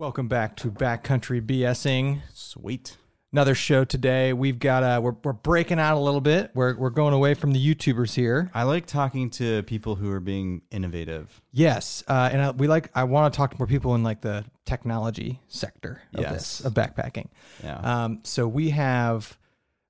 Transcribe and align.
Welcome 0.00 0.28
back 0.28 0.56
to 0.56 0.70
Backcountry 0.70 1.42
BSing. 1.42 2.22
Sweet. 2.32 2.96
Another 3.32 3.54
show 3.54 3.84
today. 3.84 4.32
We've 4.32 4.58
got 4.58 4.82
uh 4.82 4.98
we're 5.02 5.14
we're 5.22 5.34
breaking 5.34 5.78
out 5.78 5.98
a 5.98 6.00
little 6.00 6.22
bit. 6.22 6.50
We're 6.54 6.74
we're 6.74 6.88
going 6.88 7.12
away 7.12 7.34
from 7.34 7.52
the 7.52 7.62
YouTubers 7.62 8.14
here. 8.14 8.50
I 8.54 8.62
like 8.62 8.86
talking 8.86 9.28
to 9.32 9.62
people 9.64 9.96
who 9.96 10.10
are 10.10 10.18
being 10.18 10.62
innovative. 10.70 11.42
Yes, 11.52 12.02
uh, 12.08 12.30
and 12.32 12.40
I, 12.40 12.50
we 12.52 12.66
like. 12.66 12.90
I 12.94 13.04
want 13.04 13.34
to 13.34 13.36
talk 13.36 13.50
to 13.50 13.58
more 13.58 13.66
people 13.66 13.94
in 13.94 14.02
like 14.02 14.22
the 14.22 14.46
technology 14.64 15.38
sector 15.48 16.00
of 16.14 16.22
Yes. 16.22 16.32
this 16.32 16.60
of 16.60 16.72
backpacking. 16.72 17.26
Yeah. 17.62 17.76
Um, 18.04 18.20
so 18.22 18.48
we 18.48 18.70
have 18.70 19.36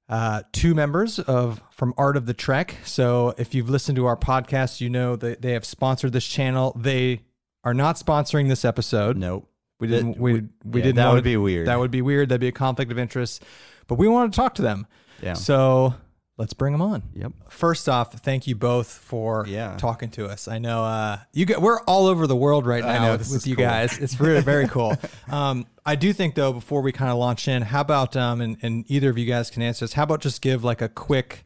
uh, 0.08 0.42
two 0.50 0.74
members 0.74 1.20
of 1.20 1.62
from 1.70 1.94
Art 1.96 2.16
of 2.16 2.26
the 2.26 2.34
Trek. 2.34 2.74
So 2.84 3.32
if 3.38 3.54
you've 3.54 3.70
listened 3.70 3.94
to 3.94 4.06
our 4.06 4.16
podcast, 4.16 4.80
you 4.80 4.90
know 4.90 5.14
that 5.14 5.40
they 5.40 5.52
have 5.52 5.64
sponsored 5.64 6.12
this 6.12 6.26
channel. 6.26 6.76
They 6.76 7.20
are 7.62 7.74
not 7.74 7.94
sponsoring 7.94 8.48
this 8.48 8.64
episode. 8.64 9.16
nope. 9.16 9.46
We 9.80 9.88
didn't. 9.88 10.12
That- 10.12 10.20
we 10.20 10.32
we 10.32 10.40
yeah, 10.80 10.84
didn't. 10.84 10.96
that 10.96 11.12
would 11.12 11.24
be 11.24 11.36
weird. 11.36 11.66
That 11.66 11.78
would 11.78 11.90
be 11.90 12.02
weird. 12.02 12.28
That'd 12.28 12.40
be 12.40 12.48
a 12.48 12.52
conflict 12.52 12.92
of 12.92 12.98
interest. 12.98 13.42
But 13.88 13.96
we 13.96 14.06
want 14.06 14.32
to 14.32 14.36
talk 14.36 14.54
to 14.56 14.62
them. 14.62 14.86
Yeah. 15.22 15.32
So 15.34 15.94
let's 16.38 16.52
bring 16.54 16.72
them 16.72 16.80
on. 16.80 17.02
Yep. 17.14 17.32
First 17.48 17.88
off, 17.88 18.12
thank 18.20 18.46
you 18.46 18.54
both 18.54 18.86
for 18.88 19.44
Yeah. 19.48 19.76
talking 19.76 20.10
to 20.12 20.26
us. 20.26 20.48
I 20.48 20.58
know 20.58 20.84
uh, 20.84 21.18
you 21.32 21.44
get 21.44 21.60
we're 21.60 21.80
all 21.82 22.06
over 22.06 22.26
the 22.26 22.36
world 22.36 22.66
right 22.66 22.84
now 22.84 23.06
know, 23.06 23.12
with, 23.16 23.30
with 23.30 23.46
you 23.46 23.56
cool. 23.56 23.64
guys. 23.64 23.98
It's 23.98 24.18
really 24.20 24.40
very 24.42 24.68
cool. 24.68 24.96
Um, 25.28 25.66
I 25.84 25.96
do 25.96 26.12
think 26.12 26.34
though, 26.36 26.52
before 26.52 26.82
we 26.82 26.92
kind 26.92 27.10
of 27.10 27.18
launch 27.18 27.48
in, 27.48 27.62
how 27.62 27.80
about 27.80 28.16
um, 28.16 28.40
and, 28.40 28.56
and 28.62 28.84
either 28.88 29.10
of 29.10 29.18
you 29.18 29.26
guys 29.26 29.50
can 29.50 29.62
answer 29.62 29.84
this. 29.84 29.94
How 29.94 30.04
about 30.04 30.20
just 30.20 30.40
give 30.40 30.62
like 30.62 30.80
a 30.82 30.88
quick 30.88 31.44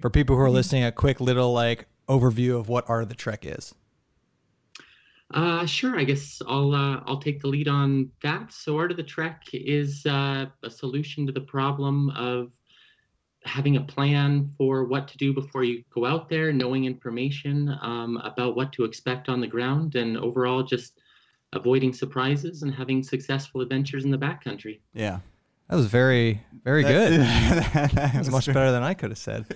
for 0.00 0.10
people 0.10 0.36
who 0.36 0.42
are 0.42 0.50
listening, 0.50 0.84
a 0.84 0.92
quick 0.92 1.20
little 1.20 1.52
like 1.52 1.86
overview 2.08 2.58
of 2.60 2.68
what 2.68 2.84
Art 2.88 3.02
of 3.04 3.08
the 3.08 3.14
Trek 3.14 3.46
is. 3.46 3.74
Uh, 5.34 5.66
sure. 5.66 5.98
I 5.98 6.04
guess 6.04 6.40
I'll 6.46 6.72
uh, 6.72 7.02
I'll 7.06 7.20
take 7.20 7.40
the 7.40 7.48
lead 7.48 7.68
on 7.68 8.10
that. 8.22 8.52
So, 8.52 8.78
Art 8.78 8.90
of 8.90 8.96
the 8.96 9.02
Trek 9.02 9.42
is 9.52 10.06
uh, 10.06 10.46
a 10.62 10.70
solution 10.70 11.26
to 11.26 11.32
the 11.32 11.40
problem 11.40 12.10
of 12.10 12.52
having 13.44 13.76
a 13.76 13.80
plan 13.80 14.52
for 14.56 14.84
what 14.84 15.08
to 15.08 15.16
do 15.16 15.32
before 15.32 15.64
you 15.64 15.82
go 15.90 16.04
out 16.04 16.28
there, 16.28 16.52
knowing 16.52 16.84
information 16.84 17.76
um, 17.80 18.16
about 18.18 18.56
what 18.56 18.72
to 18.72 18.84
expect 18.84 19.28
on 19.28 19.40
the 19.40 19.46
ground, 19.46 19.94
and 19.94 20.16
overall 20.16 20.62
just 20.62 21.00
avoiding 21.52 21.92
surprises 21.92 22.62
and 22.62 22.74
having 22.74 23.02
successful 23.02 23.60
adventures 23.60 24.04
in 24.04 24.10
the 24.10 24.18
backcountry. 24.18 24.80
Yeah. 24.94 25.20
That 25.68 25.76
was 25.76 25.86
very 25.86 26.42
very 26.66 26.82
good. 26.82 27.20
that 27.20 28.14
was 28.18 28.28
much 28.28 28.46
better 28.46 28.72
than 28.72 28.82
I 28.82 28.92
could 28.94 29.10
have 29.10 29.18
said. 29.18 29.46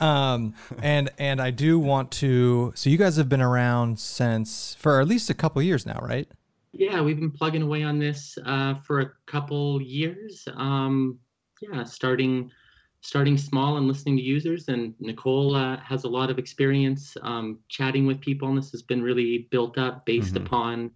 Um, 0.00 0.54
and 0.82 1.10
and 1.16 1.40
I 1.40 1.52
do 1.52 1.78
want 1.78 2.10
to. 2.12 2.72
So 2.74 2.90
you 2.90 2.98
guys 2.98 3.16
have 3.16 3.28
been 3.28 3.40
around 3.40 4.00
since 4.00 4.74
for 4.74 5.00
at 5.00 5.06
least 5.06 5.30
a 5.30 5.34
couple 5.34 5.62
years 5.62 5.86
now, 5.86 6.00
right? 6.02 6.28
Yeah, 6.72 7.00
we've 7.02 7.18
been 7.18 7.30
plugging 7.30 7.62
away 7.62 7.84
on 7.84 8.00
this 8.00 8.36
uh, 8.44 8.74
for 8.84 9.00
a 9.00 9.10
couple 9.26 9.80
years. 9.80 10.46
Um, 10.56 11.20
yeah, 11.60 11.84
starting 11.84 12.50
starting 13.00 13.38
small 13.38 13.76
and 13.76 13.86
listening 13.86 14.16
to 14.16 14.22
users. 14.22 14.66
And 14.66 14.92
Nicole 14.98 15.54
uh, 15.54 15.76
has 15.78 16.02
a 16.02 16.08
lot 16.08 16.30
of 16.30 16.38
experience 16.40 17.16
um, 17.22 17.60
chatting 17.68 18.06
with 18.06 18.20
people, 18.20 18.48
and 18.48 18.58
this 18.58 18.72
has 18.72 18.82
been 18.82 19.02
really 19.02 19.46
built 19.52 19.78
up 19.78 20.04
based 20.04 20.34
Mhm. 20.34 20.44
upon 20.44 20.90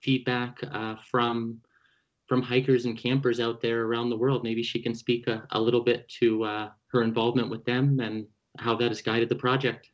feedback 0.00 0.58
uh, 0.70 0.94
from 1.10 1.60
from 2.28 2.42
hikers 2.42 2.84
and 2.84 2.96
campers 2.96 3.40
out 3.40 3.60
there 3.60 3.84
around 3.84 4.10
the 4.10 4.16
world. 4.16 4.44
Maybe 4.44 4.62
she 4.62 4.80
can 4.80 4.94
speak 4.94 5.26
a, 5.26 5.46
a 5.50 5.60
little 5.60 5.82
bit 5.82 6.08
to 6.20 6.44
uh, 6.44 6.68
her 6.88 7.02
involvement 7.02 7.48
with 7.50 7.64
them 7.64 7.98
and 8.00 8.26
how 8.58 8.76
that 8.76 8.88
has 8.88 9.00
guided 9.02 9.28
the 9.28 9.34
project. 9.34 9.90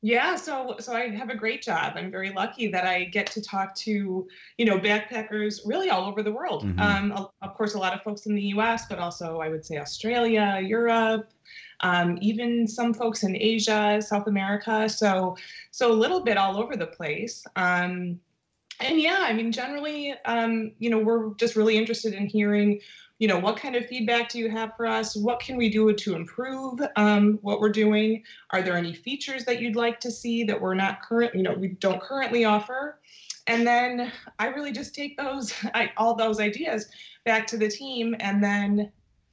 Yeah, 0.00 0.36
so 0.36 0.76
so 0.78 0.92
I 0.92 1.08
have 1.08 1.28
a 1.28 1.34
great 1.34 1.60
job. 1.60 1.94
I'm 1.96 2.08
very 2.10 2.32
lucky 2.32 2.68
that 2.68 2.86
I 2.86 3.04
get 3.04 3.26
to 3.32 3.42
talk 3.42 3.74
to, 3.76 4.28
you 4.56 4.64
know, 4.64 4.78
backpackers 4.78 5.62
really 5.66 5.90
all 5.90 6.04
over 6.08 6.22
the 6.22 6.30
world. 6.30 6.64
Mhm. 6.64 6.80
Um, 6.80 7.12
of- 7.12 7.32
of 7.42 7.54
course, 7.54 7.74
a 7.74 7.78
lot 7.78 7.92
of 7.94 8.02
folks 8.02 8.26
in 8.26 8.34
the 8.36 8.42
U.S., 8.54 8.86
but 8.88 9.00
also 9.00 9.40
I 9.40 9.48
would 9.48 9.66
say 9.66 9.78
Australia, 9.78 10.60
Europe, 10.62 11.30
um, 11.80 12.16
even 12.20 12.68
some 12.68 12.94
folks 12.94 13.24
in 13.24 13.34
Asia, 13.36 14.00
South 14.00 14.28
America. 14.28 14.88
So 14.88 15.36
so 15.72 15.90
a 15.90 15.98
little 16.04 16.20
bit 16.20 16.36
all 16.36 16.56
over 16.62 16.76
the 16.76 16.86
place. 16.86 17.44
Um, 17.56 18.20
and 18.80 19.00
yeah, 19.00 19.18
I 19.20 19.32
mean, 19.32 19.50
generally, 19.50 20.14
um, 20.24 20.72
you 20.78 20.90
know, 20.90 20.98
we're 20.98 21.34
just 21.34 21.56
really 21.56 21.76
interested 21.76 22.14
in 22.14 22.26
hearing, 22.26 22.80
you 23.18 23.26
know, 23.26 23.38
what 23.38 23.56
kind 23.56 23.74
of 23.74 23.86
feedback 23.86 24.28
do 24.28 24.38
you 24.38 24.48
have 24.50 24.76
for 24.76 24.86
us? 24.86 25.16
What 25.16 25.40
can 25.40 25.56
we 25.56 25.68
do 25.68 25.92
to 25.92 26.14
improve 26.14 26.80
um, 26.96 27.38
what 27.42 27.60
we're 27.60 27.72
doing? 27.72 28.22
Are 28.50 28.62
there 28.62 28.76
any 28.76 28.94
features 28.94 29.44
that 29.46 29.60
you'd 29.60 29.74
like 29.74 29.98
to 30.00 30.10
see 30.10 30.44
that 30.44 30.60
we're 30.60 30.74
not 30.74 31.02
current, 31.02 31.34
you 31.34 31.42
know, 31.42 31.54
we 31.54 31.68
don't 31.68 32.00
currently 32.00 32.44
offer? 32.44 33.00
And 33.48 33.66
then 33.66 34.12
I 34.38 34.48
really 34.48 34.72
just 34.72 34.94
take 34.94 35.16
those, 35.16 35.52
I, 35.74 35.90
all 35.96 36.14
those 36.14 36.38
ideas 36.38 36.86
back 37.24 37.46
to 37.48 37.56
the 37.56 37.68
team, 37.68 38.14
and 38.20 38.42
then, 38.42 38.92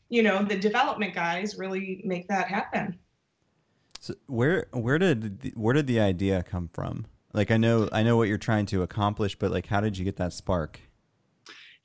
you 0.09 0.23
know, 0.23 0.43
the 0.43 0.57
development 0.57 1.13
guys 1.13 1.57
really 1.57 2.01
make 2.03 2.27
that 2.29 2.47
happen. 2.47 2.97
So 3.99 4.13
where 4.27 4.67
where 4.71 4.99
did 4.99 5.41
the, 5.41 5.49
where 5.55 5.73
did 5.73 5.87
the 5.87 5.99
idea 5.99 6.43
come 6.43 6.69
from? 6.71 7.07
Like 7.35 7.51
I 7.51 7.57
know 7.57 7.89
I 7.91 8.01
know 8.01 8.15
what 8.15 8.29
you're 8.29 8.37
trying 8.37 8.65
to 8.67 8.81
accomplish, 8.81 9.35
but 9.37 9.51
like 9.51 9.67
how 9.67 9.81
did 9.81 9.97
you 9.97 10.05
get 10.05 10.15
that 10.15 10.31
spark? 10.31 10.79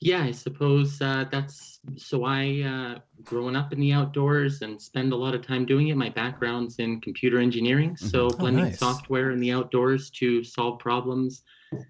Yeah, 0.01 0.23
I 0.23 0.31
suppose 0.31 1.03
uh, 1.03 1.25
that's 1.31 1.81
so. 1.97 2.25
I, 2.25 2.63
uh, 2.63 3.01
growing 3.25 3.57
up 3.57 3.73
in 3.73 3.81
the 3.81 3.93
outdoors 3.93 4.63
and 4.63 4.81
spend 4.81 5.13
a 5.13 5.17
lot 5.17 5.35
of 5.35 5.47
time 5.47 5.67
doing 5.67 5.89
it. 5.89 5.97
My 5.97 6.09
background's 6.09 6.79
in 6.79 7.01
computer 7.03 7.39
engineering, 7.39 7.97
so 7.97 8.29
Oh, 8.29 8.37
blending 8.37 8.65
nice. 8.65 8.79
software 8.79 9.33
in 9.33 9.41
the 9.41 9.53
outdoors 9.53 10.09
to 10.11 10.43
solve 10.43 10.79
problems 10.79 11.43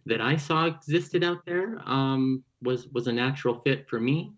that 0.06 0.20
I 0.20 0.36
saw 0.36 0.64
existed 0.64 1.22
out 1.22 1.44
there 1.44 1.80
um, 1.86 2.42
was 2.62 2.88
was 2.88 3.06
a 3.08 3.12
natural 3.12 3.60
fit 3.60 3.88
for 3.88 4.00
me. 4.00 4.32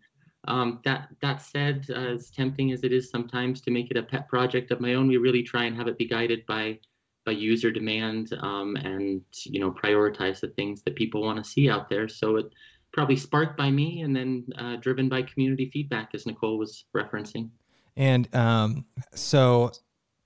Um, 0.48 0.80
that 0.84 1.08
that 1.22 1.40
said, 1.40 1.88
as 1.90 2.30
tempting 2.30 2.72
as 2.72 2.82
it 2.82 2.92
is 2.92 3.08
sometimes 3.08 3.60
to 3.62 3.70
make 3.70 3.90
it 3.92 3.96
a 3.96 4.02
pet 4.02 4.28
project 4.28 4.72
of 4.72 4.80
my 4.80 4.94
own, 4.94 5.06
we 5.06 5.16
really 5.16 5.44
try 5.44 5.64
and 5.64 5.76
have 5.76 5.86
it 5.86 5.96
be 5.96 6.08
guided 6.08 6.44
by 6.46 6.78
by 7.24 7.32
user 7.32 7.70
demand 7.70 8.32
um, 8.40 8.76
and 8.76 9.22
you 9.44 9.60
know 9.60 9.70
prioritize 9.70 10.40
the 10.40 10.48
things 10.48 10.82
that 10.82 10.94
people 10.96 11.22
want 11.22 11.42
to 11.42 11.48
see 11.48 11.70
out 11.70 11.88
there. 11.88 12.08
So 12.08 12.36
it 12.36 12.46
probably 12.92 13.16
sparked 13.16 13.56
by 13.56 13.70
me 13.70 14.02
and 14.02 14.14
then 14.14 14.44
uh, 14.58 14.76
driven 14.76 15.08
by 15.08 15.22
community 15.22 15.70
feedback, 15.72 16.10
as 16.14 16.26
Nicole 16.26 16.58
was 16.58 16.84
referencing. 16.94 17.48
And 17.96 18.34
um, 18.34 18.84
so 19.14 19.72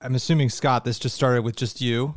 I'm 0.01 0.15
assuming 0.15 0.49
Scott, 0.49 0.85
this 0.85 0.99
just 0.99 1.15
started 1.15 1.43
with 1.43 1.55
just 1.55 1.81
you. 1.81 2.15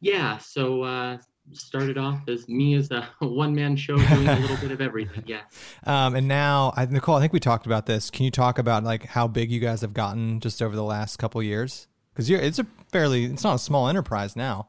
Yeah, 0.00 0.38
so 0.38 0.82
uh, 0.82 1.18
started 1.52 1.98
off 1.98 2.20
as 2.28 2.48
me 2.48 2.74
as 2.74 2.90
a 2.90 3.08
one 3.20 3.54
man 3.54 3.76
show 3.76 3.96
doing 3.96 4.28
a 4.28 4.38
little 4.38 4.56
bit 4.58 4.70
of 4.70 4.80
everything. 4.80 5.24
Yes. 5.26 5.42
Um, 5.84 6.16
and 6.16 6.28
now, 6.28 6.74
I, 6.76 6.84
Nicole, 6.84 7.14
I 7.14 7.20
think 7.20 7.32
we 7.32 7.40
talked 7.40 7.64
about 7.64 7.86
this. 7.86 8.10
Can 8.10 8.24
you 8.24 8.30
talk 8.30 8.58
about 8.58 8.84
like 8.84 9.06
how 9.06 9.26
big 9.26 9.50
you 9.50 9.58
guys 9.58 9.80
have 9.80 9.94
gotten 9.94 10.38
just 10.40 10.60
over 10.60 10.76
the 10.76 10.82
last 10.82 11.16
couple 11.16 11.42
years? 11.42 11.86
Because 12.18 12.28
you're 12.28 12.40
it's 12.40 12.58
a 12.58 12.66
fairly, 12.90 13.26
it's 13.26 13.44
not 13.44 13.54
a 13.54 13.58
small 13.60 13.86
enterprise 13.88 14.34
now. 14.34 14.66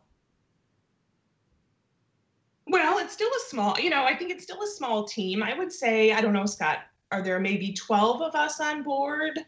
Well, 2.67 2.99
it's 2.99 3.11
still 3.11 3.27
a 3.27 3.49
small, 3.49 3.79
you 3.79 3.89
know, 3.89 4.03
I 4.03 4.15
think 4.15 4.29
it's 4.29 4.43
still 4.43 4.61
a 4.61 4.67
small 4.67 5.05
team. 5.05 5.41
I 5.41 5.57
would 5.57 5.71
say, 5.71 6.11
I 6.11 6.21
don't 6.21 6.33
know, 6.33 6.45
Scott, 6.45 6.77
are 7.11 7.23
there 7.23 7.39
maybe 7.39 7.73
12 7.73 8.21
of 8.21 8.35
us 8.35 8.59
on 8.59 8.83
board? 8.83 9.39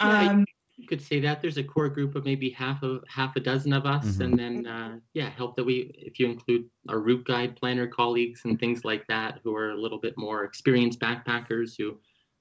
Yeah, 0.00 0.30
Um, 0.30 0.46
You 0.78 0.86
could 0.88 1.02
say 1.02 1.20
that 1.20 1.42
there's 1.42 1.58
a 1.58 1.62
core 1.62 1.90
group 1.90 2.14
of 2.14 2.24
maybe 2.24 2.48
half 2.48 2.82
of 2.82 3.04
half 3.06 3.36
a 3.36 3.40
dozen 3.40 3.74
of 3.74 3.84
us, 3.84 4.16
Mhm. 4.16 4.24
and 4.24 4.38
then 4.38 4.66
uh, 4.66 4.98
yeah, 5.12 5.28
help 5.28 5.56
that 5.56 5.64
we 5.64 5.92
if 5.94 6.18
you 6.18 6.26
include 6.26 6.70
our 6.88 7.00
route 7.00 7.24
guide 7.26 7.54
planner 7.56 7.86
colleagues 7.86 8.46
and 8.46 8.58
things 8.58 8.82
like 8.82 9.06
that, 9.08 9.40
who 9.44 9.54
are 9.54 9.72
a 9.72 9.76
little 9.80 9.98
bit 9.98 10.16
more 10.16 10.44
experienced 10.44 11.00
backpackers 11.00 11.76
who 11.76 11.98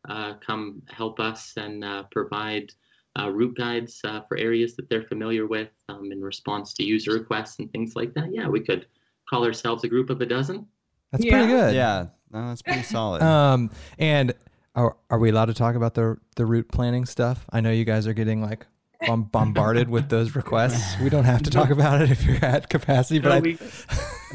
uh, 0.07 0.35
come 0.35 0.81
help 0.89 1.19
us 1.19 1.53
and 1.57 1.83
uh, 1.83 2.03
provide 2.11 2.73
uh, 3.19 3.29
route 3.29 3.55
guides 3.55 4.01
uh, 4.03 4.21
for 4.27 4.37
areas 4.37 4.75
that 4.75 4.89
they're 4.89 5.03
familiar 5.03 5.47
with 5.47 5.69
um, 5.89 6.11
in 6.11 6.21
response 6.21 6.73
to 6.73 6.83
user 6.83 7.11
requests 7.13 7.59
and 7.59 7.71
things 7.71 7.95
like 7.95 8.13
that. 8.13 8.33
Yeah, 8.33 8.47
we 8.47 8.59
could 8.59 8.87
call 9.29 9.45
ourselves 9.45 9.83
a 9.83 9.87
group 9.87 10.09
of 10.09 10.21
a 10.21 10.25
dozen. 10.25 10.65
That's 11.11 11.23
Yeah. 11.23 11.31
pretty 11.31 11.47
good. 11.47 11.75
Yeah, 11.75 12.07
no, 12.31 12.49
that's 12.49 12.61
pretty 12.61 12.83
solid. 12.97 13.21
Um, 13.21 13.71
and 13.97 14.33
are, 14.75 14.95
are 15.09 15.19
we 15.19 15.29
allowed 15.29 15.45
to 15.45 15.53
talk 15.53 15.75
about 15.75 15.93
the 15.93 16.17
the 16.35 16.45
route 16.45 16.67
planning 16.69 17.05
stuff? 17.05 17.45
I 17.51 17.61
know 17.61 17.71
you 17.71 17.85
guys 17.85 18.07
are 18.07 18.13
getting 18.13 18.41
like 18.41 18.65
bom- 19.07 19.23
bombarded 19.23 19.89
with 19.89 20.09
those 20.09 20.35
requests. 20.35 20.99
We 20.99 21.09
don't 21.09 21.23
have 21.23 21.43
to 21.43 21.49
talk 21.49 21.69
about 21.69 22.01
it 22.01 22.11
if 22.11 22.25
you're 22.25 22.43
at 22.43 22.69
capacity, 22.69 23.19
but 23.19 23.29
No, 23.35 23.39
we, 23.39 23.57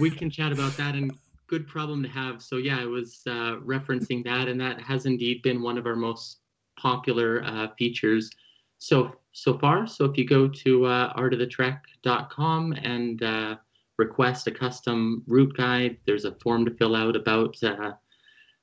we 0.01 0.11
can 0.11 0.31
chat 0.31 0.53
about 0.53 0.77
that 0.79 0.95
and 0.95 1.13
good 1.47 1.67
problem 1.69 2.03
to 2.05 2.09
have. 2.09 2.41
So 2.41 2.57
yeah, 2.57 2.81
I 2.81 2.87
was 2.87 3.21
uh, 3.27 3.57
referencing 3.57 4.25
that, 4.25 4.49
and 4.49 4.59
that 4.61 4.81
has 4.81 5.05
indeed 5.05 5.43
been 5.43 5.61
one 5.61 5.77
of 5.77 5.85
our 5.87 5.97
most 5.97 6.39
popular 6.79 7.43
uh, 7.45 7.69
features 7.79 8.31
so 8.81 9.13
so 9.33 9.57
far. 9.59 9.87
So 9.87 10.07
if 10.07 10.19
you 10.19 10.27
go 10.27 10.49
to 10.49 10.87
uh, 10.87 11.15
artofthetrek.com 11.15 12.73
and 12.73 13.23
uh, 13.23 13.57
request 13.99 14.49
a 14.49 14.51
custom 14.51 15.23
route 15.29 15.57
guide, 15.57 15.99
there's 16.07 16.25
a 16.25 16.35
form 16.43 16.65
to 16.65 16.75
fill 16.75 16.97
out 16.97 17.15
about 17.15 17.63
uh, 17.63 17.93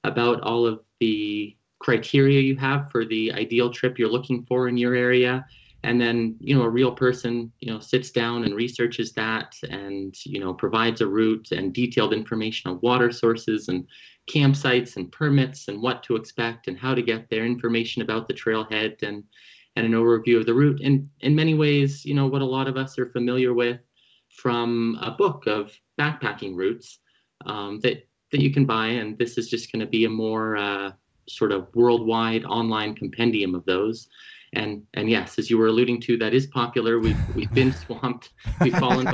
about 0.04 0.42
all 0.42 0.66
of 0.66 0.82
the 1.00 1.56
criteria 1.80 2.42
you 2.42 2.56
have 2.58 2.92
for 2.92 3.06
the 3.06 3.32
ideal 3.32 3.70
trip 3.70 3.98
you're 3.98 4.10
looking 4.10 4.44
for 4.46 4.68
in 4.68 4.76
your 4.76 4.96
area. 4.96 5.46
and 5.84 6.02
then 6.02 6.36
you 6.40 6.56
know 6.56 6.64
a 6.64 6.76
real 6.80 6.92
person 6.92 7.52
you 7.60 7.72
know 7.72 7.80
sits 7.80 8.10
down 8.12 8.44
and 8.46 8.56
researches 8.56 9.14
that 9.14 9.50
and 9.70 10.16
you 10.26 10.40
know 10.40 10.52
provides 10.64 11.02
a 11.02 11.08
route 11.18 11.50
and 11.52 11.76
detailed 11.82 12.14
information 12.14 12.72
on 12.72 12.80
water 12.82 13.12
sources 13.12 13.70
and 13.70 13.86
campsites 14.36 14.98
and 14.98 15.12
permits 15.12 15.68
and 15.68 15.80
what 15.86 16.02
to 16.04 16.16
expect 16.16 16.68
and 16.68 16.78
how 16.80 16.96
to 16.96 17.04
get 17.12 17.30
there 17.30 17.46
information 17.46 18.02
about 18.02 18.28
the 18.28 18.40
trailhead 18.44 19.04
and 19.04 19.24
and 19.78 19.86
an 19.86 19.94
overview 19.94 20.38
of 20.40 20.46
the 20.46 20.54
route 20.54 20.82
and 20.84 21.10
in 21.22 21.36
many 21.36 21.54
ways 21.54 22.04
you 22.06 22.14
know 22.14 22.28
what 22.28 22.42
a 22.42 22.46
lot 22.46 22.68
of 22.68 22.78
us 22.78 22.98
are 23.00 23.10
familiar 23.12 23.54
with 23.54 23.80
from 24.30 24.98
a 25.02 25.12
book 25.12 25.48
of 25.48 25.72
backpacking 26.00 26.56
routes 26.56 27.00
um, 27.46 27.80
that 27.82 28.08
that 28.32 28.42
you 28.42 28.52
can 28.52 28.66
buy 28.66 28.88
and 28.88 29.18
this 29.18 29.38
is 29.38 29.50
just 29.50 29.72
going 29.72 29.80
to 29.80 29.86
be 29.86 30.06
a 30.06 30.10
more 30.10 30.58
uh, 30.58 30.92
sort 31.30 31.52
of 31.52 31.68
worldwide 31.76 32.44
online 32.46 32.94
compendium 32.94 33.56
of 33.56 33.64
those 33.66 34.10
and 34.54 34.84
and 34.94 35.10
yes, 35.10 35.38
as 35.40 35.50
you 35.50 35.58
were 35.58 35.68
alluding 35.68 36.02
to, 36.02 36.18
that 36.18 36.34
is 36.34 36.48
popular. 36.48 37.00
We've 37.00 37.36
we've 37.36 37.54
been 37.54 37.74
swamped. 37.86 38.32
We've 38.62 38.78
fallen 38.78 39.08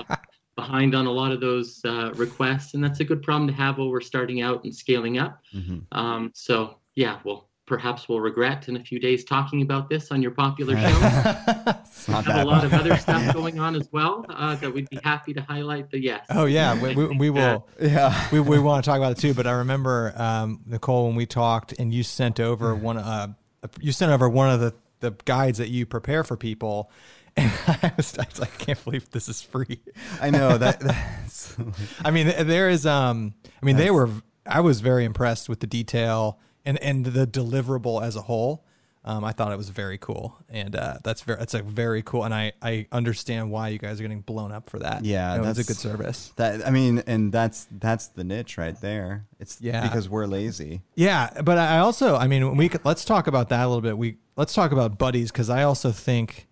behind 0.56 0.96
on 0.96 1.08
a 1.08 1.12
lot 1.12 1.32
of 1.32 1.42
those 1.42 1.82
uh, 1.86 2.12
requests, 2.16 2.74
and 2.74 2.84
that's 2.84 3.00
a 3.00 3.04
good 3.04 3.22
problem 3.24 3.48
to 3.48 3.54
have 3.54 3.78
while 3.78 3.90
we're 3.90 4.02
starting 4.02 4.42
out 4.42 4.64
and 4.64 4.76
scaling 4.76 5.18
up. 5.18 5.42
Mm-hmm. 5.54 5.98
Um, 5.98 6.32
so 6.34 6.78
yeah, 6.96 7.20
well, 7.24 7.50
perhaps 7.66 8.10
we'll 8.10 8.20
regret 8.20 8.68
in 8.68 8.76
a 8.76 8.80
few 8.80 9.00
days 9.00 9.24
talking 9.24 9.62
about 9.62 9.90
this 9.90 10.12
on 10.12 10.22
your 10.22 10.32
popular 10.32 10.76
show. 10.76 10.82
have 12.12 12.28
a 12.28 12.44
lot 12.46 12.66
of 12.66 12.74
other 12.74 12.98
stuff 12.98 13.34
going 13.34 13.60
on 13.60 13.76
as 13.76 13.88
well 13.92 14.26
uh, 14.30 14.56
that 14.56 14.74
we'd 14.74 14.90
be 14.90 15.00
happy 15.04 15.34
to 15.34 15.42
highlight. 15.42 15.90
But 15.90 16.02
yes. 16.02 16.26
Oh 16.30 16.46
yeah, 16.46 16.80
we, 16.80 16.96
we, 16.96 17.18
we 17.18 17.30
will. 17.30 17.68
yeah, 17.82 18.28
we, 18.32 18.40
we 18.40 18.60
want 18.60 18.84
to 18.84 18.90
talk 18.90 18.98
about 18.98 19.14
it 19.14 19.18
too. 19.18 19.34
But 19.34 19.48
I 19.48 19.52
remember 19.52 20.14
um, 20.16 20.62
Nicole 20.66 21.08
when 21.08 21.16
we 21.16 21.26
talked, 21.26 21.74
and 21.74 21.94
you 21.94 22.04
sent 22.04 22.40
over 22.40 22.76
one. 22.76 22.98
Uh, 22.98 23.34
you 23.80 23.92
sent 23.92 24.12
over 24.12 24.28
one 24.28 24.50
of 24.50 24.60
the 24.60 24.74
the 25.00 25.12
guides 25.26 25.58
that 25.58 25.70
you 25.70 25.86
prepare 25.86 26.24
for 26.24 26.38
people. 26.38 26.92
And 27.36 27.52
I 27.66 27.92
was, 27.98 28.16
I 28.20 28.28
was 28.30 28.40
like, 28.40 28.54
I 28.54 28.64
can't 28.64 28.84
believe 28.84 29.10
this 29.10 29.28
is 29.28 29.42
free. 29.42 29.80
I 30.22 30.30
know 30.30 30.56
that. 30.56 30.80
That's, 30.80 31.58
I 32.06 32.12
mean, 32.12 32.28
there 32.28 32.70
is. 32.70 32.86
Um, 32.86 33.34
I 33.60 33.66
mean, 33.66 33.76
they 33.76 33.90
were. 33.90 34.08
I 34.46 34.62
was 34.62 34.82
very 34.82 35.04
impressed 35.04 35.50
with 35.50 35.60
the 35.60 35.66
detail 35.66 36.38
and 36.66 36.82
and 36.82 37.06
the 37.06 37.28
deliverable 37.28 38.04
as 38.04 38.16
a 38.16 38.22
whole. 38.22 38.66
Um, 39.06 39.26
I 39.26 39.34
thought 39.34 39.52
it 39.52 39.58
was 39.58 39.68
very 39.68 39.98
cool, 39.98 40.38
and 40.48 40.78
uh, 40.78 41.00
that's 41.04 41.24
very 41.24 41.38
that's 41.38 41.54
a 41.54 41.62
very 41.62 42.02
cool, 42.04 42.24
and 42.24 42.34
I 42.34 42.54
I 42.62 42.88
understand 42.90 43.52
why 43.52 43.68
you 43.68 43.78
guys 43.78 44.00
are 44.00 44.04
getting 44.04 44.22
blown 44.22 44.54
up 44.54 44.70
for 44.70 44.80
that. 44.80 45.04
Yeah, 45.04 45.40
that's 45.40 45.60
a 45.60 45.66
good 45.66 45.76
service. 45.76 46.32
That 46.38 46.66
I 46.66 46.72
mean, 46.72 47.04
and 47.06 47.30
that's 47.30 47.68
that's 47.70 48.08
the 48.08 48.24
niche 48.24 48.58
right 48.58 48.80
there. 48.80 49.26
It's 49.42 49.60
yeah 49.60 49.82
because 49.82 50.08
we're 50.08 50.26
lazy. 50.26 50.84
Yeah, 50.96 51.42
but 51.42 51.58
I 51.58 51.80
also 51.80 52.16
I 52.16 52.28
mean 52.28 52.56
we 52.56 52.70
could, 52.70 52.86
let's 52.86 53.04
talk 53.04 53.28
about 53.28 53.50
that 53.50 53.66
a 53.66 53.68
little 53.68 53.82
bit. 53.82 53.98
We 53.98 54.20
let's 54.38 54.54
talk 54.54 54.72
about 54.72 54.98
buddies 54.98 55.34
because 55.34 55.50
I 55.50 55.64
also 55.64 55.92
think 55.92 56.48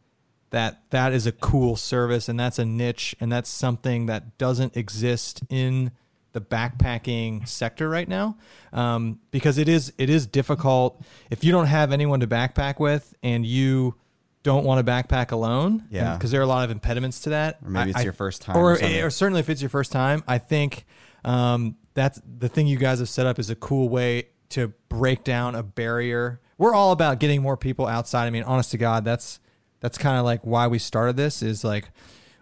that 0.52 0.84
that 0.90 1.14
is 1.14 1.25
a 1.25 1.31
cool 1.31 1.75
service 1.75 2.30
and 2.30 2.40
that's 2.40 2.60
a 2.60 2.66
niche 2.66 3.16
and 3.19 3.31
that's 3.31 3.50
something 3.50 4.06
that 4.06 4.38
doesn't 4.38 4.75
exist 4.75 5.42
in 5.50 5.92
the 6.33 6.42
backpacking 6.42 7.48
sector 7.48 7.89
right 7.89 8.07
now 8.07 8.38
um, 8.74 9.19
because 9.31 9.57
it 9.57 9.68
is 9.68 9.94
it 9.98 10.10
is 10.10 10.28
difficult. 10.28 11.01
If 11.30 11.44
you 11.44 11.51
don't 11.51 11.68
have 11.68 11.92
anyone 11.92 12.22
to 12.22 12.28
backpack 12.28 12.80
with 12.80 13.13
and 13.22 13.45
you 13.45 13.95
don't 14.44 14.66
want 14.66 14.86
to 14.86 14.92
backpack 14.92 15.31
alone 15.31 15.86
yeah. 15.92 16.16
because 16.16 16.31
there 16.31 16.42
are 16.42 16.44
a 16.44 16.48
lot 16.48 16.63
of 16.63 16.72
impediments 16.72 17.22
to 17.22 17.30
that 17.30 17.60
or 17.63 17.69
maybe 17.69 17.92
it's 17.92 18.00
I, 18.00 18.04
your 18.04 18.13
first 18.13 18.42
time 18.42 18.57
or, 18.57 18.74
or, 18.74 19.06
or, 19.06 19.10
certainly 19.12 19.39
if 19.39 19.51
it's 19.51 19.62
your 19.62 19.69
first 19.69 19.92
time 19.92 20.24
i 20.28 20.39
think 20.39 20.88
um, 21.24 21.78
that's 21.94 22.22
the 22.39 22.50
thing 22.50 22.68
you 22.68 22.78
guys 22.78 23.00
have 23.00 23.10
set 23.10 23.25
up 23.25 23.39
is 23.39 23.50
a 23.50 23.56
cool 23.56 23.89
way 23.89 24.30
to 24.50 24.74
break 24.89 25.24
down 25.24 25.56
a 25.56 25.63
barrier. 25.63 26.39
We're 26.57 26.74
all 26.74 26.92
about 26.92 27.19
getting 27.19 27.42
more 27.42 27.57
people 27.57 27.88
outside. 27.88 28.28
I 28.28 28.30
mean, 28.30 28.44
honest 28.44 28.72
to 28.72 28.78
God, 28.78 29.04
that's 29.04 29.39
that's 29.80 29.98
kind 29.98 30.18
of 30.18 30.25
like 30.25 30.42
why 30.44 30.68
we 30.68 30.80
started 30.80 31.18
this 31.18 31.42
is 31.42 31.63
like 31.63 31.89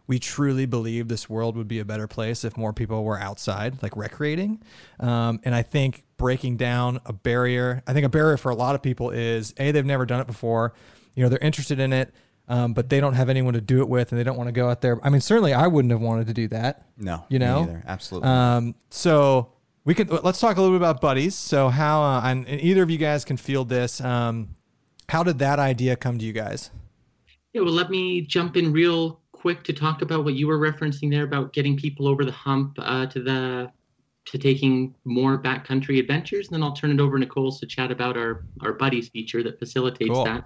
we 0.09 0.17
truly 0.17 0.65
believe 0.65 1.07
this 1.07 1.29
world 1.29 1.55
would 1.55 1.67
be 1.67 1.77
a 1.77 1.85
better 1.85 2.07
place 2.07 2.43
if 2.43 2.57
more 2.57 2.73
people 2.73 3.03
were 3.03 3.19
outside, 3.19 3.81
like 3.83 3.95
recreating. 3.95 4.59
Um, 4.99 5.39
and 5.45 5.53
I 5.53 5.61
think 5.61 6.03
breaking 6.17 6.57
down 6.57 6.99
a 7.05 7.13
barrier, 7.13 7.83
I 7.85 7.93
think 7.93 8.07
a 8.07 8.09
barrier 8.09 8.35
for 8.35 8.49
a 8.49 8.55
lot 8.55 8.73
of 8.73 8.81
people 8.81 9.11
is 9.11 9.53
a 9.59 9.71
they've 9.71 9.85
never 9.85 10.07
done 10.07 10.19
it 10.19 10.25
before. 10.25 10.73
You 11.13 11.21
know, 11.21 11.29
they're 11.29 11.37
interested 11.37 11.79
in 11.79 11.93
it, 11.93 12.11
um, 12.47 12.73
but 12.73 12.89
they 12.89 12.99
don't 12.99 13.13
have 13.13 13.29
anyone 13.29 13.53
to 13.53 13.61
do 13.61 13.81
it 13.81 13.87
with, 13.87 14.11
and 14.11 14.19
they 14.19 14.23
don't 14.23 14.35
want 14.35 14.47
to 14.47 14.51
go 14.51 14.67
out 14.67 14.81
there. 14.81 14.99
I 15.05 15.11
mean, 15.11 15.21
certainly 15.21 15.53
I 15.53 15.67
wouldn't 15.67 15.91
have 15.91 16.01
wanted 16.01 16.25
to 16.25 16.33
do 16.33 16.47
that. 16.47 16.87
No, 16.97 17.23
you 17.29 17.37
know, 17.37 17.79
absolutely. 17.85 18.29
Um, 18.29 18.73
so 18.89 19.51
we 19.85 19.93
can 19.93 20.07
let's 20.07 20.39
talk 20.39 20.57
a 20.57 20.61
little 20.61 20.75
bit 20.75 20.81
about 20.81 21.01
buddies. 21.01 21.35
So 21.35 21.69
how 21.69 22.01
uh, 22.01 22.21
and, 22.23 22.47
and, 22.47 22.59
either 22.61 22.81
of 22.81 22.89
you 22.89 22.97
guys 22.97 23.23
can 23.25 23.37
field 23.37 23.69
this. 23.69 24.01
Um, 24.01 24.55
how 25.07 25.21
did 25.21 25.37
that 25.37 25.59
idea 25.59 25.95
come 25.95 26.17
to 26.17 26.25
you 26.25 26.33
guys? 26.33 26.71
Yeah, 27.53 27.61
well, 27.61 27.73
let 27.73 27.91
me 27.91 28.21
jump 28.21 28.57
in 28.57 28.73
real 28.73 29.19
quick 29.39 29.63
to 29.63 29.73
talk 29.73 30.01
about 30.01 30.25
what 30.25 30.33
you 30.33 30.47
were 30.47 30.59
referencing 30.59 31.09
there 31.09 31.23
about 31.23 31.53
getting 31.53 31.77
people 31.77 32.07
over 32.07 32.25
the 32.25 32.31
hump 32.31 32.77
uh, 32.79 33.05
to 33.05 33.23
the 33.23 33.71
to 34.25 34.37
taking 34.37 34.93
more 35.05 35.41
backcountry 35.41 35.97
adventures, 35.99 36.47
and 36.47 36.55
then 36.55 36.61
I'll 36.61 36.75
turn 36.75 36.91
it 36.91 36.99
over 36.99 37.17
to 37.17 37.25
Nicole 37.25 37.51
to 37.51 37.65
chat 37.65 37.91
about 37.91 38.17
our 38.17 38.45
our 38.61 38.73
buddies 38.73 39.09
feature 39.09 39.41
that 39.43 39.57
facilitates 39.57 40.11
cool. 40.11 40.25
that. 40.25 40.45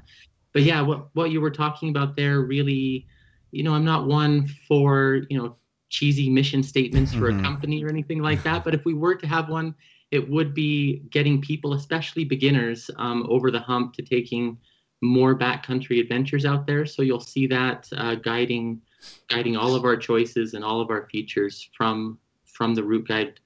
But 0.53 0.61
yeah, 0.61 0.81
what 0.81 1.07
what 1.13 1.31
you 1.31 1.41
were 1.41 1.51
talking 1.51 1.89
about 1.89 2.15
there 2.15 2.41
really, 2.41 3.07
you 3.51 3.63
know, 3.63 3.73
I'm 3.73 3.83
not 3.83 4.07
one 4.07 4.47
for 4.67 5.21
you 5.29 5.37
know 5.37 5.55
cheesy 5.89 6.29
mission 6.29 6.63
statements 6.63 7.13
for 7.13 7.29
mm-hmm. 7.29 7.39
a 7.39 7.43
company 7.43 7.83
or 7.83 7.89
anything 7.89 8.21
like 8.21 8.41
that. 8.43 8.63
But 8.63 8.73
if 8.73 8.85
we 8.85 8.93
were 8.93 9.15
to 9.15 9.27
have 9.27 9.49
one, 9.49 9.75
it 10.11 10.29
would 10.29 10.53
be 10.53 11.03
getting 11.09 11.41
people, 11.41 11.73
especially 11.73 12.23
beginners, 12.23 12.89
um, 12.97 13.25
over 13.29 13.51
the 13.51 13.59
hump 13.59 13.95
to 13.95 14.01
taking 14.01 14.57
more 15.03 15.37
backcountry 15.37 15.99
adventures 15.99 16.45
out 16.45 16.65
there. 16.65 16.85
So 16.85 17.01
you'll 17.01 17.19
see 17.19 17.47
that 17.47 17.87
uh, 17.95 18.15
guiding 18.15 18.81
guiding 19.27 19.57
all 19.57 19.75
of 19.75 19.83
our 19.83 19.97
choices 19.97 20.53
and 20.53 20.63
all 20.63 20.79
of 20.79 20.89
our 20.89 21.07
features 21.09 21.69
from 21.75 22.17
from 22.45 22.73
the 22.73 22.83
route 22.83 23.07
guide 23.07 23.39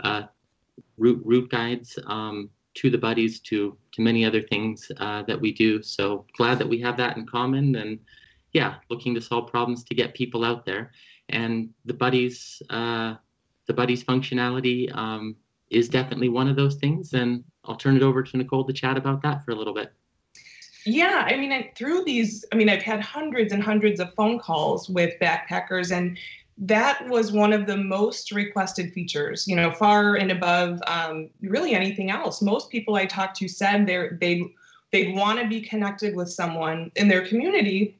uh, 0.00 0.22
route 0.96 1.20
route 1.24 1.50
guides 1.50 1.98
um, 2.06 2.50
to 2.74 2.90
the 2.90 2.98
buddies 2.98 3.40
to 3.40 3.76
to 3.92 4.02
many 4.02 4.24
other 4.24 4.42
things 4.42 4.90
uh, 4.98 5.22
that 5.22 5.40
we 5.40 5.52
do. 5.52 5.82
So 5.82 6.26
glad 6.36 6.58
that 6.58 6.68
we 6.68 6.80
have 6.80 6.96
that 6.96 7.16
in 7.16 7.26
common 7.26 7.76
and 7.76 7.98
yeah, 8.52 8.74
looking 8.90 9.14
to 9.14 9.20
solve 9.20 9.50
problems 9.50 9.82
to 9.84 9.94
get 9.94 10.14
people 10.14 10.44
out 10.44 10.66
there 10.66 10.92
and 11.28 11.70
the 11.84 11.94
buddies 11.94 12.62
uh, 12.70 13.14
the 13.66 13.72
buddies 13.72 14.04
functionality 14.04 14.94
um, 14.96 15.36
is 15.70 15.88
definitely 15.88 16.28
one 16.28 16.48
of 16.48 16.56
those 16.56 16.76
things 16.76 17.14
and 17.14 17.42
i'll 17.64 17.76
turn 17.76 17.96
it 17.96 18.02
over 18.02 18.22
to 18.22 18.36
nicole 18.36 18.64
to 18.64 18.72
chat 18.72 18.96
about 18.96 19.22
that 19.22 19.44
for 19.44 19.50
a 19.52 19.54
little 19.54 19.74
bit 19.74 19.92
yeah 20.84 21.26
i 21.28 21.36
mean 21.36 21.52
I, 21.52 21.72
through 21.76 22.04
these 22.04 22.44
i 22.52 22.56
mean 22.56 22.68
i've 22.68 22.82
had 22.82 23.00
hundreds 23.00 23.52
and 23.52 23.62
hundreds 23.62 24.00
of 24.00 24.12
phone 24.14 24.38
calls 24.38 24.88
with 24.88 25.14
backpackers 25.20 25.90
and 25.96 26.18
that 26.58 27.08
was 27.08 27.32
one 27.32 27.52
of 27.52 27.66
the 27.66 27.76
most 27.76 28.30
requested 28.30 28.92
features 28.92 29.48
you 29.48 29.56
know 29.56 29.70
far 29.70 30.16
and 30.16 30.30
above 30.30 30.80
um, 30.86 31.28
really 31.40 31.74
anything 31.74 32.10
else. 32.10 32.42
Most 32.42 32.70
people 32.70 32.94
i 32.94 33.06
talked 33.06 33.36
to 33.38 33.48
said 33.48 33.86
they're 33.86 34.18
they 34.20 34.44
they 34.92 35.12
want 35.12 35.40
to 35.40 35.48
be 35.48 35.60
connected 35.60 36.14
with 36.14 36.30
someone 36.30 36.90
in 36.96 37.08
their 37.08 37.26
community 37.26 37.98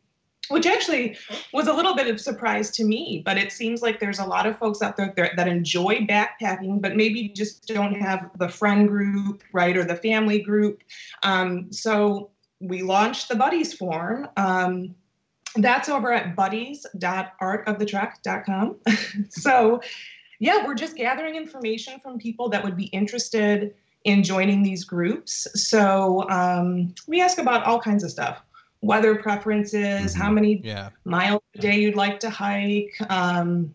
which 0.49 0.67
actually 0.67 1.17
was 1.55 1.69
a 1.69 1.73
little 1.73 1.95
bit 1.95 2.09
of 2.09 2.21
surprise 2.21 2.71
to 2.73 2.85
me 2.85 3.23
but 3.25 3.39
it 3.39 3.53
seems 3.53 3.81
like 3.81 4.01
there's 4.01 4.19
a 4.19 4.25
lot 4.25 4.47
of 4.47 4.59
folks 4.59 4.83
out 4.83 4.97
there 4.97 5.33
that 5.37 5.49
enjoy 5.49 5.97
backpacking 6.01 6.81
but 6.81 6.95
maybe 6.95 7.29
just 7.29 7.67
don't 7.67 7.95
have 7.95 8.29
the 8.39 8.49
friend 8.49 8.89
group 8.89 9.43
right 9.53 9.77
or 9.77 9.85
the 9.85 9.97
family 9.97 10.41
group. 10.41 10.83
Um, 11.23 11.73
so 11.73 12.32
we 12.63 12.83
launched 12.83 13.29
the 13.29 13.37
buddies 13.37 13.73
form 13.73 14.29
um, 14.37 14.93
that's 15.57 15.89
over 15.89 16.13
at 16.13 16.35
buddies.artofthetrek.com. 16.35 18.77
so 19.29 19.81
yeah 20.39 20.67
we're 20.67 20.75
just 20.75 20.97
gathering 20.97 21.37
information 21.37 22.01
from 22.01 22.19
people 22.19 22.49
that 22.49 22.65
would 22.65 22.77
be 22.77 22.87
interested 22.87 23.75
in 24.05 24.23
joining 24.23 24.63
these 24.63 24.85
groups 24.85 25.47
so 25.55 26.29
um, 26.31 26.95
we 27.07 27.21
ask 27.21 27.37
about 27.39 27.65
all 27.65 27.81
kinds 27.81 28.05
of 28.05 28.11
stuff 28.11 28.43
weather 28.83 29.15
preferences, 29.15 30.15
how 30.15 30.27
mm-hmm. 30.27 30.35
many 30.35 30.61
yeah. 30.63 30.91
miles 31.05 31.41
a 31.55 31.59
day 31.59 31.79
you'd 31.79 31.97
like 31.97 32.21
to 32.21 32.31
hike, 32.31 32.95
um, 33.09 33.73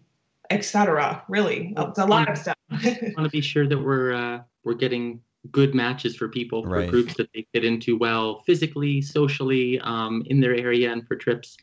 etc. 0.49 1.23
Really, 1.27 1.73
it's 1.75 1.99
a 1.99 2.05
lot 2.05 2.29
of 2.29 2.37
stuff. 2.37 2.55
I 2.69 3.13
want 3.17 3.25
to 3.25 3.29
be 3.29 3.41
sure 3.41 3.67
that 3.67 3.77
we're 3.77 4.13
uh, 4.13 4.41
we're 4.63 4.75
getting 4.75 5.21
good 5.51 5.73
matches 5.73 6.15
for 6.15 6.27
people 6.27 6.63
right. 6.63 6.85
for 6.85 6.91
groups 6.91 7.15
that 7.15 7.29
they 7.33 7.47
fit 7.53 7.63
into 7.63 7.97
well 7.97 8.41
physically, 8.45 9.01
socially, 9.01 9.79
um, 9.81 10.23
in 10.27 10.39
their 10.39 10.55
area, 10.55 10.91
and 10.91 11.07
for 11.07 11.15
trips 11.15 11.57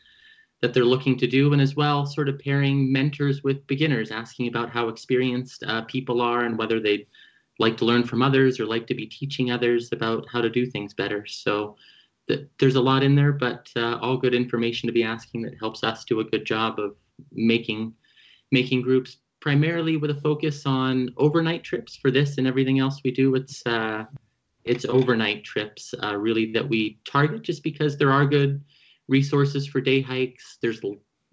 that 0.63 0.73
they're 0.73 0.85
looking 0.85 1.19
to 1.19 1.27
do, 1.27 1.53
and 1.53 1.61
as 1.61 1.77
well, 1.77 2.07
sort 2.07 2.29
of 2.29 2.39
pairing 2.39 2.91
mentors 2.91 3.43
with 3.43 3.67
beginners, 3.67 4.11
asking 4.11 4.49
about 4.49 4.71
how 4.71 4.89
experienced 4.89 5.63
uh, 5.65 5.83
people 5.83 6.21
are 6.23 6.45
and 6.45 6.57
whether 6.57 6.81
they 6.81 7.07
like 7.59 7.77
to 7.77 7.85
learn 7.85 8.05
from 8.05 8.23
others 8.23 8.59
or 8.59 8.67
like 8.67 8.87
to 8.87 8.95
be 8.95 9.07
teaching 9.07 9.51
others 9.51 9.91
about 9.93 10.27
how 10.33 10.41
to 10.41 10.51
do 10.51 10.67
things 10.67 10.95
better. 10.95 11.27
So 11.27 11.77
there's 12.59 12.77
a 12.77 12.81
lot 12.81 13.03
in 13.03 13.15
there, 13.15 13.33
but 13.33 13.69
uh, 13.77 13.99
all 13.99 14.17
good 14.17 14.35
information 14.35 14.87
to 14.87 14.93
be 14.93 15.05
asking 15.05 15.43
that 15.43 15.59
helps 15.59 15.85
us 15.85 16.05
do 16.05 16.21
a 16.21 16.25
good 16.25 16.47
job 16.47 16.79
of 16.79 16.97
making 17.33 17.93
making 18.51 18.83
groups 18.83 19.19
primarily 19.45 19.99
with 19.99 20.11
a 20.11 20.15
focus 20.15 20.65
on 20.65 21.11
overnight 21.19 21.63
trips 21.63 21.95
for 21.95 22.11
this 22.11 22.39
and 22.39 22.47
everything 22.47 22.79
else 22.79 23.03
we 23.05 23.11
do. 23.11 23.35
It's 23.35 23.63
uh, 23.67 24.05
it's 24.65 24.87
overnight 24.87 25.45
trips 25.45 25.93
uh, 26.03 26.17
really 26.17 26.51
that 26.53 26.67
we 26.67 26.99
target 27.05 27.43
just 27.43 27.63
because 27.63 27.99
there 27.99 28.11
are 28.11 28.25
good 28.25 28.65
resources 29.07 29.67
for 29.67 29.83
day 29.83 30.01
hikes. 30.01 30.57
There's 30.63 30.81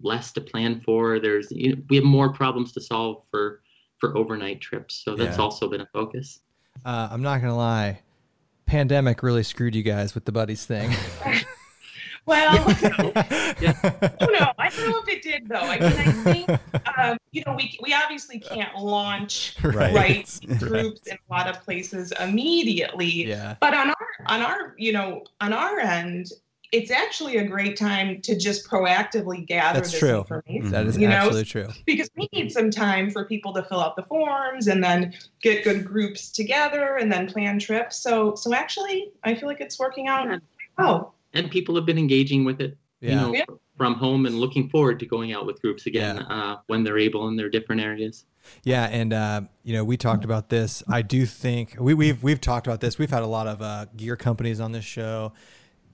less 0.02 0.30
to 0.32 0.42
plan 0.42 0.82
for. 0.84 1.20
There's 1.20 1.50
you 1.50 1.74
know, 1.74 1.82
we 1.88 1.96
have 1.96 2.04
more 2.04 2.30
problems 2.30 2.72
to 2.72 2.82
solve 2.82 3.22
for 3.30 3.62
for 3.96 4.14
overnight 4.14 4.60
trips. 4.60 5.02
So 5.02 5.16
that's 5.16 5.38
Yeah. 5.38 5.44
also 5.44 5.70
been 5.70 5.80
a 5.80 5.86
focus. 5.86 6.40
Uh, 6.84 7.08
I'm 7.10 7.22
not 7.22 7.40
gonna 7.40 7.56
lie, 7.56 8.02
pandemic 8.66 9.22
really 9.22 9.42
screwed 9.42 9.74
you 9.74 9.82
guys 9.82 10.14
with 10.14 10.26
the 10.26 10.32
buddies 10.32 10.66
thing. 10.66 10.90
Well, 12.26 12.54
Yeah. 13.60 13.72
No, 14.20 14.52
I 14.58 14.68
don't 14.70 14.90
know 14.90 15.02
if 15.04 15.08
it 15.08 15.22
did 15.22 15.48
though. 15.48 15.56
I 15.56 15.78
mean, 15.78 15.92
I 15.92 16.12
think 16.32 16.96
um, 16.98 17.16
you 17.32 17.42
know 17.46 17.54
we 17.54 17.78
we 17.82 17.92
obviously 17.92 18.38
can't 18.38 18.76
launch 18.76 19.56
Right. 19.62 19.92
right 19.94 20.40
groups 20.58 21.06
in 21.08 21.16
a 21.28 21.32
lot 21.32 21.48
of 21.48 21.62
places 21.64 22.12
immediately. 22.20 23.26
yeah. 23.26 23.56
But 23.60 23.74
on 23.74 23.88
our 23.90 24.06
on 24.26 24.40
our 24.42 24.74
you 24.78 24.92
know 24.92 25.22
on 25.40 25.52
our 25.52 25.78
end, 25.80 26.28
it's 26.72 26.90
actually 26.90 27.36
a 27.36 27.44
great 27.46 27.76
time 27.76 28.20
to 28.22 28.34
just 28.38 28.66
proactively 28.68 29.46
gather 29.46 29.80
That's 29.80 29.90
this 29.90 30.00
true. 30.00 30.18
information 30.20 30.70
That 30.70 30.86
is 30.86 30.96
You 30.96 31.08
know, 31.08 31.16
absolutely 31.16 31.44
true. 31.44 31.68
because 31.84 32.08
we 32.16 32.28
need 32.32 32.50
some 32.50 32.70
time 32.70 33.10
for 33.10 33.26
people 33.26 33.52
to 33.52 33.62
fill 33.64 33.80
out 33.80 33.94
the 33.96 34.04
forms 34.04 34.68
and 34.68 34.82
then 34.82 35.12
get 35.42 35.64
good 35.64 35.84
groups 35.84 36.30
together 36.30 36.96
and 36.96 37.12
then 37.12 37.26
plan 37.28 37.58
trips. 37.58 37.96
So 37.96 38.34
so 38.36 38.54
actually, 38.54 39.10
I 39.24 39.34
feel 39.34 39.48
like 39.48 39.60
it's 39.60 39.78
working 39.78 40.08
out. 40.08 40.40
Oh, 40.78 41.12
And 41.34 41.50
people 41.50 41.74
have 41.76 41.86
been 41.86 41.98
engaging 41.98 42.44
with 42.44 42.60
it, 42.60 42.76
you 43.00 43.14
know, 43.14 43.34
Yeah. 43.34 43.44
from 43.76 43.94
home 43.94 44.26
and 44.26 44.38
looking 44.38 44.68
forward 44.68 45.00
to 45.00 45.06
going 45.06 45.32
out 45.32 45.46
with 45.46 45.60
groups 45.62 45.86
again 45.86 46.16
Yeah. 46.16 46.22
uh, 46.36 46.56
when 46.66 46.84
they're 46.84 46.98
able 46.98 47.28
in 47.28 47.36
their 47.36 47.48
different 47.48 47.80
areas. 47.80 48.24
Yeah, 48.64 48.84
and 48.86 49.12
uh, 49.12 49.42
you 49.62 49.72
know 49.72 49.84
we 49.84 49.96
talked 49.96 50.24
about 50.24 50.48
this. 50.48 50.82
I 50.88 51.02
do 51.02 51.26
think 51.26 51.76
we, 51.78 51.94
we've 51.94 52.20
we've 52.22 52.40
talked 52.40 52.66
about 52.66 52.80
this. 52.80 52.98
We've 52.98 53.10
had 53.10 53.22
a 53.22 53.26
lot 53.26 53.46
of 53.46 53.62
uh, 53.62 53.86
gear 53.96 54.16
companies 54.16 54.58
on 54.60 54.72
this 54.72 54.84
show 54.84 55.32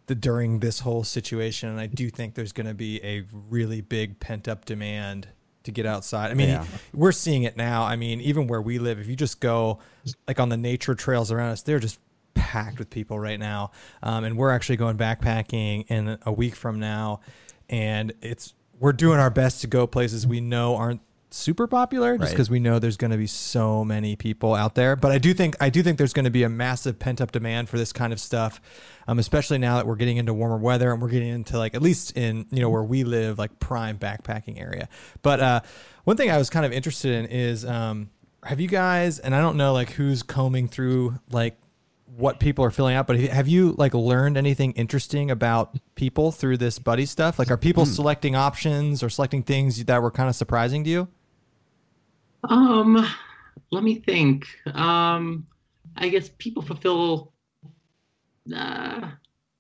the, 0.07 0.15
during 0.15 0.61
this 0.61 0.81
whole 0.81 1.05
situation, 1.05 1.69
and 1.69 1.79
I 1.79 1.87
do 1.87 2.09
think 2.09 2.35
there's 2.35 2.53
going 2.53 2.67
to 2.67 2.73
be 2.75 3.05
a 3.05 3.25
really 3.51 3.83
big 3.83 4.19
pent 4.19 4.49
up 4.49 4.65
demand 4.65 5.29
to 5.65 5.71
get 5.71 5.85
outside. 5.85 6.31
I 6.31 6.35
mean, 6.35 6.49
Yeah. 6.49 6.65
we're 6.95 7.13
seeing 7.13 7.43
it 7.43 7.55
now. 7.59 7.83
I 7.83 7.97
mean, 7.97 8.23
even 8.23 8.47
where 8.47 8.63
we 8.63 8.79
live, 8.79 8.99
if 8.99 9.07
you 9.09 9.17
just 9.17 9.41
go 9.41 9.81
like 10.27 10.41
on 10.41 10.49
the 10.49 10.57
nature 10.57 10.95
trails 10.95 11.31
around 11.31 11.51
us, 11.51 11.61
they're 11.61 11.79
just 11.79 11.99
packed 12.35 12.79
with 12.79 12.91
people 12.91 13.19
right 13.19 13.39
now. 13.39 13.71
Um, 14.03 14.25
and 14.25 14.37
we're 14.37 14.51
actually 14.51 14.77
going 14.77 14.97
backpacking 14.97 15.87
in 15.89 16.19
a 16.25 16.33
week 16.33 16.55
from 16.55 16.81
now, 16.81 17.21
and 17.69 18.13
it's 18.23 18.55
we're 18.79 18.93
doing 18.93 19.19
our 19.19 19.31
best 19.31 19.61
to 19.63 19.67
go 19.67 19.87
places 19.87 20.27
we 20.27 20.41
know 20.41 20.77
aren't 20.77 21.01
super 21.31 21.67
popular 21.67 22.17
just 22.17 22.29
Right. 22.29 22.31
because 22.31 22.49
we 22.49 22.59
know 22.59 22.79
there's 22.79 22.97
going 22.97 23.11
to 23.11 23.19
be 23.19 23.27
so 23.27 23.85
many 23.85 24.17
people 24.17 24.55
out 24.55 24.75
there 24.75 24.97
but 24.97 25.13
i 25.13 25.19
do 25.19 25.35
think 25.35 25.57
i 25.61 25.69
do 25.69 25.83
think 25.83 25.99
there's 25.99 26.15
going 26.15 26.25
to 26.25 26.31
be 26.31 26.43
a 26.43 26.49
massive 26.49 26.99
pent 26.99 27.21
up 27.21 27.33
demand 27.33 27.69
for 27.69 27.77
this 27.77 27.93
kind 27.93 28.15
of 28.15 28.19
stuff 28.21 28.63
um, 29.07 29.19
especially 29.19 29.59
now 29.59 29.77
that 29.77 29.87
we're 29.87 29.97
getting 29.97 30.17
into 30.17 30.33
warmer 30.33 30.57
weather 30.57 30.91
and 30.91 31.03
we're 31.03 31.11
getting 31.11 31.29
into 31.29 31.59
like 31.59 31.75
at 31.75 31.83
least 31.83 32.17
in 32.17 32.47
you 32.51 32.63
know 32.63 32.71
where 32.71 32.83
we 32.83 33.05
live 33.05 33.39
like 33.39 33.59
prime 33.61 33.99
backpacking 33.99 34.59
area 34.59 34.89
but 35.21 35.39
uh, 35.39 35.61
one 36.05 36.17
thing 36.17 36.31
i 36.31 36.39
was 36.39 36.49
kind 36.49 36.65
of 36.65 36.73
interested 36.73 37.13
in 37.13 37.27
is 37.27 37.63
um, 37.67 38.09
have 38.43 38.59
you 38.59 38.69
guys 38.69 39.19
and 39.19 39.35
i 39.35 39.41
don't 39.43 39.59
know 39.59 39.75
like 39.75 39.91
who's 39.91 40.23
combing 40.23 40.67
through 40.67 41.15
like 41.31 41.59
what 42.19 42.41
people 42.41 42.65
are 42.65 42.71
filling 42.71 42.97
out 42.97 43.07
but 43.07 43.17
have 43.19 43.47
you 43.47 43.75
like 43.79 43.95
learned 43.95 44.37
anything 44.37 44.73
interesting 44.73 45.31
about 45.31 45.79
people 45.95 46.33
through 46.33 46.57
this 46.57 46.79
buddy 46.79 47.07
stuff 47.07 47.39
like 47.39 47.49
are 47.51 47.57
people 47.57 47.87
selecting 47.87 48.35
options 48.35 49.03
or 49.05 49.09
selecting 49.09 49.43
things 49.43 49.85
that 49.85 50.03
were 50.03 50.11
kind 50.11 50.29
of 50.29 50.35
surprising 50.35 50.83
to 50.83 50.91
you 50.91 51.09
Um, 52.45 53.07
let 53.71 53.83
me 53.85 53.97
think. 53.97 54.47
Um, 54.75 55.47
I 55.97 56.09
guess 56.09 56.31
people 56.39 56.63
fulfill. 56.63 57.33
Uh, 58.55 59.11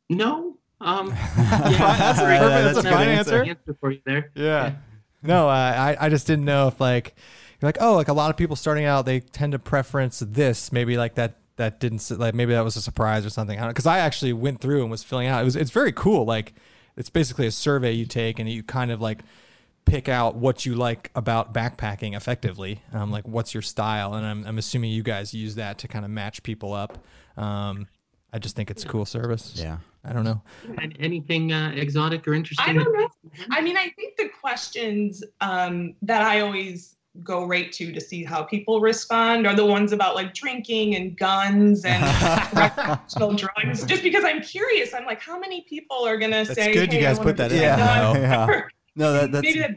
no. 0.08 0.56
Um, 0.80 1.08
yeah, 1.36 1.96
That's 1.98 2.18
a 2.20 2.22
perfect- 2.22 2.74
that's 2.74 2.78
a 2.78 2.82
fine 2.90 3.08
answer. 3.08 3.42
answer 3.44 3.76
for 3.80 3.90
you 3.90 4.00
there. 4.06 4.30
Yeah. 4.34 4.74
No, 5.22 5.48
uh, 5.48 5.52
I 5.52 5.96
I 6.00 6.08
just 6.08 6.26
didn't 6.28 6.44
know 6.44 6.68
if 6.68 6.80
like 6.80 7.14
you're 7.60 7.68
like 7.68 7.78
oh 7.80 7.94
like 7.96 8.06
a 8.08 8.12
lot 8.12 8.30
of 8.30 8.36
people 8.36 8.54
starting 8.54 8.84
out 8.84 9.04
they 9.04 9.18
tend 9.20 9.52
to 9.52 9.58
preference 9.58 10.20
this 10.20 10.70
maybe 10.70 10.96
like 10.96 11.16
that 11.16 11.34
that 11.58 11.78
didn't 11.78 11.98
s- 12.00 12.10
like 12.10 12.34
maybe 12.34 12.52
that 12.54 12.62
was 12.64 12.74
a 12.76 12.82
surprise 12.82 13.24
or 13.26 13.30
something 13.30 13.58
I 13.58 13.62
don't 13.62 13.70
because 13.70 13.86
I 13.86 13.98
actually 14.00 14.32
went 14.32 14.60
through 14.60 14.80
and 14.82 14.90
was 14.90 15.04
filling 15.04 15.28
out 15.28 15.40
it 15.42 15.44
was 15.44 15.54
it's 15.54 15.70
very 15.70 15.92
cool 15.92 16.24
like 16.24 16.54
it's 16.96 17.10
basically 17.10 17.46
a 17.46 17.52
survey 17.52 17.92
you 17.92 18.06
take 18.06 18.38
and 18.40 18.48
you 18.50 18.62
kind 18.64 18.90
of 18.90 19.00
like 19.00 19.20
pick 19.84 20.08
out 20.08 20.34
what 20.34 20.66
you 20.66 20.74
like 20.74 21.10
about 21.14 21.54
backpacking 21.54 22.16
effectively 22.16 22.82
um, 22.92 23.10
like 23.10 23.26
what's 23.28 23.54
your 23.54 23.62
style 23.62 24.14
and 24.14 24.26
I'm, 24.26 24.44
I'm 24.46 24.58
assuming 24.58 24.90
you 24.90 25.02
guys 25.02 25.32
use 25.32 25.54
that 25.54 25.78
to 25.78 25.88
kind 25.88 26.04
of 26.04 26.10
match 26.10 26.42
people 26.42 26.72
up 26.74 26.98
um, 27.36 27.86
I 28.32 28.38
just 28.38 28.56
think 28.56 28.70
it's 28.70 28.84
a 28.84 28.88
cool 28.88 29.06
service 29.06 29.54
Yeah. 29.56 29.78
I 30.04 30.12
don't 30.12 30.24
know 30.24 30.42
And 30.80 30.94
anything 31.00 31.52
uh, 31.52 31.72
exotic 31.74 32.26
or 32.28 32.34
interesting? 32.34 32.68
I 32.68 32.72
don't 32.84 32.92
know. 32.92 33.08
I 33.50 33.60
mean, 33.60 33.76
I 33.76 33.88
think 33.96 34.16
the 34.16 34.28
questions 34.28 35.22
um, 35.40 35.94
that 36.02 36.22
I 36.22 36.40
always 36.40 36.96
go 37.22 37.44
right 37.44 37.72
to 37.72 37.92
to 37.92 38.00
see 38.00 38.24
how 38.24 38.42
people 38.42 38.80
respond 38.80 39.46
are 39.46 39.54
the 39.54 39.64
ones 39.64 39.92
about 39.92 40.14
like 40.14 40.34
drinking 40.34 40.94
and 40.94 41.16
guns 41.16 41.84
and 41.84 42.02
recreational 42.56 43.34
drugs. 43.34 43.84
Just 43.84 44.02
because 44.02 44.24
I'm 44.24 44.40
curious, 44.40 44.94
I'm 44.94 45.04
like, 45.04 45.20
how 45.20 45.38
many 45.38 45.62
people 45.62 46.06
are 46.06 46.16
gonna 46.16 46.44
That's 46.44 46.54
say, 46.54 46.72
good 46.72 46.92
you 46.92 47.00
"Hey, 47.00 47.06
I 47.06 47.08
guys 47.10 47.18
wanna 47.18 47.30
put 47.30 47.36
that 47.38 47.52
in. 47.52 47.62
Yeah. 47.62 48.12
Yeah. 48.18 48.62
No, 48.96 49.12
that, 49.12 49.32
that's 49.32 49.44
Maybe 49.44 49.60
that's 49.60 49.74
a 49.74 49.76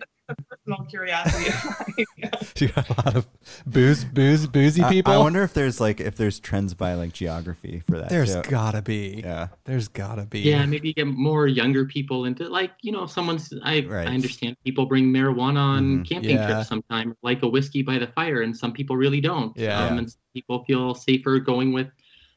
personal 0.50 0.86
curiosity. 0.90 1.50
of 1.50 2.54
you 2.62 2.68
got 2.70 2.90
a 2.90 2.94
lot 3.06 3.16
of 3.16 3.28
booze 3.66 4.04
booze 4.06 4.48
boozy 4.48 4.84
people 4.90 5.14
I, 5.14 5.18
wonder 5.18 5.44
if 5.44 5.54
there's 5.54 5.80
like 5.80 6.00
if 6.00 6.16
there's 6.16 6.40
trends 6.40 6.74
by 6.74 6.94
like 6.96 7.14
geography 7.14 7.82
for 7.88 7.98
that. 7.98 8.10
There's 8.10 8.36
too. 8.36 8.42
gotta 8.50 8.82
be. 8.82 9.22
yeah. 9.24 9.48
There's 9.66 9.88
gotta 9.88 10.26
be. 10.26 10.40
Yeah, 10.42 10.66
maybe 10.66 10.94
get 10.94 11.08
more 11.08 11.48
younger 11.48 11.86
people 11.86 12.26
into 12.26 12.48
like 12.50 12.72
you 12.82 12.92
know 12.92 13.06
someone's. 13.06 13.54
I 13.64 13.82
Right. 13.88 14.08
I 14.08 14.14
understand 14.14 14.56
people 14.64 14.86
bring 14.86 15.06
marijuana 15.06 15.58
on 15.60 16.00
Mhm. 16.04 16.10
camping 16.10 16.32
Yeah. 16.36 16.48
trips 16.48 16.68
sometime, 16.70 17.16
like 17.24 17.42
a 17.44 17.48
whiskey 17.48 17.82
by 17.82 17.98
the 17.98 18.08
fire, 18.08 18.42
and 18.42 18.56
some 18.56 18.72
people 18.74 18.96
really 18.96 19.22
don't. 19.22 19.56
Yeah. 19.58 19.86
Um, 19.86 19.98
and 20.00 20.10
some 20.12 20.20
people 20.34 20.64
feel 20.66 20.94
safer 20.96 21.40
going 21.40 21.74
with 21.74 21.88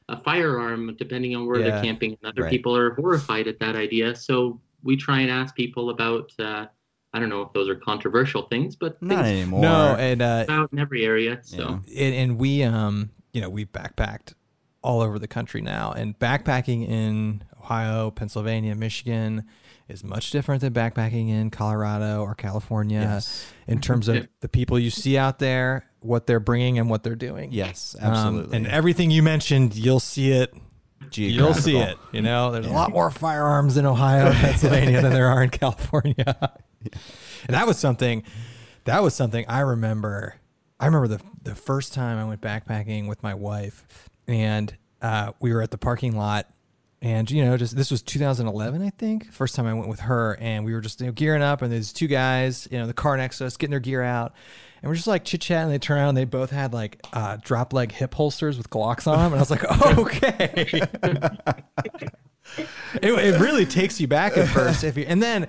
a 0.08 0.20
firearm 0.22 0.94
depending 0.98 1.34
on 1.36 1.46
where 1.46 1.60
Yeah. 1.60 1.70
they're 1.70 1.82
camping. 1.82 2.16
And 2.22 2.32
other 2.32 2.42
Right. 2.42 2.50
people 2.50 2.76
are 2.76 2.94
horrified 2.94 3.46
at 3.48 3.58
that 3.60 3.74
idea. 3.76 4.14
So 4.14 4.60
we 4.82 4.96
try 4.96 5.20
and 5.20 5.30
ask 5.30 5.54
people 5.54 5.90
about. 5.90 6.30
Uh, 6.38 6.66
I 7.14 7.20
don't 7.20 7.28
know 7.30 7.40
if 7.42 7.52
those 7.54 7.68
are 7.68 7.76
controversial 7.76 8.42
things, 8.42 8.74
but 8.76 9.00
Not 9.00 9.24
things 9.24 9.28
anymore. 9.42 9.62
No, 9.62 9.94
and 9.98 10.20
uh, 10.20 10.44
out 10.48 10.72
in 10.72 10.78
every 10.78 11.06
area. 11.06 11.38
So. 11.42 11.80
Yeah. 11.86 12.04
and, 12.06 12.14
and 12.14 12.38
we 12.38 12.62
um 12.64 13.10
you 13.32 13.40
know 13.40 13.48
we 13.48 13.64
backpacked 13.64 14.34
all 14.82 15.00
over 15.00 15.18
the 15.18 15.28
country 15.28 15.62
now, 15.62 15.92
and 15.92 16.18
backpacking 16.18 16.86
in 16.86 17.42
Ohio, 17.58 18.10
Pennsylvania, 18.10 18.74
Michigan 18.74 19.44
is 19.88 20.04
much 20.04 20.30
different 20.30 20.60
than 20.60 20.72
backpacking 20.74 21.30
in 21.30 21.50
Colorado 21.50 22.20
or 22.22 22.34
California 22.34 23.00
Yes. 23.00 23.50
in 23.66 23.80
terms 23.80 24.08
of 24.08 24.28
the 24.40 24.48
people 24.48 24.78
you 24.78 24.90
see 24.90 25.16
out 25.16 25.38
there, 25.38 25.86
what 26.00 26.26
they're 26.26 26.40
bringing, 26.40 26.78
and 26.78 26.90
what 26.90 27.02
they're 27.02 27.14
doing. 27.14 27.50
Yes, 27.52 27.94
Um, 28.00 28.12
absolutely. 28.12 28.56
and 28.58 28.66
everything 28.66 29.10
you 29.10 29.22
mentioned, 29.22 29.74
you'll 29.74 30.00
see 30.00 30.32
it 30.32 30.52
You'll 31.32 31.54
see 31.54 31.76
it. 31.78 31.98
You 32.12 32.22
know, 32.22 32.50
there's 32.52 32.66
a 32.66 32.70
lot 32.70 32.90
more 32.90 33.10
firearms 33.10 33.76
in 33.76 33.86
Ohio 33.86 34.26
and 34.26 34.34
Pennsylvania 34.34 35.00
than 35.02 35.12
there 35.12 35.28
are 35.28 35.42
in 35.42 35.50
California. 35.50 36.52
And 37.46 37.54
that 37.54 37.66
was 37.66 37.78
something. 37.78 38.24
That 38.84 39.02
was 39.02 39.14
something 39.14 39.44
I 39.48 39.60
remember. 39.60 40.36
I 40.80 40.86
remember 40.86 41.08
the 41.08 41.20
the 41.42 41.54
first 41.54 41.92
time 41.94 42.18
I 42.18 42.24
went 42.24 42.40
backpacking 42.40 43.06
with 43.08 43.22
my 43.22 43.34
wife, 43.34 43.86
and 44.26 44.74
uh, 45.02 45.32
we 45.40 45.52
were 45.52 45.60
at 45.62 45.70
the 45.70 45.78
parking 45.78 46.16
lot, 46.16 46.46
and 47.02 47.30
you 47.30 47.44
know, 47.44 47.56
just 47.58 47.76
this 47.76 47.90
was 47.90 48.02
2011, 48.02 48.82
I 48.82 48.90
think. 48.90 49.30
First 49.30 49.54
time 49.54 49.66
I 49.66 49.74
went 49.74 49.88
with 49.88 50.00
her, 50.00 50.38
and 50.40 50.64
we 50.64 50.72
were 50.72 50.80
just 50.80 51.00
you 51.00 51.06
know, 51.06 51.12
gearing 51.12 51.42
up, 51.42 51.60
and 51.60 51.70
there's 51.70 51.92
two 51.92 52.06
guys, 52.06 52.66
you 52.70 52.78
know, 52.78 52.86
the 52.86 52.94
car 52.94 53.16
next 53.16 53.38
to 53.38 53.46
us, 53.46 53.56
getting 53.58 53.72
their 53.72 53.80
gear 53.80 54.02
out. 54.02 54.34
And 54.84 54.90
we're 54.90 54.96
just 54.96 55.06
like 55.06 55.24
chit 55.24 55.40
chatting. 55.40 55.70
They 55.70 55.78
turn 55.78 55.96
around. 55.96 56.08
And 56.10 56.18
they 56.18 56.26
both 56.26 56.50
had 56.50 56.74
like 56.74 57.00
uh, 57.14 57.38
drop 57.42 57.72
leg 57.72 57.90
hip 57.90 58.12
holsters 58.12 58.58
with 58.58 58.68
Glocks 58.68 59.06
on 59.10 59.16
them, 59.18 59.32
and 59.32 59.36
I 59.36 59.38
was 59.40 59.50
like, 59.50 59.64
"Okay." 59.98 60.82
it, 63.02 63.02
it 63.02 63.40
really 63.40 63.64
takes 63.64 63.98
you 63.98 64.06
back 64.06 64.36
at 64.36 64.46
first. 64.48 64.84
If 64.84 64.98
you, 64.98 65.04
and 65.08 65.22
then 65.22 65.48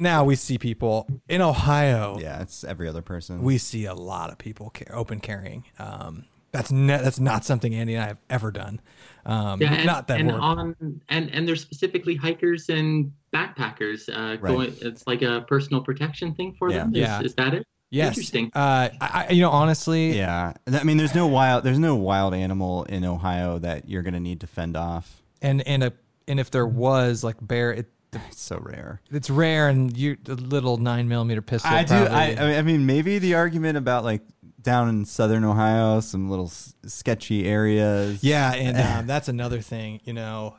now 0.00 0.24
we 0.24 0.34
see 0.34 0.58
people 0.58 1.06
in 1.28 1.40
Ohio. 1.40 2.18
Yeah, 2.20 2.42
it's 2.42 2.64
every 2.64 2.88
other 2.88 3.00
person. 3.00 3.42
We 3.42 3.58
see 3.58 3.84
a 3.84 3.94
lot 3.94 4.30
of 4.30 4.38
people 4.38 4.70
ca- 4.76 4.92
open 4.92 5.20
carrying. 5.20 5.64
Um, 5.78 6.24
that's 6.50 6.72
ne- 6.72 6.98
that's 7.00 7.20
not 7.20 7.44
something 7.44 7.72
Andy 7.74 7.94
and 7.94 8.02
I 8.02 8.06
have 8.08 8.18
ever 8.28 8.50
done. 8.50 8.80
Um, 9.24 9.60
Yeah, 9.62 9.72
and, 9.74 9.86
not 9.86 10.08
that 10.08 10.18
and 10.18 10.28
we're- 10.30 10.40
on 10.40 11.00
and 11.08 11.30
and 11.32 11.46
there's 11.48 11.60
specifically 11.62 12.16
hikers 12.16 12.68
and 12.68 13.12
backpackers. 13.32 14.08
Uh, 14.08 14.36
Right. 14.40 14.42
going, 14.42 14.74
it's 14.80 15.06
like 15.06 15.22
a 15.22 15.44
personal 15.48 15.80
protection 15.82 16.34
thing 16.34 16.56
for 16.58 16.72
them. 16.72 16.92
Is, 16.92 17.00
Yeah. 17.00 17.20
is 17.22 17.34
that 17.36 17.54
it? 17.54 17.64
Yes. 17.94 18.08
interesting. 18.08 18.50
Uh, 18.54 18.88
I, 19.00 19.26
I- 19.28 19.32
you 19.32 19.40
know, 19.42 19.50
honestly, 19.50 20.16
yeah, 20.16 20.52
I 20.66 20.84
mean, 20.84 20.96
there's 20.96 21.14
no 21.14 21.26
wild, 21.26 21.64
there's 21.64 21.78
no 21.78 21.94
wild 21.94 22.34
animal 22.34 22.84
in 22.84 23.04
Ohio 23.04 23.58
that 23.60 23.88
you're 23.88 24.02
gonna 24.02 24.20
need 24.20 24.40
to 24.40 24.46
fend 24.46 24.76
off. 24.76 25.22
and 25.42 25.66
and 25.66 25.82
a 25.84 25.92
and 26.28 26.40
if 26.40 26.50
there 26.50 26.66
was 26.66 27.22
like 27.24 27.36
bear, 27.40 27.72
it, 27.72 27.90
It's 28.28 28.40
so 28.40 28.58
rare. 28.62 29.00
it's 29.10 29.28
rare, 29.28 29.68
and 29.68 29.96
you 29.96 30.16
the 30.22 30.36
little 30.36 30.76
nine 30.78 31.08
millimeter 31.08 31.42
pistol. 31.42 31.70
I 31.72 31.82
do. 31.84 31.94
I, 31.94 32.58
I 32.58 32.62
mean, 32.62 32.86
maybe 32.86 33.18
the 33.18 33.34
argument 33.34 33.76
about 33.76 34.04
like 34.04 34.22
down 34.62 34.88
in 34.88 35.04
southern 35.04 35.44
Ohio, 35.44 36.00
some 36.00 36.30
little 36.30 36.46
s- 36.46 36.74
sketchy 36.86 37.44
areas. 37.46 38.22
Yeah, 38.22 38.54
and 38.54 38.76
um, 39.00 39.06
that's 39.08 39.28
another 39.28 39.60
thing. 39.60 40.00
You 40.04 40.12
know, 40.12 40.56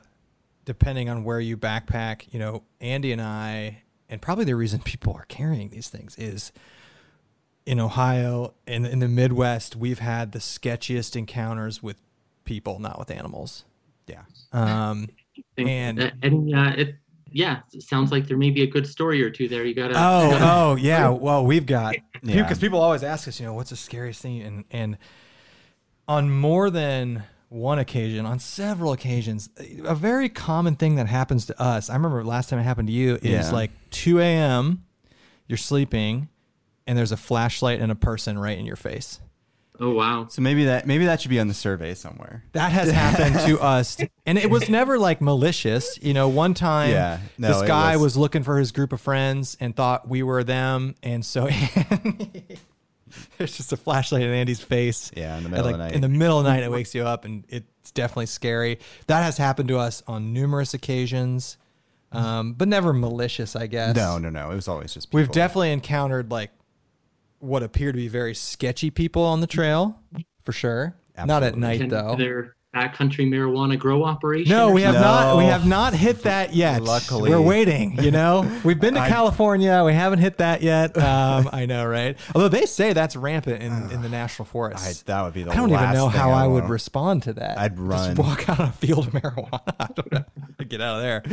depending 0.66 1.10
on 1.10 1.24
where 1.24 1.40
you 1.40 1.58
backpack, 1.58 2.26
you 2.34 2.40
know, 2.40 2.64
Andy 2.82 3.12
and 3.14 3.22
I, 3.22 3.84
and 4.10 4.22
probably 4.22 4.46
the 4.46 4.56
reason 4.56 4.80
people 4.84 5.14
are 5.14 5.26
carrying 5.30 5.70
these 5.70 5.88
things 5.90 6.16
is 6.18 6.52
in 7.66 7.80
Ohio 7.80 8.54
and 8.68 8.86
in 8.86 9.00
the 9.00 9.08
Midwest, 9.08 9.76
we've 9.76 10.00
had 10.00 10.32
the 10.32 10.40
sketchiest 10.40 11.16
encounters 11.16 11.82
with 11.82 11.98
people, 12.44 12.80
not 12.80 13.00
with 13.00 13.10
animals. 13.12 13.66
Yeah. 14.08 14.22
Um, 14.54 15.10
And- 15.58 16.00
uh, 16.02 16.12
and 16.22 16.56
uh, 16.56 16.74
it 16.78 16.96
yeah, 17.32 17.60
it 17.74 17.84
sounds 17.84 18.12
like 18.12 18.28
there 18.28 18.38
may 18.38 18.50
be 18.52 18.62
a 18.62 18.68
good 18.68 18.88
story 18.88 19.22
or 19.22 19.30
two 19.30 19.50
there. 19.50 19.66
You 19.66 19.74
gotta. 19.74 19.94
Oh, 19.96 20.30
gotta- 20.32 20.46
oh, 20.46 20.76
yeah. 20.76 21.10
Well, 21.28 21.46
we've 21.46 21.66
got 21.66 21.96
Yeah. 22.24 22.42
because 22.44 22.60
people 22.60 22.80
always 22.80 23.04
ask 23.04 23.28
us, 23.28 23.40
you 23.40 23.46
know, 23.46 23.54
what's 23.54 23.72
the 23.72 23.76
scariest 23.76 24.22
thing, 24.22 24.42
and 24.42 24.64
and 24.72 24.98
on 26.08 26.32
more 26.32 26.70
than 26.70 27.24
one 27.50 27.80
occasion, 27.80 28.26
on 28.26 28.40
several 28.40 28.92
occasions, 28.94 29.50
a 29.84 29.96
very 29.96 30.30
common 30.30 30.76
thing 30.76 30.96
that 30.96 31.08
happens 31.08 31.46
to 31.48 31.62
us. 31.62 31.90
I 31.90 31.94
remember 31.96 32.24
last 32.24 32.50
time 32.50 32.60
it 32.60 32.64
happened 32.64 32.88
to 32.88 32.94
you 32.94 33.16
is 33.16 33.24
Yeah. 33.24 33.52
like 33.52 33.72
2 33.92 34.20
a.m. 34.20 34.84
You're 35.48 35.58
sleeping, 35.58 36.30
and 36.88 36.98
there's 36.98 37.12
a 37.12 37.18
flashlight 37.18 37.80
and 37.80 37.92
a 37.92 37.96
person 37.96 38.38
right 38.38 38.58
in 38.58 38.66
your 38.66 38.76
face. 38.76 39.20
Oh 39.80 39.92
wow. 39.94 40.28
So 40.30 40.42
maybe 40.42 40.66
that 40.66 40.88
maybe 40.88 41.06
that 41.06 41.22
should 41.22 41.30
be 41.30 41.40
on 41.40 41.48
the 41.48 41.54
survey 41.54 41.96
somewhere. 41.96 42.44
That 42.54 42.72
has 42.72 42.90
happened 42.92 43.36
to 43.46 43.60
us, 43.62 43.98
and 44.26 44.38
it 44.38 44.50
was 44.50 44.70
never 44.70 44.98
like 44.98 45.20
malicious. 45.22 46.00
You 46.02 46.14
know, 46.14 46.30
one 46.30 46.54
time, 46.54 46.92
Yeah, 46.92 47.20
no, 47.38 47.48
this 47.50 47.68
guy 47.68 47.98
was- 47.98 48.04
was... 48.04 48.18
looking 48.18 48.44
for 48.44 48.58
his 48.58 48.72
group 48.72 48.94
of 48.94 49.02
friends 49.02 49.58
and 49.60 49.76
thought 49.76 50.08
we 50.08 50.24
were 50.24 50.44
them, 50.44 50.96
and 51.04 51.26
so 51.26 51.50
there's 53.38 53.58
just 53.58 53.74
a 53.74 53.78
flashlight 53.78 54.22
in 54.22 54.30
Andy's 54.30 54.62
face. 54.62 55.12
Yeah, 55.16 55.38
in 55.38 55.44
the 55.44 55.50
middle 55.50 55.66
like, 55.66 55.74
of 55.74 55.80
the 55.80 55.86
night. 55.86 55.96
In 55.96 56.02
the 56.02 56.10
middle 56.10 56.38
of 56.38 56.46
the 56.46 56.52
night, 56.52 56.64
it 56.64 56.72
wakes 56.72 56.96
you 56.96 57.04
up, 57.04 57.26
and 57.26 57.44
it's 57.50 57.92
definitely 57.92 58.28
scary. 58.28 58.80
That 59.08 59.24
has 59.24 59.38
happened 59.38 59.70
to 59.70 59.78
us 59.78 60.04
on 60.08 60.32
numerous 60.32 60.74
occasions, 60.74 61.58
um, 62.14 62.54
but 62.54 62.70
never 62.70 62.94
malicious, 62.94 63.56
I 63.58 63.68
guess. 63.68 63.96
no, 63.96 64.18
no, 64.18 64.30
no. 64.30 64.52
It 64.52 64.56
was 64.56 64.70
always 64.70 64.94
just 64.94 65.10
people. 65.10 65.20
We've 65.20 65.32
definitely 65.32 65.74
encountered 65.74 66.32
like 66.32 66.52
what 67.40 67.64
appear 67.64 67.92
to 67.92 67.98
be 67.98 68.08
very 68.08 68.34
sketchy 68.36 68.90
people 68.90 69.24
on 69.24 69.42
the 69.42 69.48
trail, 69.48 70.00
for 70.44 70.52
sure. 70.52 70.96
Not 71.18 71.44
at 71.44 71.58
night 71.58 71.82
And 71.82 71.92
though. 71.92 72.16
their 72.18 72.56
backcountry 72.76 73.26
marijuana 73.26 73.80
grow 73.80 74.04
operation. 74.04 74.52
No, 74.52 74.70
we 74.72 74.82
have 74.82 74.96
No. 74.96 75.02
not. 75.02 75.38
We 75.38 75.46
have 75.46 75.66
not 75.66 75.94
hit 75.94 76.24
that 76.24 76.54
yet. 76.54 76.84
Luckily. 76.84 77.30
we're 77.30 77.40
waiting. 77.40 78.04
You 78.04 78.12
know, 78.12 78.52
we've 78.66 78.80
been 78.82 78.96
to 78.96 79.00
I- 79.00 79.08
California. 79.08 79.82
We 79.86 79.94
haven't 79.94 80.20
hit 80.20 80.40
that 80.40 80.62
yet. 80.62 80.98
Um, 80.98 81.50
I 81.54 81.66
know, 81.68 81.86
right? 81.86 82.18
Although 82.36 82.50
they 82.50 82.66
say 82.66 82.92
that's 82.92 83.16
rampant 83.16 83.64
in, 83.64 83.92
in 83.92 84.02
the 84.02 84.10
national 84.10 84.50
I, 84.54 84.92
that 85.06 85.22
would 85.24 85.34
be 85.34 85.44
the 85.44 85.52
I, 85.52 85.56
don't 85.56 85.72
even 85.72 85.94
know 85.94 86.10
how 86.10 86.32
I 86.32 86.46
would 86.48 86.68
respond 86.68 87.24
to 87.24 87.34
that. 87.34 87.58
I'd 87.58 87.80
run. 87.80 88.14
Just 88.18 88.28
walk 88.28 88.50
out 88.50 88.60
on 88.60 88.68
a 88.68 88.74
field 88.74 89.08
of 89.08 89.14
marijuana. 89.14 89.62
I 89.80 89.88
don't 89.96 90.12
know. 90.12 90.26
I'd 90.60 90.68
get 90.68 90.82
out 90.82 90.98
of 90.98 91.02
there. 91.02 91.24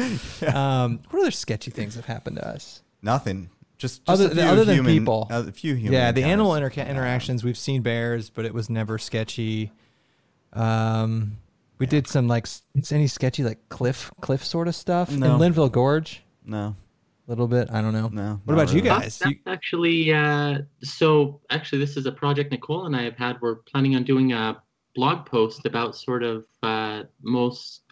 Um, 0.55 1.01
what 1.11 1.21
other 1.23 1.31
sketchy 1.33 1.71
things 1.73 1.95
have 1.97 2.05
happened 2.05 2.37
to 2.37 2.47
us? 2.47 2.83
Nothing. 3.03 3.51
Just, 3.83 4.05
just 4.07 4.09
Other- 4.09 4.27
a 4.31 4.35
few 4.35 4.43
other 4.43 4.65
than 4.65 4.85
people. 4.87 5.27
A 5.29 5.51
few 5.51 5.75
human. 5.75 5.93
yeah, 5.93 6.13
the 6.13 6.23
animal 6.23 6.55
encounters. 6.55 6.79
inter- 6.79 6.91
interactions 6.91 7.43
we've 7.43 7.59
seen 7.59 7.83
bears, 7.83 8.31
but 8.31 8.45
it 8.45 8.55
was 8.55 8.71
never 8.71 8.97
sketchy. 8.97 9.73
Um, 10.53 11.39
we 11.79 11.87
did 11.87 12.07
some 12.07 12.29
like 12.29 12.45
s- 12.47 12.63
any 12.93 13.07
sketchy 13.09 13.43
like 13.43 13.69
cliff 13.71 14.13
cliff 14.21 14.45
sort 14.45 14.69
of 14.69 14.75
stuff 14.77 15.11
No. 15.11 15.35
in 15.35 15.39
Linville 15.41 15.69
Gorge. 15.69 16.23
No, 16.45 16.77
A 17.27 17.31
little 17.31 17.49
bit, 17.49 17.71
I 17.73 17.81
don't 17.83 17.93
know. 17.93 18.09
no. 18.09 18.41
What 18.45 18.55
not 18.55 18.63
about 18.63 18.75
you 18.75 18.83
guys? 18.83 19.19
That's 19.19 19.33
You- 19.33 19.39
actually 19.47 20.13
uh, 20.15 20.59
so. 20.83 21.41
Actually, 21.51 21.79
this 21.79 21.97
is 21.97 22.07
a 22.07 22.13
project 22.13 22.53
Nicole 22.53 22.87
and 22.87 22.95
I 22.95 23.03
have 23.03 23.17
had. 23.17 23.41
We're 23.41 23.57
planning 23.57 23.97
on 23.97 24.05
doing 24.05 24.33
a 24.33 24.63
blog 24.95 25.27
post 25.27 25.67
about 25.67 25.97
sort 25.97 26.23
of 26.23 26.45
uh, 26.63 27.03
most, 27.23 27.83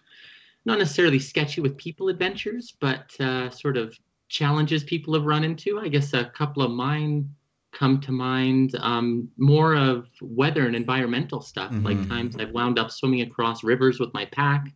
not 0.63 0.77
necessarily 0.79 1.19
sketchy 1.19 1.59
with 1.59 1.75
people 1.77 2.07
adventures, 2.07 2.73
but 2.79 3.11
uh, 3.19 3.49
sort 3.49 3.75
of 3.75 3.93
challenges 4.41 4.83
people 4.83 5.13
have 5.13 5.25
run 5.25 5.43
into. 5.43 5.79
I 5.79 5.89
guess 5.89 6.13
a 6.13 6.25
couple 6.25 6.63
of 6.63 6.71
mine 6.71 7.29
come 7.73 7.99
to 8.01 8.11
mind. 8.11 8.75
Um, 8.79 9.29
more 9.37 9.75
of 9.75 10.07
weather 10.21 10.65
and 10.65 10.75
environmental 10.75 11.41
stuff, 11.41 11.71
like 11.83 11.97
Mhm. 11.97 12.07
times 12.07 12.35
I've 12.37 12.51
wound 12.51 12.79
up 12.79 12.91
swimming 12.91 13.21
across 13.21 13.63
rivers 13.63 13.99
with 13.99 14.13
my 14.13 14.25
pack, 14.25 14.73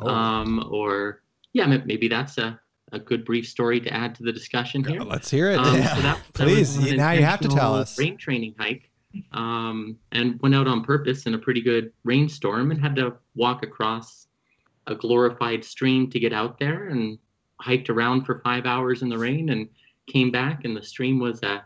Oh. 0.00 0.08
um, 0.08 0.64
or 0.70 1.22
yeah, 1.52 1.66
maybe 1.66 2.08
that's 2.08 2.36
a, 2.38 2.60
a 2.92 2.98
good 2.98 3.24
brief 3.24 3.48
story 3.48 3.80
to 3.80 3.92
add 3.92 4.14
to 4.16 4.22
the 4.24 4.32
discussion 4.32 4.84
here. 4.84 5.00
Let's 5.00 5.30
hear 5.30 5.50
it. 5.50 5.58
Um, 5.58 5.76
Yeah. 5.76 5.94
so 5.96 6.02
that, 6.02 6.20
that 6.34 6.44
Please, 6.44 6.76
was 6.76 6.86
an 6.86 6.92
you- 6.92 6.96
now 6.98 7.12
you 7.12 7.22
have 7.24 7.40
to 7.40 7.48
tell 7.48 7.74
us. 7.74 7.98
Rain 7.98 8.16
training 8.16 8.54
hike, 8.58 8.90
um, 9.32 9.96
and 10.12 10.38
went 10.40 10.54
out 10.54 10.66
on 10.68 10.82
purpose 10.84 11.26
in 11.26 11.34
a 11.34 11.38
pretty 11.38 11.62
good 11.62 11.92
rainstorm 12.04 12.70
and 12.70 12.80
had 12.80 12.94
to 12.96 13.14
walk 13.34 13.62
across 13.64 14.26
a 14.88 14.94
glorified 14.94 15.64
stream 15.64 16.10
to 16.10 16.20
get 16.20 16.32
out 16.32 16.58
there 16.60 16.88
and 16.88 17.18
hiked 17.60 17.90
around 17.90 18.24
for 18.24 18.40
five 18.40 18.66
hours 18.66 19.02
in 19.02 19.08
the 19.08 19.18
rain 19.18 19.50
and 19.50 19.68
came 20.06 20.30
back 20.30 20.64
and 20.64 20.76
the 20.76 20.82
stream 20.82 21.18
was 21.18 21.42
a, 21.42 21.64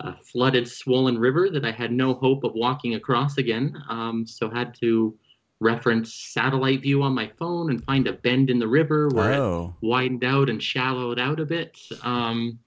a 0.00 0.16
flooded, 0.22 0.68
swollen 0.68 1.18
river 1.18 1.48
that 1.50 1.64
I 1.64 1.70
had 1.70 1.92
no 1.92 2.14
hope 2.14 2.44
of 2.44 2.54
walking 2.54 2.94
across 2.94 3.38
again. 3.38 3.76
Um, 3.88 4.26
so 4.26 4.50
had 4.50 4.74
to 4.80 5.16
reference 5.60 6.14
satellite 6.14 6.82
view 6.82 7.02
on 7.02 7.14
my 7.14 7.30
phone 7.38 7.70
and 7.70 7.84
find 7.84 8.06
a 8.06 8.12
bend 8.12 8.48
in 8.50 8.58
the 8.58 8.68
river 8.68 9.08
where 9.08 9.32
it 9.32 9.38
Oh, 9.38 9.74
widened 9.80 10.24
out 10.24 10.48
and 10.48 10.62
shallowed 10.62 11.18
out 11.18 11.40
a 11.40 11.44
bit. 11.44 11.78
Um, 12.02 12.58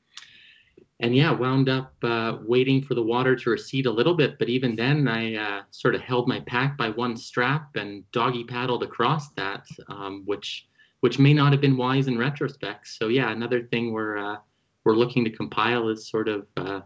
and 1.00 1.16
yeah, 1.16 1.32
wound 1.32 1.68
up 1.68 1.94
uh, 2.04 2.38
waiting 2.46 2.84
for 2.84 2.94
the 2.94 3.02
water 3.02 3.36
to 3.36 3.50
recede 3.50 3.88
a 3.88 3.92
little 3.92 4.14
bit. 4.14 4.38
But 4.38 4.50
even 4.50 4.76
then, 4.76 5.08
I 5.08 5.36
uh, 5.36 5.62
sort 5.72 5.96
of 5.96 6.02
held 6.02 6.28
my 6.28 6.42
pack 6.42 6.78
by 6.78 6.90
one 6.90 7.18
strap 7.18 7.76
and 7.76 8.10
doggy 8.12 8.44
paddled 8.44 8.84
across 8.84 9.30
that, 9.32 9.66
um, 9.88 10.24
which 10.26 10.68
which 11.02 11.20
may 11.20 11.34
not 11.34 11.52
have 11.52 11.62
been 11.62 11.78
wise 11.78 12.08
in 12.08 12.18
retrospect. 12.18 12.88
So 12.88 13.10
yeah, 13.10 13.32
another 13.32 13.64
thing 13.64 13.92
we're 13.92 14.18
uh, 14.18 14.38
we're 14.86 14.96
looking 14.96 15.24
to 15.26 15.30
compile 15.30 15.90
is 15.90 16.10
sort 16.10 16.28
of 16.28 16.48
uh, 16.58 16.82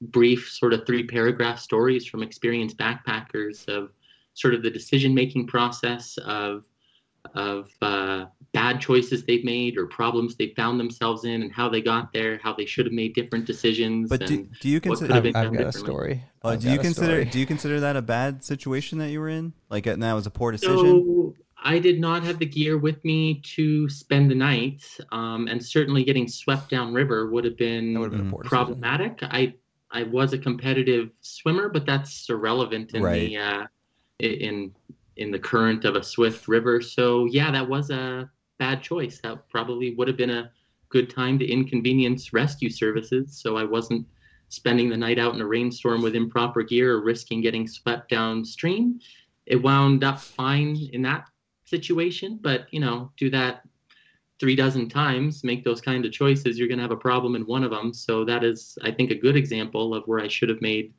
brief, 0.00 0.48
sort 0.50 0.72
of 0.72 0.86
three 0.86 1.06
paragraph 1.06 1.58
stories 1.58 2.06
from 2.06 2.22
experienced 2.22 2.78
backpackers 2.78 3.68
of 3.68 3.90
sort 4.34 4.54
of 4.54 4.62
the 4.62 4.70
decision 4.70 5.14
making 5.14 5.46
process 5.46 6.16
of 6.18 6.64
of 7.34 7.68
uh, 7.82 8.24
bad 8.52 8.80
choices 8.80 9.24
they've 9.24 9.44
made 9.44 9.76
or 9.76 9.86
problems 9.86 10.36
they 10.36 10.48
found 10.56 10.80
themselves 10.80 11.24
in 11.24 11.42
and 11.42 11.52
how 11.52 11.68
they 11.68 11.82
got 11.82 12.12
there, 12.12 12.38
how 12.42 12.54
they 12.54 12.64
should 12.64 12.86
have 12.86 12.92
made 12.92 13.14
different 13.14 13.44
decisions. 13.44 14.08
but 14.08 14.26
do, 14.26 14.48
do 14.60 14.68
you 14.68 14.80
consider? 14.80 15.12
could 15.12 15.26
I've, 15.26 15.26
I've 15.26 15.32
got 15.32 15.44
a 15.44 15.50
differently. 15.50 15.80
story. 15.80 16.24
Oh, 16.42 16.50
I've 16.50 16.60
do 16.60 16.70
you 16.70 16.78
consider? 16.78 17.06
story. 17.06 17.24
Do 17.26 17.38
you 17.38 17.46
consider 17.46 17.80
that 17.80 17.96
a 17.96 18.02
bad 18.02 18.44
situation 18.44 18.98
that 18.98 19.10
you 19.10 19.20
were 19.20 19.28
in? 19.28 19.52
Like, 19.68 19.86
and 19.86 20.02
that 20.02 20.12
was 20.12 20.26
a 20.26 20.30
poor 20.30 20.52
decision. 20.52 20.78
So 20.78 21.34
I 21.62 21.78
did 21.78 22.00
not 22.00 22.22
have 22.22 22.38
the 22.38 22.46
gear 22.46 22.78
with 22.78 23.04
me 23.04 23.40
to 23.56 23.88
spend 23.88 24.30
the 24.30 24.34
night, 24.34 24.84
um, 25.10 25.48
and 25.48 25.64
certainly 25.64 26.04
getting 26.04 26.28
swept 26.28 26.70
downriver 26.70 27.30
would 27.30 27.44
have 27.44 27.56
been 27.56 27.98
would 27.98 28.12
have 28.12 28.20
been 28.20 28.28
a 28.28 28.30
poor 28.30 28.42
decision. 28.42 28.48
problematic. 28.48 29.18
I 29.22 29.54
I 29.90 30.04
was 30.04 30.32
a 30.32 30.38
competitive 30.38 31.10
swimmer, 31.20 31.68
but 31.68 31.86
that's 31.86 32.28
irrelevant 32.28 32.94
in 32.94 33.02
Right. 33.02 33.28
the 33.30 33.36
uh, 33.38 33.66
in 34.20 34.74
in 35.16 35.30
the 35.30 35.38
current 35.38 35.84
of 35.84 35.96
a 35.96 36.02
swift 36.02 36.46
river. 36.48 36.80
So 36.80 37.26
yeah, 37.26 37.50
that 37.50 37.68
was 37.68 37.90
a 37.90 38.30
bad 38.58 38.82
choice. 38.82 39.20
That 39.20 39.48
probably 39.48 39.94
would 39.94 40.08
have 40.08 40.16
been 40.16 40.30
a 40.30 40.50
good 40.90 41.10
time 41.10 41.38
to 41.38 41.46
inconvenience 41.46 42.32
rescue 42.32 42.70
services. 42.70 43.36
So 43.40 43.56
I 43.56 43.64
wasn't 43.64 44.06
spending 44.48 44.88
the 44.88 44.96
night 44.96 45.18
out 45.18 45.34
in 45.34 45.40
a 45.40 45.46
rainstorm 45.46 46.02
with 46.02 46.14
improper 46.14 46.62
gear 46.62 46.94
or 46.94 47.02
risking 47.04 47.40
getting 47.42 47.66
swept 47.66 48.08
downstream. 48.10 49.00
It 49.46 49.56
wound 49.62 50.04
up 50.04 50.18
fine 50.20 50.76
in 50.92 51.02
that 51.02 51.26
situation, 51.68 52.38
but 52.40 52.66
you 52.72 52.80
know, 52.80 53.10
do 53.16 53.30
that 53.30 53.62
three 54.38 54.56
dozen 54.56 54.88
times, 54.88 55.42
make 55.42 55.64
those 55.64 55.80
kind 55.80 56.04
of 56.04 56.12
choices, 56.12 56.58
you're 56.58 56.68
going 56.68 56.78
to 56.78 56.84
have 56.84 56.92
a 56.92 56.96
problem 56.96 57.34
in 57.34 57.42
one 57.42 57.64
of 57.64 57.70
them. 57.70 57.92
So 57.92 58.24
that 58.24 58.44
is, 58.44 58.78
I 58.84 58.90
think, 58.92 59.10
a 59.10 59.14
good 59.16 59.36
example 59.36 59.94
of 59.94 60.04
where 60.06 60.20
I 60.20 60.28
should 60.28 60.48
have 60.48 60.62
made 60.62 60.92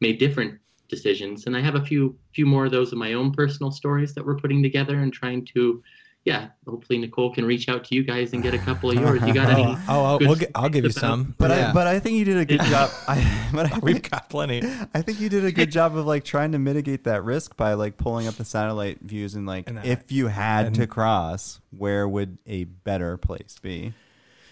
made 0.00 0.18
different 0.18 0.58
decisions. 0.88 1.46
And 1.46 1.56
I 1.56 1.60
have 1.60 1.76
a 1.76 1.84
few 1.84 2.16
few 2.34 2.46
more 2.46 2.66
of 2.66 2.72
those 2.72 2.92
of 2.92 2.98
my 2.98 3.14
own 3.14 3.32
personal 3.32 3.70
stories 3.70 4.14
that 4.14 4.24
we're 4.24 4.36
putting 4.36 4.62
together 4.62 5.00
and 5.00 5.12
trying 5.12 5.44
to, 5.54 5.82
yeah, 6.24 6.48
hopefully 6.66 6.98
Nicole 6.98 7.34
can 7.34 7.44
reach 7.44 7.68
out 7.68 7.84
to 7.84 7.94
you 7.94 8.02
guys 8.02 8.32
and 8.32 8.42
get 8.42 8.54
a 8.54 8.58
couple 8.58 8.90
of 8.90 8.96
yours. 9.00 9.20
You 9.26 9.34
got 9.34 9.50
any? 9.50 9.62
Oh, 9.62 9.78
oh, 9.88 10.04
oh, 10.14 10.18
we'll 10.20 10.36
get, 10.36 10.50
I'll 10.54 10.68
give 10.70 10.84
you 10.84 10.90
about- 10.90 11.00
some. 11.00 11.34
But 11.36 11.50
yeah. 11.50 11.70
I, 11.70 11.72
but 11.74 11.86
I 11.86 11.98
think 12.00 12.16
you 12.16 12.24
did 12.24 12.38
a 12.38 12.44
good 12.46 12.62
job. 12.62 12.90
I, 13.08 13.48
but 13.52 13.70
I 13.72 13.78
we've 13.82 13.96
think, 13.96 14.10
got 14.10 14.30
plenty. 14.30 14.62
I 14.94 15.02
think 15.02 15.20
you 15.20 15.28
did 15.28 15.44
a 15.44 15.52
good 15.52 15.70
job 15.70 15.96
of 15.96 16.06
like 16.06 16.24
trying 16.24 16.52
to 16.52 16.58
mitigate 16.58 17.04
that 17.04 17.22
risk 17.24 17.56
by 17.56 17.74
like 17.74 17.98
pulling 17.98 18.26
up 18.26 18.36
the 18.36 18.44
satellite 18.44 19.00
views 19.02 19.34
and 19.34 19.46
like 19.46 19.68
And, 19.68 19.78
uh, 19.78 19.82
if 19.84 20.10
you 20.10 20.28
had 20.28 20.66
and- 20.66 20.74
to 20.76 20.86
cross, 20.86 21.60
where 21.76 22.08
would 22.08 22.38
a 22.46 22.64
better 22.64 23.16
place 23.18 23.58
be? 23.60 23.92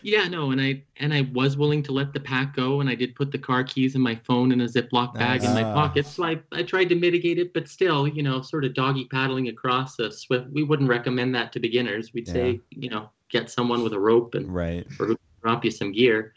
Yeah, 0.03 0.29
no, 0.29 0.51
and 0.51 0.61
I 0.61 0.83
and 0.99 1.13
I 1.15 1.29
was 1.33 1.57
willing 1.57 1.83
to 1.85 1.93
let 1.93 2.13
the 2.13 2.21
pack 2.21 2.57
go, 2.57 2.81
and 2.81 2.91
I 2.91 2.95
did 2.95 3.15
put 3.15 3.31
the 3.31 3.39
car 3.39 3.65
keys 3.65 3.95
and 3.95 4.03
my 4.03 4.15
phone 4.25 4.53
in 4.53 4.61
a 4.61 4.67
Ziploc 4.67 5.15
bag 5.15 5.45
in 5.45 5.53
my 5.55 5.63
pocket. 5.63 6.07
So 6.07 6.25
I, 6.25 6.41
I 6.53 6.63
tried 6.63 6.89
to 6.91 6.95
mitigate 6.95 7.39
it, 7.39 7.53
but 7.55 7.69
still, 7.69 8.07
you 8.07 8.23
know, 8.23 8.43
sort 8.43 8.65
of 8.65 8.75
doggy 8.75 9.07
paddling 9.07 9.49
across 9.49 9.99
a 9.99 10.11
swift. 10.11 10.51
We 10.51 10.65
wouldn't 10.65 10.89
recommend 10.89 11.35
that 11.35 11.53
to 11.53 11.61
beginners. 11.61 12.13
We'd 12.13 12.29
say, 12.29 12.61
you 12.71 12.91
know, 12.91 13.11
get 13.31 13.51
someone 13.51 13.83
with 13.83 13.93
a 13.93 13.99
rope 13.99 14.35
and 14.35 14.53
Right. 14.53 14.87
or 15.01 15.17
drop 15.43 15.65
you 15.65 15.71
some 15.71 15.93
gear. 15.93 16.35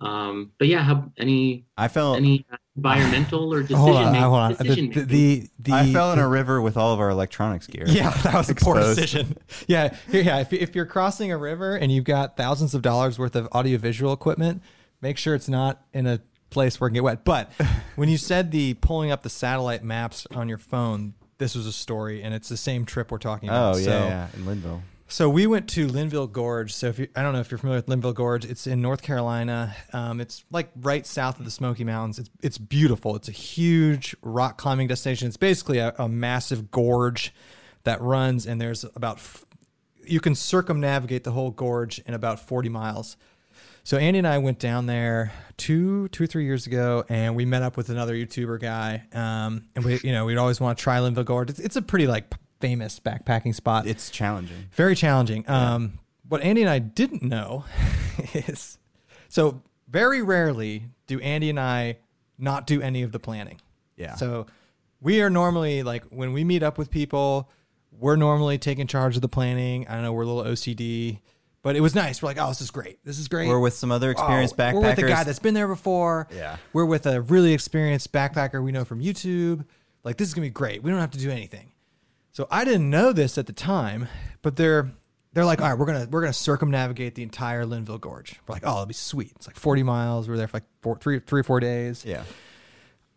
Um, 0.00 0.52
but 0.58 0.68
yeah, 0.68 0.82
how, 0.82 1.10
any 1.18 1.66
I 1.76 1.88
felt 1.88 2.16
any 2.16 2.46
uh, 2.50 2.56
environmental 2.76 3.52
or 3.52 3.60
decision 3.62 3.76
hold 3.78 3.96
on, 3.96 4.12
making. 4.12 4.22
hold 4.22 4.36
on. 4.38 4.50
Decision 4.54 4.90
The, 4.90 5.00
making. 5.00 5.06
the, 5.08 5.48
the, 5.60 5.72
I 5.72 5.92
fell 5.92 6.12
in 6.12 6.18
a 6.18 6.28
river 6.28 6.60
with 6.62 6.76
all 6.76 6.92
of 6.94 7.00
our 7.00 7.10
electronics 7.10 7.66
gear. 7.66 7.84
Yeah, 7.86 8.10
that 8.22 8.34
was 8.34 8.48
a 8.50 8.54
poor 8.54 8.76
Exposed. 8.76 8.98
decision. 9.00 9.36
Yeah, 9.66 9.96
yeah. 10.10 10.38
If, 10.40 10.52
if 10.52 10.74
you're 10.74 10.86
crossing 10.86 11.32
a 11.32 11.36
river 11.38 11.76
and 11.76 11.90
you've 11.92 12.04
got 12.04 12.36
thousands 12.36 12.74
of 12.74 12.82
dollars 12.82 13.18
worth 13.18 13.36
of 13.36 13.46
audiovisual 13.48 14.12
equipment, 14.12 14.62
make 15.00 15.18
sure 15.18 15.34
it's 15.34 15.48
not 15.48 15.82
in 15.92 16.06
a 16.06 16.20
place 16.50 16.80
where 16.80 16.88
it 16.88 16.90
can 16.90 16.94
get 16.94 17.04
wet. 17.04 17.24
But 17.24 17.50
when 17.96 18.08
you 18.08 18.16
said 18.16 18.50
the 18.50 18.74
pulling 18.74 19.10
up 19.10 19.22
the 19.22 19.30
satellite 19.30 19.82
maps 19.84 20.26
on 20.32 20.48
your 20.48 20.58
phone, 20.58 21.14
this 21.38 21.54
was 21.54 21.66
a 21.66 21.72
story, 21.72 22.22
and 22.22 22.34
it's 22.34 22.48
the 22.48 22.56
same 22.56 22.84
trip 22.84 23.10
we're 23.10 23.18
talking 23.18 23.48
about. 23.48 23.74
Oh 23.74 23.78
yeah, 23.78 23.84
So- 23.84 23.90
yeah, 24.06 24.28
in 24.34 24.46
Linville. 24.46 24.82
So 25.10 25.28
we 25.28 25.46
went 25.46 25.68
to 25.70 25.88
Linville 25.88 26.28
Gorge. 26.28 26.72
So 26.72 26.86
if 26.86 26.98
you, 26.98 27.08
I 27.16 27.22
don't 27.22 27.32
know 27.32 27.40
if 27.40 27.50
you're 27.50 27.58
familiar 27.58 27.78
with 27.78 27.88
Linville 27.88 28.12
Gorge, 28.12 28.44
it's 28.44 28.66
in 28.66 28.80
North 28.80 29.02
Carolina. 29.02 29.74
Um, 29.92 30.20
it's 30.20 30.44
like 30.50 30.70
right 30.76 31.06
south 31.06 31.38
of 31.38 31.44
the 31.44 31.50
Smoky 31.50 31.84
Mountains. 31.84 32.18
It's 32.18 32.30
it's 32.42 32.58
beautiful. 32.58 33.16
It's 33.16 33.28
a 33.28 33.32
huge 33.32 34.14
rock 34.22 34.56
climbing 34.56 34.88
destination. 34.88 35.28
It's 35.28 35.36
basically 35.36 35.78
a, 35.78 35.94
a 35.98 36.08
massive 36.08 36.70
gorge 36.70 37.34
that 37.84 38.00
runs, 38.00 38.46
and 38.46 38.60
there's 38.60 38.84
about 38.94 39.16
f- 39.16 39.44
you 40.04 40.20
can 40.20 40.34
circumnavigate 40.34 41.24
the 41.24 41.32
whole 41.32 41.50
gorge 41.50 41.98
in 42.00 42.14
about 42.14 42.40
40 42.40 42.68
miles. 42.68 43.16
So 43.82 43.96
Andy 43.96 44.18
and 44.18 44.28
I 44.28 44.38
went 44.38 44.58
down 44.58 44.86
there 44.86 45.32
two, 45.56 46.08
two, 46.08 46.26
three 46.26 46.44
years 46.44 46.66
ago, 46.66 47.04
and 47.08 47.34
we 47.34 47.44
met 47.44 47.62
up 47.62 47.76
with 47.76 47.88
another 47.88 48.14
YouTuber 48.14 48.60
guy. 48.60 49.04
Um, 49.12 49.68
and 49.74 49.84
we, 49.84 49.98
you 50.04 50.12
know, 50.12 50.26
we'd 50.26 50.36
always 50.36 50.60
want 50.60 50.78
to 50.78 50.82
try 50.82 51.00
Linville 51.00 51.24
Gorge. 51.24 51.50
It's, 51.50 51.60
it's 51.60 51.76
a 51.76 51.82
pretty 51.82 52.06
like 52.06 52.32
famous 52.60 53.00
backpacking 53.00 53.54
spot. 53.54 53.86
It's 53.86 54.10
challenging. 54.10 54.68
Very 54.72 54.94
challenging. 54.94 55.48
Um, 55.48 55.98
what 56.28 56.42
Andy 56.42 56.60
and 56.62 56.70
I 56.70 56.78
didn't 56.78 57.22
know 57.22 57.64
is 58.34 58.78
so 59.28 59.62
very 59.88 60.22
rarely 60.22 60.84
do 61.06 61.18
Andy 61.20 61.50
and 61.50 61.58
I 61.58 61.96
not 62.38 62.66
do 62.66 62.80
any 62.80 63.02
of 63.02 63.12
the 63.12 63.18
planning. 63.18 63.60
Yeah. 63.96 64.14
So 64.14 64.46
we 65.00 65.22
are 65.22 65.30
normally 65.30 65.82
like 65.82 66.04
when 66.04 66.32
we 66.32 66.44
meet 66.44 66.62
up 66.62 66.78
with 66.78 66.90
people, 66.90 67.50
we're 67.92 68.16
normally 68.16 68.58
taking 68.58 68.86
charge 68.86 69.16
of 69.16 69.22
the 69.22 69.28
planning. 69.28 69.86
I 69.88 69.94
don't 69.94 70.02
know, 70.02 70.12
we're 70.12 70.22
a 70.22 70.26
little 70.26 70.50
OCD, 70.52 71.18
but 71.62 71.74
it 71.76 71.80
was 71.80 71.94
nice. 71.94 72.22
We're 72.22 72.28
like, 72.28 72.38
oh, 72.38 72.48
this 72.48 72.60
is 72.60 72.70
great. 72.70 73.04
This 73.04 73.18
is 73.18 73.28
great. 73.28 73.48
We're 73.48 73.58
with 73.58 73.74
some 73.74 73.90
other 73.90 74.10
experienced 74.10 74.54
Oh, 74.54 74.62
backpackers. 74.62 74.74
We're 74.74 74.88
with 74.90 74.98
a 74.98 75.08
guy 75.08 75.24
that's 75.24 75.38
been 75.38 75.54
there 75.54 75.68
before. 75.68 76.28
Yeah. 76.34 76.56
We're 76.72 76.86
with 76.86 77.06
a 77.06 77.20
really 77.22 77.52
experienced 77.52 78.12
backpacker 78.12 78.62
we 78.62 78.72
know 78.72 78.84
from 78.84 79.00
YouTube. 79.00 79.64
Like 80.04 80.16
this 80.16 80.28
is 80.28 80.34
gonna 80.34 80.46
be 80.46 80.50
great. 80.50 80.82
We 80.82 80.90
don't 80.90 81.00
have 81.00 81.10
to 81.10 81.18
do 81.18 81.30
anything. 81.30 81.69
So 82.32 82.46
I 82.50 82.64
didn't 82.64 82.88
know 82.88 83.12
this 83.12 83.38
at 83.38 83.46
the 83.46 83.52
time, 83.52 84.08
but 84.42 84.56
they're 84.56 84.92
they're 85.32 85.44
like, 85.44 85.60
all 85.60 85.68
right, 85.68 85.78
we're 85.78 85.86
gonna 85.86 86.08
we're 86.10 86.20
gonna 86.20 86.32
circumnavigate 86.32 87.14
the 87.14 87.22
entire 87.22 87.64
Linville 87.66 87.98
Gorge. 87.98 88.40
We're 88.46 88.54
like, 88.54 88.62
oh, 88.64 88.72
it'll 88.72 88.86
be 88.86 88.94
sweet. 88.94 89.32
It's 89.36 89.46
like 89.46 89.56
40 89.56 89.82
miles. 89.82 90.28
We're 90.28 90.36
there 90.36 90.48
for 90.48 90.56
like 90.58 90.64
four, 90.82 90.96
three, 90.98 91.20
three 91.20 91.40
or 91.40 91.44
four 91.44 91.60
days. 91.60 92.04
yeah. 92.04 92.24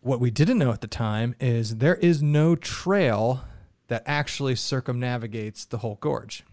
What 0.02 0.19
we 0.19 0.32
didn't 0.32 0.58
know 0.58 0.71
at 0.71 0.82
the 0.82 0.88
time 0.88 1.34
is 1.39 1.78
there 1.78 1.95
is 1.95 2.21
no 2.21 2.56
trail 2.56 3.45
that 3.88 4.04
actually 4.06 4.56
circumnavigates 4.56 5.63
the 5.65 5.78
whole 5.78 5.97
gorge. 6.02 6.43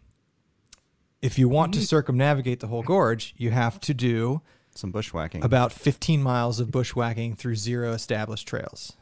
If 1.21 1.39
you 1.39 1.49
want 1.49 1.75
to 1.75 1.85
circumnavigate 1.85 2.61
the 2.61 2.69
whole 2.69 2.83
gorge, 2.83 3.35
you 3.37 3.51
have 3.51 3.81
to 3.81 3.93
do 3.93 4.41
Some 4.75 4.93
bushwhacking. 4.93 5.43
about 5.43 5.73
15 5.73 6.23
miles 6.23 6.61
of 6.61 6.71
bushwhacking 6.71 7.35
through 7.37 7.57
zero 7.57 7.93
established 7.93 8.47
trails. 8.47 8.93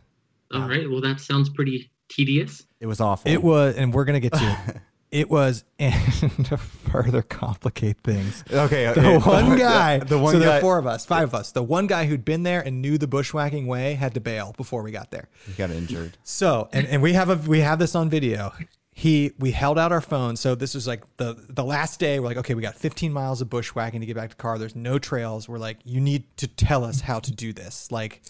All 0.52 0.62
um, 0.62 0.70
right. 0.70 0.88
Well, 0.88 1.02
that 1.02 1.20
sounds 1.20 1.50
pretty 1.50 1.90
tedious. 2.08 2.66
it 2.80 2.86
was 2.86 3.00
awful. 3.00 3.30
It 3.30 3.42
was, 3.42 3.76
and 3.76 3.92
we're 3.92 4.04
gonna 4.04 4.20
get 4.20 4.32
to 4.34 4.58
it. 4.68 4.76
It 5.10 5.30
was, 5.30 5.64
and 5.78 5.94
to 6.44 6.58
further 6.58 7.22
complicate 7.22 7.96
things, 8.04 8.44
okay. 8.52 8.92
the 8.92 9.14
okay. 9.14 9.16
one 9.16 9.56
guy, 9.58 10.00
The 10.00 10.18
one 10.18 10.34
so 10.34 10.38
there 10.38 10.50
guy. 10.50 10.58
are 10.58 10.60
four 10.60 10.76
of 10.76 10.86
us, 10.86 11.06
five 11.06 11.28
of 11.28 11.34
us. 11.34 11.50
The 11.52 11.62
one 11.62 11.86
guy 11.86 12.04
who'd 12.04 12.26
been 12.26 12.42
there 12.42 12.60
and 12.60 12.82
knew 12.82 12.98
the 12.98 13.06
bushwhacking 13.06 13.66
way 13.66 13.94
had 13.94 14.12
to 14.14 14.20
bail 14.20 14.52
before 14.58 14.82
we 14.82 14.90
got 14.90 15.10
there. 15.10 15.30
He 15.46 15.54
got 15.54 15.70
injured. 15.70 16.18
So, 16.24 16.68
and, 16.74 16.86
and 16.88 17.00
we 17.00 17.14
have 17.14 17.30
a 17.30 17.36
we 17.48 17.60
have 17.60 17.78
this 17.78 17.94
on 17.94 18.10
video. 18.10 18.52
He 18.92 19.32
we 19.38 19.50
held 19.52 19.78
out 19.78 19.92
our 19.92 20.02
phones. 20.02 20.40
So 20.40 20.54
this 20.54 20.74
was 20.74 20.86
like 20.86 21.04
the 21.16 21.42
the 21.48 21.64
last 21.64 21.98
day. 22.00 22.20
We're 22.20 22.26
like, 22.26 22.36
okay, 22.36 22.52
we 22.52 22.60
got 22.60 22.74
15 22.74 23.10
miles 23.10 23.40
of 23.40 23.48
bushwhacking 23.48 24.00
to 24.00 24.06
get 24.06 24.14
back 24.14 24.28
to 24.28 24.36
car. 24.36 24.58
There's 24.58 24.76
no 24.76 24.98
trails. 24.98 25.48
We're 25.48 25.56
like, 25.56 25.78
you 25.84 26.02
need 26.02 26.24
to 26.36 26.46
tell 26.46 26.84
us 26.84 27.00
how 27.00 27.18
to 27.20 27.32
do 27.32 27.54
this. 27.54 27.90
Like, 27.90 28.20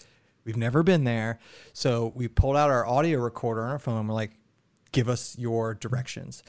we've 0.49 0.57
never 0.57 0.81
been 0.81 1.03
there. 1.03 1.37
So 1.73 2.11
we 2.15 2.27
pulled 2.27 2.55
out 2.57 2.71
our 2.71 2.83
audio 2.87 3.19
recorder 3.19 3.61
on 3.63 3.69
our 3.69 3.77
phone. 3.77 4.07
We're 4.07 4.15
like, 4.15 4.31
give 4.91 5.07
us 5.07 5.37
your 5.37 5.75
directions. 5.75 6.41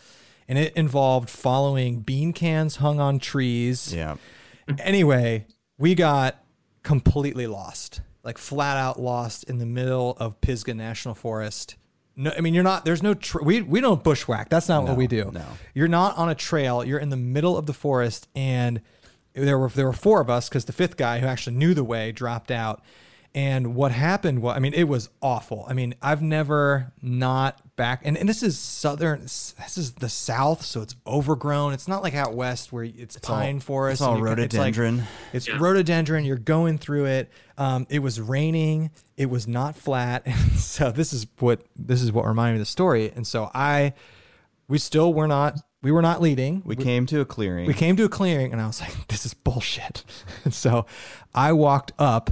And 0.48 0.56
it 0.58 0.72
involved 0.74 1.28
following 1.28 2.00
bean 2.00 2.32
cans 2.32 2.76
hung 2.76 2.98
on 2.98 3.18
trees 3.18 3.92
Yeah. 3.94 4.16
anyway, 4.78 5.46
we 5.76 5.94
got 5.94 6.42
completely 6.82 7.46
lost, 7.46 8.00
like 8.24 8.38
flat 8.38 8.78
out 8.78 8.98
lost 8.98 9.44
in 9.44 9.58
the 9.58 9.66
middle 9.66 10.16
of 10.18 10.40
Pisgah 10.40 10.72
National 10.72 11.14
Forest. 11.14 11.76
No, 12.16 12.32
I 12.36 12.40
mean 12.40 12.54
you're 12.54 12.64
not. 12.64 12.86
There's 12.86 13.02
no. 13.02 13.12
Tra- 13.14 13.42
we 13.44 13.60
we 13.62 13.80
don't 13.82 14.02
bushwhack. 14.02 14.48
That's 14.48 14.68
not 14.68 14.84
what 14.84 14.96
we 14.96 15.06
do. 15.06 15.30
no. 15.32 15.44
You're 15.74 15.88
not 15.88 16.16
on 16.16 16.28
a 16.30 16.34
trail. 16.34 16.84
You're 16.84 16.98
in 16.98 17.10
the 17.10 17.16
middle 17.16 17.56
of 17.56 17.66
the 17.66 17.72
forest, 17.72 18.28
and 18.34 18.80
there 19.34 19.58
were 19.58 19.68
there 19.68 19.86
were 19.86 19.92
four 19.92 20.20
of 20.20 20.28
us 20.28 20.48
because 20.48 20.64
the 20.64 20.72
fifth 20.72 20.96
guy 20.96 21.20
who 21.20 21.26
actually 21.26 21.56
knew 21.56 21.72
the 21.74 21.84
way 21.84 22.12
dropped 22.12 22.50
out. 22.50 22.82
And 23.32 23.76
what 23.76 23.92
happened 23.92 24.42
was, 24.42 24.56
I 24.56 24.58
mean, 24.58 24.74
it 24.74 24.84
was 24.88 25.08
awful. 25.22 25.64
I 25.68 25.72
mean, 25.72 25.94
I've 26.02 26.20
never 26.20 26.92
not 27.00 27.76
back, 27.76 28.00
and, 28.04 28.18
and 28.18 28.28
this 28.28 28.42
is 28.42 28.58
southern, 28.58 29.20
this 29.22 29.54
is 29.78 29.92
the 29.92 30.08
south, 30.08 30.64
so 30.64 30.82
it's 30.82 30.96
overgrown. 31.06 31.72
It's 31.72 31.86
not 31.86 32.02
like 32.02 32.14
out 32.14 32.34
west 32.34 32.72
where 32.72 32.82
it's, 32.84 33.16
pine 33.18 33.54
all- 33.56 33.60
forest. 33.60 33.94
it's 33.94 34.02
all 34.02 34.14
and 34.16 34.18
you 34.18 34.24
can- 34.24 34.58
like- 34.58 34.76
rhododendron. 34.76 35.02
it's 35.32 35.46
Yeah. 35.46 35.58
rhododendron. 35.60 36.24
You're 36.24 36.36
going 36.38 36.78
through 36.78 37.06
it. 37.06 37.30
Um, 37.56 37.86
it 37.88 38.00
was 38.00 38.20
raining. 38.20 38.90
It 39.16 39.30
was 39.30 39.46
not 39.46 39.76
flat. 39.76 40.22
And 40.26 40.58
so 40.58 40.90
this 40.90 41.12
is 41.12 41.26
what 41.38 41.62
this 41.76 42.02
is 42.02 42.10
what 42.10 42.26
reminded 42.26 42.54
me 42.54 42.56
of 42.60 42.66
the 42.66 42.70
story. 42.70 43.12
And 43.14 43.24
so 43.26 43.50
I, 43.54 43.92
we 44.66 44.78
still 44.78 45.14
were 45.14 45.28
not 45.28 45.56
we 45.82 45.92
were 45.92 46.02
not 46.02 46.20
leading. 46.20 46.62
We 46.66 46.76
came 46.76 47.06
to 47.06 47.20
a 47.20 47.24
clearing. 47.24 47.66
We 47.66 47.72
came 47.74 47.96
to 47.96 48.04
a 48.04 48.08
clearing, 48.08 48.52
and 48.52 48.60
I 48.60 48.66
was 48.66 48.80
like, 48.82 48.92
"This 49.08 49.24
is 49.24 49.32
bullshit." 49.34 50.04
And 50.44 50.52
so 50.52 50.84
I 51.34 51.52
walked 51.52 51.92
up, 51.98 52.30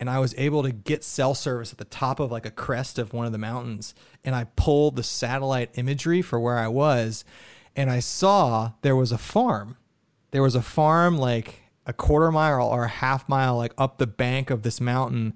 and 0.00 0.10
I 0.10 0.18
was 0.18 0.34
able 0.38 0.62
to 0.64 0.72
get 0.72 1.04
cell 1.04 1.34
service 1.34 1.70
at 1.70 1.78
the 1.78 1.84
top 1.84 2.18
of 2.18 2.32
like 2.32 2.46
a 2.46 2.50
crest 2.50 2.98
of 2.98 3.12
one 3.12 3.26
of 3.26 3.32
the 3.32 3.38
mountains, 3.38 3.94
and 4.24 4.34
I 4.34 4.44
pulled 4.56 4.96
the 4.96 5.02
satellite 5.04 5.70
imagery 5.74 6.22
for 6.22 6.40
where 6.40 6.58
I 6.58 6.66
was, 6.68 7.24
and 7.76 7.90
I 7.90 8.00
saw 8.00 8.72
there 8.82 8.96
was 8.96 9.12
a 9.12 9.18
farm. 9.18 9.76
There 10.32 10.42
was 10.42 10.54
a 10.54 10.62
farm 10.62 11.18
like 11.18 11.60
a 11.86 11.92
quarter 11.92 12.32
mile 12.32 12.66
or 12.66 12.84
a 12.84 12.88
half 12.88 13.28
mile 13.28 13.56
like 13.56 13.74
up 13.78 13.98
the 13.98 14.06
bank 14.06 14.50
of 14.50 14.62
this 14.62 14.80
mountain, 14.80 15.34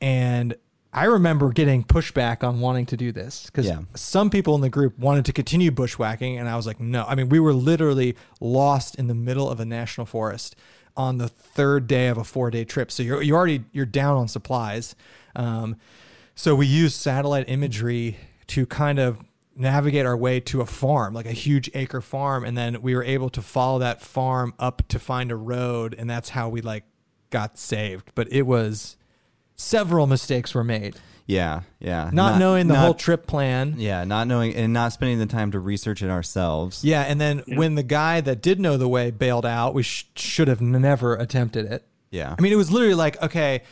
and 0.00 0.54
I 0.94 1.04
remember 1.04 1.50
getting 1.52 1.84
pushback 1.84 2.46
on 2.46 2.60
wanting 2.60 2.84
to 2.86 2.96
do 2.98 3.12
this 3.12 3.46
because 3.46 3.66
Yeah. 3.66 3.78
some 3.94 4.28
people 4.28 4.54
in 4.54 4.60
the 4.60 4.68
group 4.68 4.98
wanted 4.98 5.24
to 5.26 5.32
continue 5.32 5.70
bushwhacking, 5.70 6.36
and 6.38 6.48
I 6.48 6.56
was 6.56 6.66
like, 6.66 6.80
no. 6.80 7.04
I 7.08 7.14
mean, 7.14 7.30
we 7.30 7.40
were 7.40 7.54
literally 7.54 8.14
lost 8.40 8.96
in 8.96 9.06
the 9.06 9.14
middle 9.14 9.48
of 9.48 9.58
a 9.58 9.64
national 9.64 10.04
forest 10.06 10.54
on 10.96 11.18
the 11.18 11.28
third 11.28 11.86
day 11.86 12.08
of 12.08 12.18
a 12.18 12.24
four 12.24 12.50
day 12.50 12.64
trip. 12.64 12.90
So 12.90 13.02
you're 13.02 13.22
you 13.22 13.34
already 13.34 13.64
you're 13.72 13.86
down 13.86 14.16
on 14.16 14.28
supplies. 14.28 14.94
Um, 15.34 15.76
so 16.34 16.54
we 16.54 16.66
used 16.66 16.96
satellite 16.96 17.48
imagery 17.48 18.16
to 18.48 18.66
kind 18.66 18.98
of 18.98 19.18
navigate 19.54 20.06
our 20.06 20.16
way 20.16 20.40
to 20.40 20.60
a 20.60 20.66
farm, 20.66 21.14
like 21.14 21.26
a 21.26 21.32
huge 21.32 21.70
acre 21.74 22.00
farm, 22.00 22.44
and 22.44 22.56
then 22.56 22.80
we 22.82 22.94
were 22.94 23.04
able 23.04 23.28
to 23.30 23.42
follow 23.42 23.78
that 23.78 24.00
farm 24.00 24.54
up 24.58 24.82
to 24.88 24.98
find 24.98 25.30
a 25.30 25.36
road, 25.36 25.94
and 25.98 26.08
that's 26.08 26.30
how 26.30 26.48
we 26.48 26.60
like 26.60 26.84
got 27.30 27.58
saved. 27.58 28.10
But 28.14 28.32
it 28.32 28.42
was 28.42 28.96
several 29.56 30.06
mistakes 30.06 30.54
were 30.54 30.64
made, 30.64 30.96
yeah, 31.26 31.62
yeah. 31.80 32.10
not, 32.12 32.38
knowing 32.38 32.66
the 32.66 32.74
not- 32.74 32.84
whole 32.84 32.94
trip 32.94 33.26
plan. 33.26 33.74
Yeah, 33.78 34.04
not 34.04 34.26
knowing 34.26 34.54
and 34.54 34.72
not 34.72 34.92
spending 34.92 35.18
the 35.18 35.26
time 35.26 35.50
to 35.52 35.58
research 35.60 36.02
it 36.02 36.10
ourselves. 36.10 36.84
Yeah, 36.84 37.02
and 37.02 37.20
then 37.20 37.42
when 37.46 37.74
the 37.74 37.82
guy 37.82 38.20
that 38.20 38.42
did 38.42 38.60
know 38.60 38.76
the 38.76 38.88
way 38.88 39.10
bailed 39.10 39.46
out, 39.46 39.74
we 39.74 39.82
sh- 39.82 40.06
should 40.16 40.48
have 40.48 40.60
never 40.60 41.14
attempted 41.14 41.66
it. 41.70 41.86
Yeah. 42.10 42.34
I 42.38 42.42
mean, 42.42 42.52
it 42.52 42.56
was 42.56 42.70
literally 42.70 42.94
like, 42.94 43.20
okay, 43.22 43.62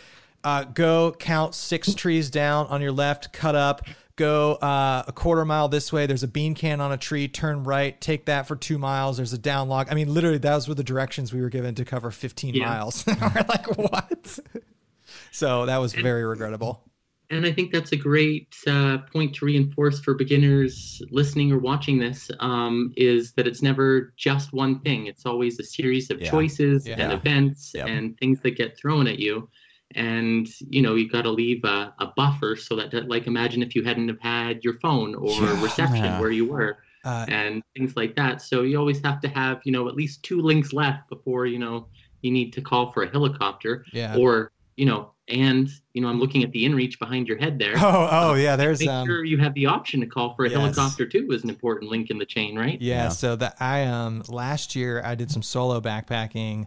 uh, 0.44 0.64
go 0.64 1.12
count 1.18 1.54
six 1.54 1.94
trees 1.94 2.30
down 2.30 2.66
on 2.68 2.80
your 2.80 2.92
left, 2.92 3.32
cut 3.34 3.54
up, 3.54 3.82
go 4.16 4.52
uh, 4.54 5.02
a 5.06 5.12
quarter 5.12 5.44
mile 5.44 5.68
this 5.68 5.92
way. 5.92 6.06
There's 6.06 6.22
a 6.22 6.28
bean 6.28 6.54
can 6.54 6.80
on 6.80 6.92
a 6.92 6.96
tree, 6.96 7.28
turn 7.28 7.64
right, 7.64 8.00
take 8.00 8.24
that 8.26 8.46
for 8.48 8.56
two 8.56 8.78
miles. 8.78 9.18
There's 9.18 9.34
a 9.34 9.38
down 9.38 9.68
log. 9.68 9.88
I 9.90 9.94
mean, 9.94 10.12
literally, 10.14 10.38
those 10.38 10.68
were 10.68 10.74
the 10.74 10.84
directions 10.84 11.32
we 11.34 11.42
were 11.42 11.50
given 11.50 11.74
to 11.74 11.84
cover 11.84 12.10
15 12.10 12.54
Yeah. 12.54 12.66
miles. 12.68 13.04
we're 13.20 13.44
like, 13.48 13.76
what? 13.76 14.38
so 15.30 15.66
that 15.66 15.76
was 15.78 15.92
very 15.92 16.24
regrettable. 16.24 16.82
And 17.30 17.46
I 17.46 17.52
think 17.52 17.72
that's 17.72 17.92
a 17.92 17.96
great 17.96 18.54
uh, 18.66 18.98
point 19.12 19.34
to 19.36 19.44
reinforce 19.44 20.00
for 20.00 20.14
beginners 20.14 21.00
listening 21.10 21.52
or 21.52 21.58
watching 21.58 21.98
this 21.98 22.28
um, 22.40 22.92
is 22.96 23.32
that 23.34 23.46
it's 23.46 23.62
never 23.62 24.12
just 24.16 24.52
one 24.52 24.80
thing. 24.80 25.06
It's 25.06 25.24
always 25.24 25.60
a 25.60 25.64
series 25.64 26.10
of 26.10 26.20
Yeah. 26.20 26.30
choices 26.30 26.86
Yeah. 26.88 26.96
and 26.98 27.12
events 27.12 27.70
Yep. 27.74 27.88
and 27.88 28.18
things 28.18 28.40
that 28.40 28.52
get 28.56 28.76
thrown 28.76 29.06
at 29.06 29.20
you. 29.20 29.48
And, 29.94 30.48
you 30.68 30.82
know, 30.82 30.94
you've 30.94 31.12
got 31.12 31.22
to 31.22 31.30
leave 31.30 31.64
a, 31.64 31.94
a 31.98 32.06
buffer 32.16 32.56
so 32.56 32.76
that, 32.76 32.92
like, 33.08 33.26
imagine 33.26 33.62
if 33.62 33.74
you 33.74 33.82
hadn't 33.84 34.08
have 34.08 34.20
had 34.20 34.64
your 34.64 34.78
phone 34.80 35.14
or 35.14 35.32
Yeah. 35.42 35.62
reception 35.62 36.18
where 36.18 36.30
you 36.30 36.46
were 36.46 36.78
Uh, 37.02 37.24
and 37.28 37.62
things 37.74 37.96
like 37.96 38.14
that. 38.16 38.42
So 38.42 38.62
you 38.62 38.78
always 38.78 39.02
have 39.04 39.20
to 39.22 39.28
have, 39.28 39.62
you 39.64 39.72
know, 39.72 39.88
at 39.88 39.94
least 39.94 40.22
two 40.22 40.42
links 40.42 40.72
left 40.72 41.08
before, 41.08 41.46
you 41.46 41.58
know, 41.58 41.88
you 42.22 42.30
need 42.30 42.52
to 42.52 42.60
call 42.60 42.92
for 42.92 43.02
a 43.04 43.10
helicopter 43.10 43.84
yeah. 43.92 44.16
or 44.16 44.52
you 44.76 44.86
know 44.86 45.12
and 45.30 45.70
you 45.94 46.02
know 46.02 46.08
I'm 46.08 46.18
looking 46.18 46.42
at 46.42 46.50
the 46.52 46.64
inReach 46.64 46.98
behind 46.98 47.28
your 47.28 47.38
head 47.38 47.58
there. 47.58 47.74
Oh, 47.78 48.08
oh 48.10 48.34
yeah. 48.34 48.56
There's 48.56 48.80
Make 48.80 48.88
um, 48.88 49.06
sure 49.06 49.24
you 49.24 49.38
have 49.38 49.54
the 49.54 49.66
option 49.66 50.00
to 50.00 50.06
call 50.06 50.34
for 50.34 50.44
a 50.44 50.50
yes. 50.50 50.58
helicopter 50.58 51.06
too 51.06 51.28
is 51.30 51.44
an 51.44 51.50
important 51.50 51.90
link 51.90 52.10
in 52.10 52.18
the 52.18 52.26
chain, 52.26 52.58
right? 52.58 52.80
Yeah, 52.80 53.04
Yeah. 53.04 53.08
So 53.10 53.36
that 53.36 53.56
I 53.60 53.84
um 53.84 54.22
last 54.28 54.74
year 54.76 55.02
I 55.04 55.14
did 55.14 55.30
some 55.30 55.42
solo 55.42 55.80
backpacking 55.80 56.66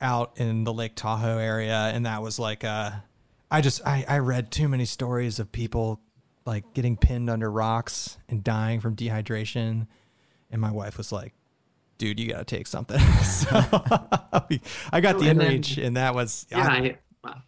out 0.00 0.32
in 0.36 0.64
the 0.64 0.72
Lake 0.72 0.94
Tahoe 0.96 1.38
area, 1.38 1.90
and 1.94 2.04
that 2.06 2.20
was 2.20 2.38
like 2.38 2.64
uh, 2.64 2.90
I 3.50 3.60
just 3.60 3.86
I 3.86 4.04
I 4.08 4.18
read 4.18 4.50
too 4.50 4.68
many 4.68 4.84
stories 4.84 5.38
of 5.38 5.50
people 5.50 6.00
like 6.44 6.74
getting 6.74 6.96
pinned 6.96 7.30
under 7.30 7.50
rocks 7.50 8.18
and 8.28 8.44
dying 8.44 8.80
from 8.80 8.96
dehydration, 8.96 9.86
and 10.50 10.60
my 10.60 10.70
wife 10.70 10.98
was 10.98 11.10
like. 11.12 11.32
Dude, 11.96 12.18
you 12.18 12.28
got 12.28 12.38
to 12.38 12.44
take 12.44 12.66
something. 12.66 12.98
so 13.22 13.46
I 14.92 15.00
got 15.00 15.20
the 15.20 15.28
And 15.28 15.40
then- 15.40 15.62
inReach, 15.62 15.82
and 15.82 15.96
that 15.96 16.12
was 16.12 16.44
Yeah, 16.50 16.66
I, 16.66 16.98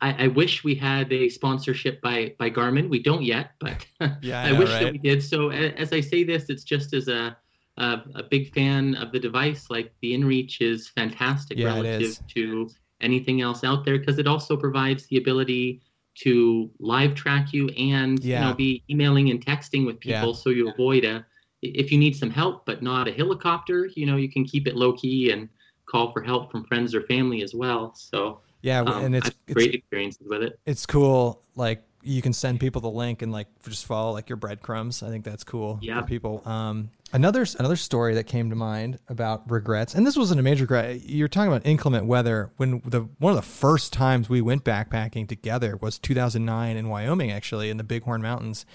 I, 0.01 0.25
I 0.25 0.27
wish 0.29 0.65
we 0.65 0.75
had 0.75 1.13
a 1.13 1.29
sponsorship 1.29 2.01
by 2.01 2.35
by 2.39 2.51
Garmin. 2.51 2.89
We 2.89 3.03
don't 3.03 3.23
yet, 3.23 3.53
but 3.61 3.87
Yeah, 4.23 4.41
I 4.43 4.49
I, 4.49 4.53
know, 4.53 4.59
wish 4.59 4.71
right? 4.71 4.81
that 4.81 4.93
we 4.93 4.99
did. 4.99 5.23
So 5.23 5.51
a- 5.51 5.73
as 5.77 5.93
I 5.93 6.01
say 6.01 6.25
this, 6.25 6.49
it's 6.51 6.65
just 6.65 6.95
as 6.95 7.09
a 7.09 7.37
a, 7.79 8.03
a 8.15 8.23
big 8.31 8.53
fan 8.55 8.95
of 8.97 9.13
the 9.13 9.19
device. 9.21 9.69
Like 9.71 9.93
the 10.01 10.15
InReach 10.15 10.61
is 10.61 10.89
fantastic 10.89 11.59
Yeah, 11.59 11.75
relative 11.75 12.11
is. 12.11 12.21
to 12.35 12.71
anything 13.01 13.43
else 13.43 13.63
out 13.65 13.85
there 13.85 13.99
because 13.99 14.19
it 14.19 14.27
also 14.27 14.57
provides 14.57 15.07
the 15.07 15.19
ability 15.19 15.83
to 16.15 16.71
live 16.79 17.15
track 17.15 17.53
you 17.53 17.69
and 17.71 18.25
Yeah. 18.25 18.41
you 18.41 18.47
know 18.47 18.55
be 18.55 18.83
emailing 18.91 19.31
and 19.31 19.45
texting 19.45 19.85
with 19.85 20.01
Yeah. 20.03 20.21
people 20.21 20.35
so 20.35 20.49
you 20.51 20.69
avoid 20.71 21.05
a 21.05 21.27
if 21.63 21.93
you 21.93 21.99
need 21.99 22.17
some 22.17 22.31
help 22.31 22.65
but 22.65 22.83
not 22.83 23.07
a 23.07 23.13
helicopter 23.13 23.91
you 23.95 24.07
know 24.07 24.17
you 24.17 24.31
can 24.31 24.45
keep 24.45 24.67
it 24.67 24.77
low 24.77 24.95
key 24.95 25.31
and 25.31 25.49
call 25.85 26.11
for 26.13 26.23
help 26.23 26.51
from 26.51 26.65
friends 26.65 26.95
or 26.95 27.03
family 27.03 27.43
as 27.43 27.55
well 27.55 27.93
so 27.95 28.41
yeah, 28.63 28.81
um, 28.81 29.05
and 29.05 29.17
it's 29.17 29.29
I've 29.29 29.35
it's 29.47 29.55
great 29.55 29.75
experiences 29.75 30.27
with 30.29 30.43
it 30.43 30.59
it's 30.67 30.87
cool. 30.87 31.43
Like 31.55 31.83
you 32.03 32.23
can 32.23 32.33
send 32.33 32.61
people 32.61 32.81
the 32.81 32.89
link 32.91 33.23
and 33.23 33.33
like 33.33 33.49
just 33.69 33.85
follow 33.85 34.13
like 34.13 34.29
your 34.29 34.37
breadcrumbs. 34.37 35.03
I 35.03 35.09
think 35.09 35.25
that's 35.25 35.43
cool 35.43 35.79
Yeah. 35.83 36.01
for 36.01 36.07
people. 36.07 36.41
Um, 36.47 36.91
another 37.13 37.45
another 37.59 37.75
story 37.77 38.15
that 38.15 38.25
came 38.25 38.49
to 38.51 38.57
mind 38.57 38.99
about 39.09 39.51
regrets, 39.51 39.95
and 39.95 40.07
this 40.07 40.17
wasn't 40.17 40.39
a 40.39 40.43
major 40.43 40.65
regret. 40.65 41.09
You're 41.09 41.27
talking 41.29 41.51
about 41.51 41.67
inclement 41.67 42.07
weather. 42.07 42.51
When 42.59 42.81
the 42.85 43.09
one 43.19 43.33
of 43.33 43.37
the 43.37 43.43
first 43.51 43.93
times 43.93 44.29
we 44.29 44.41
went 44.41 44.63
backpacking 44.65 45.27
together 45.29 45.77
was 45.77 45.99
2009 45.99 46.77
in 46.77 46.89
Wyoming, 46.89 47.33
actually 47.33 47.71
in 47.71 47.77
the 47.77 47.85
Bighorn 47.85 48.23
Mountains, 48.23 48.67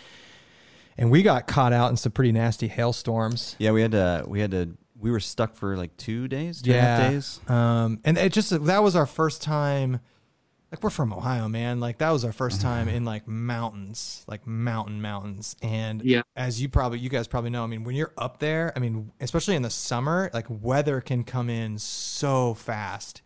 and 0.97 1.09
we 1.09 1.23
got 1.23 1.47
caught 1.47 1.71
out 1.73 1.89
in 1.89 1.95
some 1.97 2.11
pretty 2.11 2.33
nasty 2.33 2.67
hailstorms. 2.67 3.55
Yeah, 3.59 3.71
we 3.71 3.81
had 3.81 3.91
to. 3.91 4.25
We 4.27 4.41
had 4.41 4.51
to. 4.51 4.77
We 5.01 5.11
were 5.11 5.19
stuck 5.19 5.55
for 5.55 5.75
like 5.75 5.95
two 5.97 6.27
days, 6.27 6.61
two 6.61 6.71
and 6.71 6.79
a 6.79 6.81
half 6.83 7.11
days. 7.11 7.39
Um, 7.47 7.99
and 8.05 8.17
it 8.17 8.31
just 8.33 8.51
that 8.65 8.83
was 8.83 8.95
our 8.95 9.05
first 9.05 9.41
time. 9.41 9.99
Like 10.71 10.81
we're 10.83 10.89
from 10.89 11.11
Ohio, 11.11 11.49
man. 11.49 11.81
Like 11.81 11.97
that 11.97 12.11
was 12.11 12.23
our 12.23 12.31
first 12.31 12.61
time 12.61 12.87
in 12.87 13.03
like 13.03 13.27
mountains, 13.27 14.23
like 14.25 14.47
mountain 14.47 15.01
mountains. 15.01 15.57
And 15.61 16.01
Yeah. 16.01 16.21
as 16.37 16.61
you 16.61 16.69
probably, 16.69 16.99
you 16.99 17.09
guys 17.09 17.27
probably 17.27 17.49
know. 17.49 17.61
I 17.65 17.67
mean, 17.67 17.83
when 17.83 17.93
you're 17.93 18.13
up 18.17 18.39
there, 18.39 18.71
I 18.73 18.79
mean, 18.79 19.11
especially 19.19 19.57
in 19.57 19.63
the 19.63 19.69
summer, 19.69 20.29
like 20.33 20.45
weather 20.49 21.01
can 21.01 21.25
come 21.25 21.49
in 21.49 21.77
so 21.77 22.53
fast. 22.53 23.21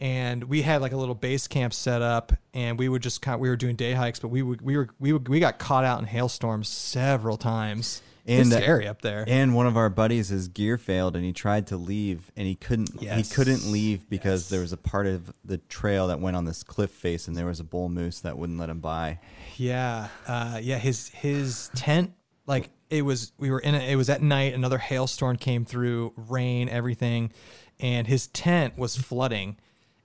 And 0.00 0.42
we 0.42 0.62
had 0.62 0.80
like 0.80 0.90
a 0.90 0.96
little 0.96 1.14
base 1.14 1.46
camp 1.46 1.72
set 1.72 2.02
up, 2.02 2.32
and 2.52 2.76
we 2.76 2.88
would 2.88 3.02
just 3.02 3.22
kind. 3.22 3.40
we 3.40 3.48
were 3.48 3.54
doing 3.54 3.76
day 3.76 3.92
hikes, 3.92 4.18
but 4.18 4.28
we 4.28 4.42
would 4.42 4.60
we 4.60 4.76
were 4.76 4.88
we 4.98 5.12
would, 5.12 5.28
we 5.28 5.38
got 5.38 5.60
caught 5.60 5.84
out 5.84 6.00
in 6.00 6.06
hailstorms 6.06 6.66
several 6.68 7.36
times. 7.36 8.02
It's 8.24 8.48
And, 8.50 8.52
uh, 8.52 8.62
scary 8.62 8.86
up 8.88 9.02
there. 9.02 9.24
And 9.26 9.54
one 9.54 9.66
of 9.66 9.76
our 9.76 9.88
buddies, 9.90 10.28
his 10.28 10.48
gear 10.48 10.78
failed, 10.78 11.16
and 11.16 11.24
he 11.24 11.32
tried 11.32 11.66
to 11.68 11.76
leave, 11.76 12.30
and 12.36 12.46
he 12.46 12.54
couldn't. 12.54 12.90
Yes. 13.00 13.28
He 13.28 13.34
couldn't 13.34 13.70
leave 13.70 14.08
because 14.08 14.42
Yes. 14.42 14.48
there 14.50 14.60
was 14.60 14.72
a 14.72 14.76
part 14.76 15.06
of 15.06 15.32
the 15.44 15.58
trail 15.58 16.06
that 16.08 16.20
went 16.20 16.36
on 16.36 16.44
this 16.44 16.62
cliff 16.62 16.90
face, 16.90 17.26
and 17.28 17.36
there 17.36 17.46
was 17.46 17.60
a 17.60 17.64
bull 17.64 17.88
moose 17.88 18.20
that 18.20 18.38
wouldn't 18.38 18.58
let 18.58 18.70
him 18.70 18.80
by. 18.80 19.18
Yeah, 19.56 20.08
uh, 20.26 20.60
yeah. 20.62 20.78
His 20.78 21.08
his 21.10 21.70
tent, 21.74 22.12
like 22.46 22.70
it 22.90 23.02
was. 23.02 23.32
We 23.38 23.50
were 23.50 23.60
in 23.60 23.74
it. 23.74 23.88
It 23.90 23.96
was 23.96 24.08
at 24.08 24.22
night. 24.22 24.54
Another 24.54 24.78
hailstorm 24.78 25.36
came 25.36 25.64
through, 25.64 26.12
rain, 26.16 26.68
everything, 26.68 27.32
and 27.80 28.06
his 28.06 28.28
tent 28.28 28.78
was 28.78 28.96
flooding. 28.96 29.56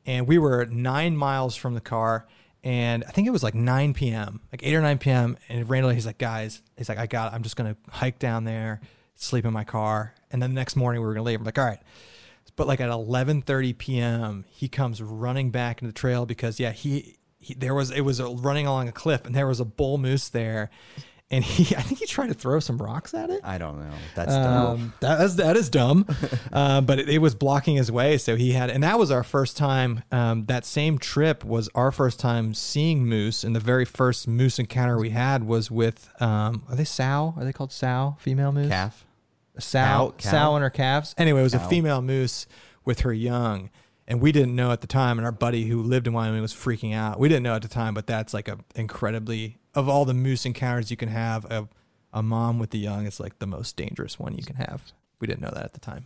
And 0.06 0.26
we 0.26 0.38
were 0.38 0.66
nine 0.66 1.18
miles 1.18 1.56
from 1.58 1.74
the 1.74 1.82
car, 1.82 2.28
and 2.68 3.06
I 3.08 3.12
think 3.12 3.30
it 3.30 3.32
was 3.32 3.44
like 3.44 3.56
9 3.56 3.94
p.m., 3.94 4.42
like 4.52 4.62
8 4.62 4.76
or 4.76 4.82
9 4.82 4.98
p.m. 4.98 5.38
And 5.48 5.70
randomly, 5.70 5.96
he's 5.96 6.06
like, 6.06 6.18
guys, 6.18 6.62
he's 6.76 6.90
like, 6.90 6.98
I 6.98 7.08
got. 7.08 7.32
It. 7.32 7.36
I'm 7.36 7.42
just 7.42 7.56
gonna 7.56 7.78
hike 7.90 8.20
down 8.20 8.44
there, 8.44 8.82
sleep 9.16 9.46
in 9.46 9.54
my 9.54 9.64
car, 9.64 10.14
and 10.32 10.44
then 10.44 10.50
the 10.50 10.56
next 10.56 10.76
morning 10.76 11.00
we 11.00 11.08
were 11.08 11.14
gonna 11.14 11.24
leave. 11.24 11.40
I'm 11.40 11.46
like, 11.46 11.58
all 11.58 11.64
right. 11.64 11.80
But 12.58 12.68
like 12.68 12.82
at 12.82 12.90
11:30 12.90 13.78
p.m., 13.78 14.44
he 14.50 14.68
comes 14.68 15.02
running 15.02 15.50
back 15.50 15.82
into 15.82 15.94
the 15.94 15.98
trail 15.98 16.26
because 16.26 16.60
yeah, 16.60 16.74
he, 16.74 17.18
he 17.40 17.54
there 17.54 17.74
was 17.74 17.90
it 17.90 18.02
was 18.02 18.22
running 18.22 18.68
along 18.68 18.90
a 18.90 18.92
cliff 18.92 19.24
and 19.26 19.34
there 19.34 19.48
was 19.48 19.62
a 19.62 19.66
bull 19.66 19.98
moose 19.98 20.28
there, 20.28 20.70
and 21.30 21.44
he 21.44 21.76
I 21.78 21.82
think 21.82 22.00
he 22.00 22.06
tried 22.06 22.28
to 22.28 22.34
throw 22.34 22.60
some 22.60 22.78
rocks 22.78 23.14
at 23.14 23.30
it. 23.30 23.42
I 23.44 23.58
don't 23.58 23.80
know. 23.80 23.94
That's 24.16 24.34
dumb. 24.34 24.66
Um, 24.68 24.94
that 25.02 25.22
is 25.22 25.36
that 25.38 25.58
is 25.58 25.70
dumb, 25.70 26.06
um, 26.52 26.86
but 26.88 27.00
it, 27.00 27.10
it 27.10 27.18
was 27.20 27.36
blocking 27.36 27.76
his 27.76 27.92
way. 27.92 28.18
So 28.18 28.36
he 28.36 28.54
had, 28.54 28.70
and 28.70 28.84
that 28.84 28.98
was 28.98 29.12
our 29.12 29.24
first 29.24 29.58
time. 29.58 30.04
Um, 30.12 30.46
that 30.46 30.66
same 30.66 30.98
trip 30.98 31.44
was 31.44 31.70
our 31.76 31.92
first 31.92 32.20
time 32.20 32.54
seeing 32.54 33.06
moose, 33.06 33.44
and 33.44 33.56
the 33.56 33.60
very 33.60 33.86
first 33.86 34.28
moose 34.28 34.60
encounter 34.60 34.98
we 34.98 35.10
had 35.10 35.44
was 35.44 35.70
with 35.70 36.10
um, 36.22 36.64
are 36.70 36.76
they 36.76 36.86
sow? 36.86 37.34
Are 37.38 37.44
they 37.44 37.54
called 37.54 37.72
sow? 37.72 38.16
Female 38.20 38.52
moose? 38.52 38.70
Calf. 38.70 39.06
sow, 39.60 39.80
Cow- 39.80 40.14
cow? 40.18 40.32
sow 40.32 40.56
and 40.56 40.64
her 40.64 40.70
calves. 40.70 41.14
Anyway, 41.18 41.42
it 41.42 41.44
was 41.44 41.54
a 41.54 41.60
female 41.60 42.02
moose 42.02 42.48
with 42.86 43.02
her 43.02 43.12
young, 43.14 43.70
and 44.08 44.22
we 44.22 44.32
didn't 44.32 44.56
know 44.56 44.72
at 44.72 44.80
the 44.80 44.88
time. 44.88 45.18
And 45.20 45.26
our 45.26 45.32
buddy 45.34 45.66
who 45.66 45.82
lived 45.84 46.08
in 46.08 46.14
Wyoming 46.14 46.42
was 46.42 46.54
freaking 46.54 46.96
out. 46.96 47.20
We 47.20 47.28
didn't 47.28 47.44
know 47.44 47.56
at 47.56 47.64
the 47.64 47.68
time, 47.68 47.94
but 47.94 48.08
that's 48.08 48.34
like 48.34 48.48
a 48.48 48.58
incredibly 48.76 49.58
of 49.78 49.88
all 49.88 50.04
the 50.06 50.14
moose 50.14 50.46
encounters 50.46 50.90
you 50.92 50.98
can 50.98 51.10
have. 51.10 51.46
A, 51.46 51.68
a 52.14 52.24
mom 52.24 52.58
with 52.60 52.72
the 52.72 52.80
young 52.80 53.06
is 53.06 53.20
like 53.20 53.38
the 53.40 53.48
most 53.48 53.76
dangerous 53.78 54.18
one 54.20 54.36
you 54.36 54.44
can 54.44 54.56
have. 54.56 54.82
We 55.20 55.28
didn't 55.28 55.42
know 55.42 55.52
that 55.54 55.64
at 55.66 55.74
the 55.74 55.80
time, 55.80 56.06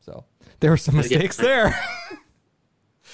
so 0.00 0.24
there 0.60 0.70
were 0.70 0.76
some 0.76 0.94
Yeah. 0.94 1.00
mistakes 1.02 1.36
there. 1.36 1.74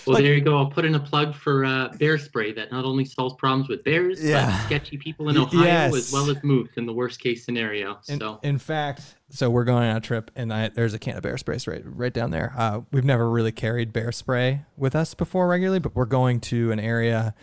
Well, 0.07 0.15
Like- 0.15 0.25
there 0.25 0.35
you 0.35 0.41
go. 0.43 0.57
I'll 0.57 0.71
put 0.71 0.85
in 0.85 0.95
a 0.95 1.01
plug 1.01 1.35
for 1.35 1.65
uh, 1.65 1.89
bear 1.99 2.19
spray 2.19 2.53
that 2.53 2.71
not 2.71 2.85
only 2.85 3.05
solves 3.05 3.35
problems 3.37 3.69
with 3.69 3.83
bears, 3.85 4.23
Yeah. 4.23 4.47
but 4.47 4.67
sketchy 4.67 4.97
people 4.97 5.29
in 5.29 5.37
Ohio 5.37 5.65
yes. 5.65 5.95
as 5.97 6.13
well 6.13 6.31
as 6.31 6.43
moose 6.45 6.69
in 6.77 6.87
the 6.87 6.93
worst 6.93 7.21
case 7.21 7.45
scenario. 7.45 7.99
In, 8.09 8.21
so 8.21 8.39
in 8.43 8.59
fact, 8.59 9.17
so 9.31 9.51
we're 9.51 9.65
going 9.65 9.89
on 9.89 9.97
a 9.97 10.01
trip, 10.01 10.31
and 10.37 10.53
I, 10.53 10.69
there's 10.69 10.95
a 10.95 10.99
can 10.99 11.17
of 11.17 11.23
bear 11.23 11.37
spray 11.37 11.59
right 11.67 11.83
right 11.85 12.13
down 12.13 12.31
there. 12.31 12.55
Uh, 12.57 12.83
we've 12.93 13.05
never 13.05 13.29
really 13.29 13.51
carried 13.53 13.93
bear 13.93 14.13
spray 14.13 14.63
with 14.77 14.95
us 14.95 15.15
before 15.15 15.49
regularly, 15.49 15.81
but 15.81 15.97
we're 15.97 16.05
going 16.05 16.41
to 16.43 16.71
an 16.71 16.79
area 16.81 17.35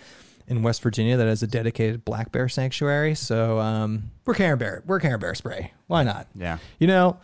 in 0.47 0.61
West 0.61 0.81
Virginia 0.81 1.17
that 1.17 1.27
has 1.27 1.43
a 1.43 1.47
dedicated 1.47 2.05
black 2.05 2.31
bear 2.31 2.47
sanctuary. 2.47 3.15
So 3.15 3.59
um, 3.59 4.11
we're 4.25 4.33
carrying 4.33 4.57
bear 4.57 4.83
we're 4.85 4.99
carrying 4.99 5.19
bear 5.19 5.35
spray. 5.35 5.73
Why 5.87 6.03
not? 6.03 6.27
Yeah. 6.35 6.57
You 6.79 6.87
know, 6.87 7.19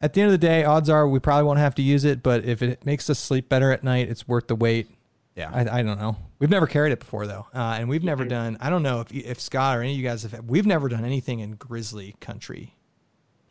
at 0.00 0.12
the 0.12 0.20
end 0.20 0.32
of 0.32 0.32
the 0.32 0.46
day, 0.46 0.64
odds 0.64 0.88
are 0.90 1.08
we 1.08 1.18
probably 1.18 1.44
won't 1.44 1.58
have 1.58 1.74
to 1.76 1.82
use 1.82 2.04
it, 2.04 2.22
but 2.22 2.44
if 2.44 2.62
it 2.62 2.84
makes 2.84 3.08
us 3.10 3.18
sleep 3.18 3.48
better 3.48 3.72
at 3.72 3.84
night, 3.84 4.08
it's 4.08 4.28
worth 4.28 4.48
the 4.48 4.56
wait. 4.56 4.88
Yeah. 5.34 5.50
I, 5.52 5.80
I 5.80 5.82
don't 5.82 5.98
know. 5.98 6.16
We've 6.38 6.50
never 6.50 6.66
carried 6.66 6.92
it 6.92 7.00
before 7.00 7.26
though, 7.26 7.46
uh, 7.54 7.76
and 7.78 7.88
we've 7.88 8.04
never 8.04 8.24
done. 8.24 8.56
I 8.60 8.70
don't 8.70 8.82
know 8.82 9.00
if 9.00 9.12
if 9.12 9.40
Scott 9.40 9.76
or 9.76 9.82
any 9.82 9.92
of 9.92 9.98
you 9.98 10.04
guys 10.04 10.22
have. 10.22 10.44
We've 10.46 10.66
never 10.66 10.88
done 10.88 11.04
anything 11.04 11.40
in 11.40 11.52
grizzly 11.54 12.14
country. 12.20 12.75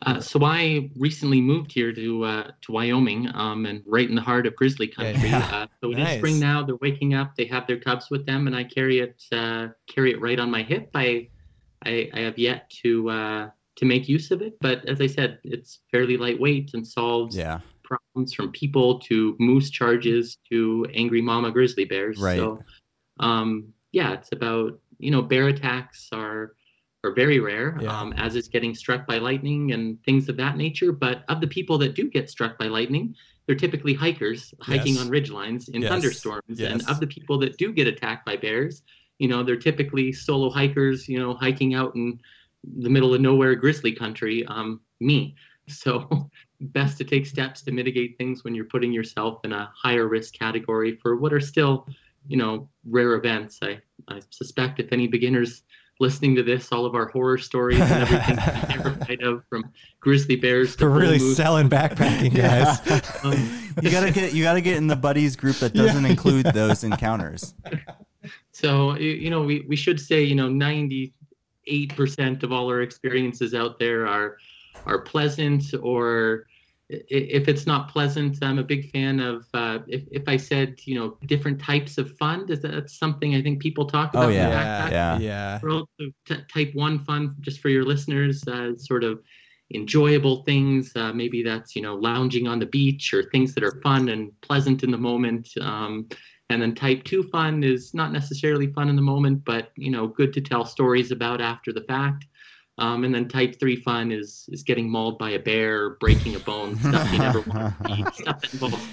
Uh, 0.06 0.20
so 0.20 0.44
I 0.44 0.88
recently 0.96 1.40
moved 1.40 1.72
here 1.72 1.92
to 1.92 2.24
uh, 2.24 2.50
to 2.62 2.72
Wyoming, 2.72 3.28
um, 3.34 3.66
and 3.66 3.82
right 3.86 4.08
in 4.08 4.14
the 4.14 4.22
heart 4.22 4.46
of 4.46 4.54
grizzly 4.54 4.86
country. 4.86 5.28
yeah. 5.30 5.38
Uh, 5.50 5.66
so 5.80 5.90
it 5.90 5.98
is 5.98 6.04
Nice. 6.04 6.18
spring 6.18 6.38
now. 6.38 6.62
They're 6.64 6.76
waking 6.76 7.14
up. 7.14 7.34
They 7.36 7.46
have 7.46 7.66
their 7.66 7.78
cubs 7.80 8.08
with 8.08 8.24
them, 8.24 8.46
and 8.46 8.54
I 8.54 8.62
carry 8.64 9.00
it 9.00 9.22
uh, 9.32 9.68
carry 9.88 10.12
it 10.12 10.20
right 10.20 10.38
on 10.38 10.50
my 10.50 10.62
hip. 10.62 10.90
I 10.94 11.28
I, 11.84 12.08
I 12.14 12.20
have 12.20 12.38
yet 12.38 12.70
to 12.84 13.10
uh, 13.10 13.50
to 13.76 13.84
make 13.84 14.08
use 14.08 14.30
of 14.30 14.42
it, 14.42 14.56
but 14.60 14.88
as 14.88 15.00
I 15.00 15.06
said, 15.08 15.40
it's 15.44 15.80
fairly 15.90 16.16
lightweight 16.16 16.72
and 16.74 16.86
solves 16.86 17.36
Yeah. 17.36 17.60
problems 17.82 18.32
from 18.32 18.50
people 18.52 18.98
to 19.00 19.36
moose 19.38 19.70
charges 19.70 20.38
to 20.50 20.86
angry 20.94 21.20
mama 21.20 21.50
grizzly 21.50 21.84
bears. 21.84 22.18
Right. 22.18 22.36
So, 22.36 22.64
um, 23.20 23.72
yeah, 23.92 24.14
it's 24.14 24.30
about 24.32 24.78
you 24.98 25.10
know 25.10 25.20
bear 25.22 25.48
attacks 25.48 26.08
are 26.12 26.55
are 27.06 27.12
very 27.12 27.38
rare, 27.40 27.78
Yeah. 27.80 27.98
um, 28.00 28.12
as 28.14 28.36
is 28.36 28.48
getting 28.48 28.74
struck 28.74 29.06
by 29.06 29.18
lightning 29.18 29.72
and 29.72 30.02
things 30.04 30.28
of 30.28 30.36
that 30.36 30.56
nature. 30.56 30.92
But 30.92 31.24
of 31.28 31.40
the 31.40 31.46
people 31.46 31.78
that 31.78 31.94
do 31.94 32.10
get 32.10 32.28
struck 32.28 32.58
by 32.58 32.66
lightning, 32.66 33.14
they're 33.46 33.56
typically 33.56 33.94
hikers 33.94 34.52
hiking 34.60 34.94
Yes. 34.94 35.02
on 35.04 35.10
ridgelines 35.10 35.68
in 35.68 35.82
Yes. 35.82 35.90
thunderstorms. 35.92 36.60
And 36.60 36.82
of 36.88 37.00
the 37.00 37.06
people 37.06 37.38
that 37.38 37.56
do 37.56 37.72
get 37.72 37.86
attacked 37.86 38.26
by 38.26 38.36
bears, 38.36 38.82
you 39.18 39.28
know, 39.28 39.42
they're 39.42 39.56
typically 39.56 40.12
solo 40.12 40.50
hikers, 40.50 41.08
you 41.08 41.18
know, 41.18 41.34
hiking 41.34 41.74
out 41.74 41.94
in 41.94 42.20
the 42.78 42.90
middle 42.90 43.14
of 43.14 43.20
nowhere 43.20 43.54
grizzly 43.54 43.92
country. 43.92 44.44
Um, 44.46 44.80
me. 45.00 45.34
So 45.68 46.30
best 46.60 46.96
to 46.98 47.02
take 47.04 47.26
steps 47.26 47.60
to 47.62 47.72
mitigate 47.72 48.16
things 48.18 48.44
when 48.44 48.54
you're 48.54 48.66
putting 48.66 48.92
yourself 48.92 49.40
in 49.44 49.52
a 49.52 49.68
higher 49.74 50.06
risk 50.06 50.32
category 50.34 50.96
for 51.02 51.16
what 51.16 51.32
are 51.32 51.40
still, 51.40 51.88
you 52.28 52.36
know, 52.36 52.68
rare 52.88 53.14
events. 53.14 53.58
I, 53.60 53.80
I 54.06 54.20
suspect 54.30 54.78
if 54.78 54.92
any 54.92 55.08
beginners 55.08 55.64
listening 55.98 56.34
to 56.36 56.42
this, 56.42 56.70
all 56.72 56.84
of 56.86 56.94
our 56.94 57.06
horror 57.06 57.38
stories 57.38 57.80
and 57.80 57.90
everything 58.02 58.36
we're 58.36 58.66
terrified 58.96 59.22
of 59.22 59.42
from 59.48 59.64
grizzly 60.00 60.36
bears 60.36 60.76
to 60.76 60.84
We're 60.84 60.98
really 61.00 61.18
moose, 61.18 61.36
selling 61.36 61.68
backpacking, 61.70 62.34
guys. 62.34 62.80
um, 63.24 63.32
You 63.82 63.90
gotta 63.90 64.10
get 64.12 64.32
you 64.34 64.42
gotta 64.44 64.60
get 64.60 64.76
in 64.76 64.86
the 64.86 64.96
buddies 64.96 65.36
group 65.36 65.56
that 65.56 65.72
doesn't 65.74 66.04
include 66.04 66.46
those 66.54 66.84
encounters. 66.84 67.54
So 68.52 68.88
y- 68.90 68.98
you 68.98 69.30
know, 69.30 69.42
we 69.42 69.64
we 69.68 69.76
should 69.76 70.00
say 70.00 70.22
you 70.22 70.34
know 70.34 70.48
ninety 70.48 71.12
eight 71.66 71.94
percent 71.96 72.42
of 72.42 72.52
all 72.52 72.68
our 72.68 72.82
experiences 72.82 73.54
out 73.54 73.78
there 73.78 74.06
are 74.06 74.36
are 74.86 75.00
pleasant 75.00 75.64
or 75.82 76.46
i- 76.48 76.55
if 76.88 77.48
it's 77.48 77.66
not 77.66 77.88
pleasant 77.88 78.36
i'm 78.42 78.58
a 78.58 78.62
big 78.64 78.90
fan 78.90 79.20
of 79.20 79.46
uh, 79.54 79.78
if, 79.88 80.02
if 80.10 80.28
i 80.28 80.36
said 80.36 80.74
you 80.84 80.94
know 80.94 81.16
different 81.26 81.58
types 81.60 81.98
of 81.98 82.10
fun 82.16 82.44
is 82.48 82.60
that 82.62 82.88
something 82.88 83.34
i 83.34 83.42
think 83.42 83.60
people 83.60 83.86
talk 83.86 84.14
Oh, 84.14 84.20
about 84.20 84.34
in 84.36 84.48
yeah. 84.50 84.88
Yeah. 84.90 85.18
yeah. 85.18 85.60
world. 85.62 85.88
So 86.00 86.06
t- 86.26 86.42
type 86.52 86.70
one 86.74 86.98
fun, 87.00 87.34
just 87.40 87.60
for 87.60 87.68
your 87.68 87.84
listeners, 87.84 88.46
uh, 88.46 88.76
sort 88.76 89.04
of 89.04 89.20
enjoyable 89.74 90.42
things. 90.44 90.92
Uh, 90.94 91.12
maybe 91.12 91.42
that's 91.42 91.74
you 91.74 91.82
know 91.82 91.94
lounging 91.94 92.46
on 92.46 92.58
the 92.58 92.66
beach 92.66 93.12
or 93.14 93.22
things 93.24 93.54
that 93.54 93.64
are 93.64 93.80
fun 93.82 94.08
and 94.08 94.30
pleasant 94.42 94.82
in 94.82 94.90
the 94.90 94.98
moment. 94.98 95.48
Um, 95.60 96.08
and 96.50 96.62
then 96.62 96.74
type 96.74 97.04
two 97.04 97.22
fun 97.24 97.62
is 97.64 97.92
not 97.94 98.12
necessarily 98.12 98.68
fun 98.68 98.88
in 98.88 98.96
the 98.96 99.02
moment, 99.02 99.44
but 99.44 99.70
you 99.76 99.90
know 99.90 100.06
good 100.08 100.32
to 100.34 100.40
tell 100.40 100.64
stories 100.64 101.10
about 101.10 101.40
after 101.40 101.72
the 101.72 101.82
fact. 101.82 102.26
Um, 102.78 103.04
and 103.04 103.14
then 103.14 103.26
type 103.28 103.58
three 103.58 103.76
fun 103.76 104.12
is 104.12 104.48
is 104.52 104.62
getting 104.62 104.90
mauled 104.90 105.18
by 105.18 105.30
a 105.30 105.38
bear, 105.38 105.90
breaking 105.90 106.34
a 106.34 106.38
bone, 106.40 106.76
stuff 106.78 107.10
you 107.12 107.18
never 107.18 107.40
want 107.40 107.74
to 107.84 107.94
see, 107.94 108.02
stuff 108.22 108.40
that 108.42 108.52
involves 108.52 108.86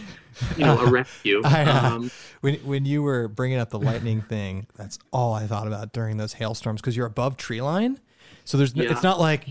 you 0.58 0.66
know 0.66 0.80
a 0.80 0.90
rescue. 0.90 1.42
I, 1.46 1.64
uh, 1.64 1.90
Um, 1.96 2.12
When 2.42 2.56
when 2.66 2.86
you 2.86 3.04
were 3.04 3.28
bringing 3.28 3.58
up 3.60 3.70
the 3.72 3.80
lightning 3.80 4.22
thing, 4.22 4.68
that's 4.78 5.00
all 5.12 5.34
I 5.34 5.48
thought 5.48 5.68
about 5.68 5.92
during 5.92 6.16
those 6.18 6.34
hailstorms 6.34 6.80
because 6.82 6.96
you're 6.96 7.06
above 7.08 7.36
tree 7.36 7.62
line, 7.62 8.00
so 8.46 8.58
there's 8.58 8.74
no, 8.76 8.84
Yeah. 8.84 8.92
it's 8.92 9.04
not 9.04 9.20
like 9.20 9.48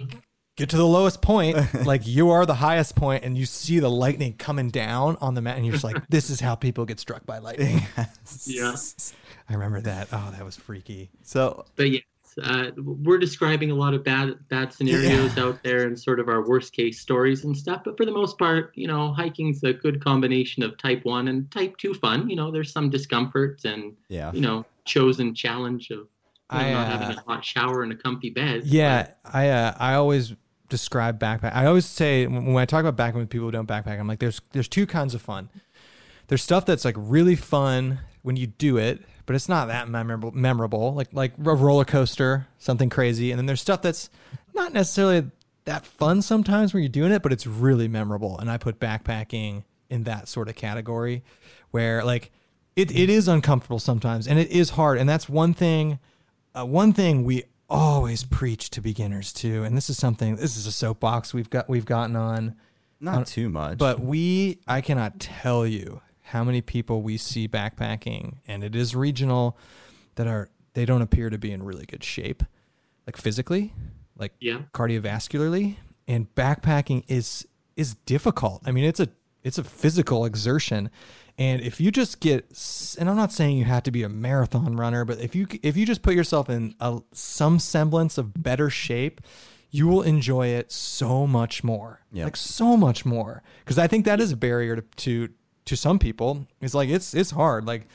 get 0.56 0.68
to 0.70 0.76
the 0.76 0.86
lowest 0.86 1.20
point, 1.22 1.56
like 1.86 2.06
you 2.06 2.30
are 2.30 2.44
the 2.46 2.54
highest 2.54 2.94
point, 2.96 3.24
and 3.24 3.36
you 3.36 3.44
see 3.46 3.80
the 3.80 3.88
lightning 3.90 4.32
coming 4.34 4.70
down 4.70 5.16
on 5.20 5.34
the 5.34 5.40
mountain. 5.42 5.64
You're 5.64 5.72
just 5.72 5.84
like, 5.84 6.06
this 6.08 6.30
is 6.30 6.40
how 6.40 6.54
people 6.54 6.84
get 6.86 6.98
struck 7.00 7.24
by 7.26 7.38
lightning. 7.38 7.82
Yeah. 8.46 8.74
I 9.48 9.52
remember 9.54 9.80
that. 9.82 10.08
Oh, 10.12 10.30
that 10.36 10.44
was 10.44 10.56
freaky. 10.56 11.10
So 11.22 11.64
but 11.76 11.90
yes, 11.90 12.02
uh, 12.42 12.70
we're 12.76 13.18
describing 13.18 13.70
a 13.70 13.74
lot 13.74 13.94
of 13.94 14.04
bad 14.04 14.38
bad 14.48 14.72
scenarios 14.72 15.36
out 15.38 15.62
there 15.62 15.86
and 15.86 15.98
sort 15.98 16.20
of 16.20 16.28
our 16.28 16.46
worst 16.46 16.72
case 16.72 17.00
stories 17.00 17.44
and 17.44 17.56
stuff. 17.56 17.82
But 17.84 17.96
for 17.96 18.04
the 18.04 18.12
most 18.12 18.38
part, 18.38 18.72
you 18.74 18.86
know, 18.86 19.12
hiking's 19.12 19.62
a 19.64 19.72
good 19.72 20.02
combination 20.02 20.62
of 20.62 20.76
type 20.78 21.04
one 21.04 21.28
and 21.28 21.50
type 21.50 21.76
two 21.76 21.94
fun. 21.94 22.28
You 22.28 22.36
know, 22.36 22.50
there's 22.50 22.72
some 22.72 22.90
discomfort 22.90 23.64
and 23.64 23.96
yeah. 24.08 24.32
you 24.32 24.40
know 24.40 24.64
chosen 24.84 25.34
challenge 25.34 25.90
of 25.90 25.98
you 26.52 26.58
know, 26.58 26.66
I, 26.66 26.72
not 26.72 26.86
uh, 26.86 26.98
having 26.98 27.18
a 27.18 27.22
hot 27.22 27.44
shower 27.44 27.82
and 27.82 27.92
a 27.92 27.96
comfy 27.96 28.30
bed. 28.30 28.62
Yeah, 28.64 29.08
I 29.24 29.48
uh, 29.48 29.74
I 29.78 29.94
always 29.94 30.34
describe 30.68 31.20
backpack. 31.20 31.54
I 31.54 31.66
always 31.66 31.86
say 31.86 32.26
when 32.26 32.52
when 32.52 32.62
I 32.62 32.64
talk 32.64 32.84
about 32.84 32.96
backpacking 32.96 33.20
with 33.20 33.30
people 33.30 33.46
who 33.46 33.52
don't 33.52 33.68
backpack, 33.68 33.98
I'm 33.98 34.08
like, 34.08 34.18
there's 34.18 34.40
there's 34.52 34.68
two 34.68 34.86
kinds 34.86 35.14
of 35.14 35.22
fun. 35.22 35.50
There's 36.28 36.42
stuff 36.42 36.64
that's 36.64 36.84
like 36.84 36.96
really 36.98 37.36
fun 37.36 38.00
when 38.22 38.36
you 38.36 38.46
do 38.46 38.78
it, 38.78 39.02
but 39.32 39.36
it's 39.36 39.48
not 39.48 39.68
that 39.68 39.88
memorable. 39.88 40.30
Memorable, 40.32 40.92
like 40.92 41.08
like 41.14 41.32
a 41.38 41.54
roller 41.54 41.86
coaster, 41.86 42.46
something 42.58 42.90
crazy. 42.90 43.30
And 43.32 43.38
then 43.38 43.46
there's 43.46 43.62
stuff 43.62 43.80
that's 43.80 44.10
not 44.52 44.74
necessarily 44.74 45.30
that 45.64 45.86
fun 45.86 46.20
sometimes 46.20 46.74
when 46.74 46.82
you're 46.82 46.90
doing 46.90 47.12
it, 47.12 47.22
but 47.22 47.32
it's 47.32 47.46
really 47.46 47.88
memorable. 47.88 48.38
And 48.38 48.50
I 48.50 48.58
put 48.58 48.78
backpacking 48.78 49.64
in 49.88 50.02
that 50.02 50.28
sort 50.28 50.50
of 50.50 50.54
category, 50.54 51.24
where 51.70 52.04
like 52.04 52.30
it, 52.76 52.90
it 52.94 53.08
is 53.08 53.26
uncomfortable 53.26 53.78
sometimes, 53.78 54.28
and 54.28 54.38
it 54.38 54.50
is 54.50 54.68
hard. 54.68 54.98
And 54.98 55.08
that's 55.08 55.30
one 55.30 55.54
thing 55.54 55.98
uh, 56.54 56.66
one 56.66 56.92
thing 56.92 57.24
we 57.24 57.44
always 57.70 58.24
preach 58.24 58.68
to 58.68 58.82
beginners 58.82 59.32
too, 59.32 59.64
and 59.64 59.74
this 59.74 59.88
is 59.88 59.96
something 59.96 60.36
this 60.36 60.58
is 60.58 60.66
a 60.66 60.72
soapbox 60.72 61.32
we've 61.32 61.48
got 61.48 61.70
we've 61.70 61.86
gotten 61.86 62.16
on, 62.16 62.54
Not 63.00 63.26
too 63.28 63.48
much. 63.48 63.78
but 63.78 64.00
we 64.00 64.58
I 64.68 64.82
cannot 64.82 65.20
tell 65.20 65.66
you 65.66 66.02
how 66.32 66.42
many 66.44 66.60
people 66.62 67.02
we 67.02 67.16
see 67.18 67.46
backpacking, 67.46 68.36
and 68.48 68.64
it 68.64 68.74
is 68.74 68.94
regional, 68.96 69.56
that 70.14 70.26
are 70.26 70.48
they 70.74 70.84
don't 70.86 71.02
appear 71.02 71.28
to 71.30 71.36
be 71.38 71.52
in 71.52 71.62
really 71.62 71.84
good 71.86 72.02
shape, 72.02 72.42
like 73.06 73.16
physically, 73.16 73.74
like 74.16 74.32
Yeah. 74.40 74.62
cardiovascularly, 74.72 75.76
and 76.08 76.34
backpacking 76.34 77.04
is 77.08 77.46
is 77.76 77.94
difficult. 78.06 78.62
I 78.66 78.72
mean, 78.72 78.84
it's 78.84 79.00
a 79.00 79.08
it's 79.42 79.58
a 79.58 79.64
physical 79.64 80.24
exertion. 80.24 80.90
And 81.38 81.62
if 81.62 81.80
you 81.80 81.90
just 81.90 82.20
get, 82.20 82.44
and 82.98 83.08
I'm 83.08 83.16
not 83.16 83.32
saying 83.32 83.56
you 83.56 83.64
have 83.64 83.82
to 83.84 83.90
be 83.90 84.02
a 84.02 84.08
marathon 84.08 84.76
runner, 84.76 85.04
but 85.04 85.18
if 85.20 85.34
you 85.34 85.46
if 85.62 85.76
you 85.76 85.84
just 85.86 86.02
put 86.02 86.14
yourself 86.14 86.48
in 86.50 86.74
a, 86.80 87.00
some 87.12 87.58
semblance 87.58 88.18
of 88.18 88.42
better 88.42 88.68
shape, 88.70 89.20
you 89.70 89.86
will 89.88 90.02
enjoy 90.02 90.48
it 90.48 90.70
so 90.70 91.26
much 91.26 91.64
more. 91.64 92.00
Yep. 92.12 92.24
Like 92.24 92.36
so 92.36 92.76
much 92.76 93.04
more. 93.06 93.42
Because 93.64 93.78
I 93.78 93.86
think 93.86 94.04
that 94.04 94.20
is 94.20 94.32
a 94.32 94.36
barrier 94.36 94.76
to, 94.76 94.82
to 94.82 95.28
to 95.66 95.76
some 95.76 95.98
people. 95.98 96.46
It's 96.60 96.74
like 96.74 96.88
it's 96.88 97.14
it's 97.14 97.30
hard. 97.30 97.66
Like 97.66 97.86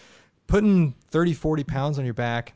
putting 0.48 0.94
30, 1.12 1.34
40 1.34 1.64
pounds 1.66 2.00
on 2.00 2.06
your 2.06 2.14
back 2.14 2.54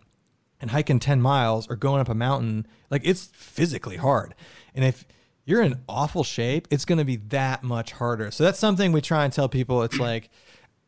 and 0.61 0.71
hiking 0.71 0.99
10 0.99 1.21
miles 1.21 1.67
or 1.69 1.75
going 1.75 1.99
up 1.99 2.07
a 2.09 2.15
mountain, 2.15 2.65
like 2.89 3.01
it's 3.03 3.25
physically 3.33 3.97
hard. 3.97 4.33
And 4.73 4.85
if 4.85 5.05
you're 5.43 5.61
in 5.61 5.81
awful 5.89 6.23
shape, 6.23 6.67
it's 6.71 6.85
going 6.85 6.99
to 6.99 7.03
be 7.05 7.17
that 7.17 7.63
much 7.63 7.91
harder. 7.91 8.31
So 8.31 8.43
that's 8.45 8.59
something 8.59 8.91
we 8.93 9.01
try 9.01 9.25
and 9.25 9.33
tell 9.33 9.49
people. 9.49 9.83
It's 9.83 9.99
like, 9.99 10.29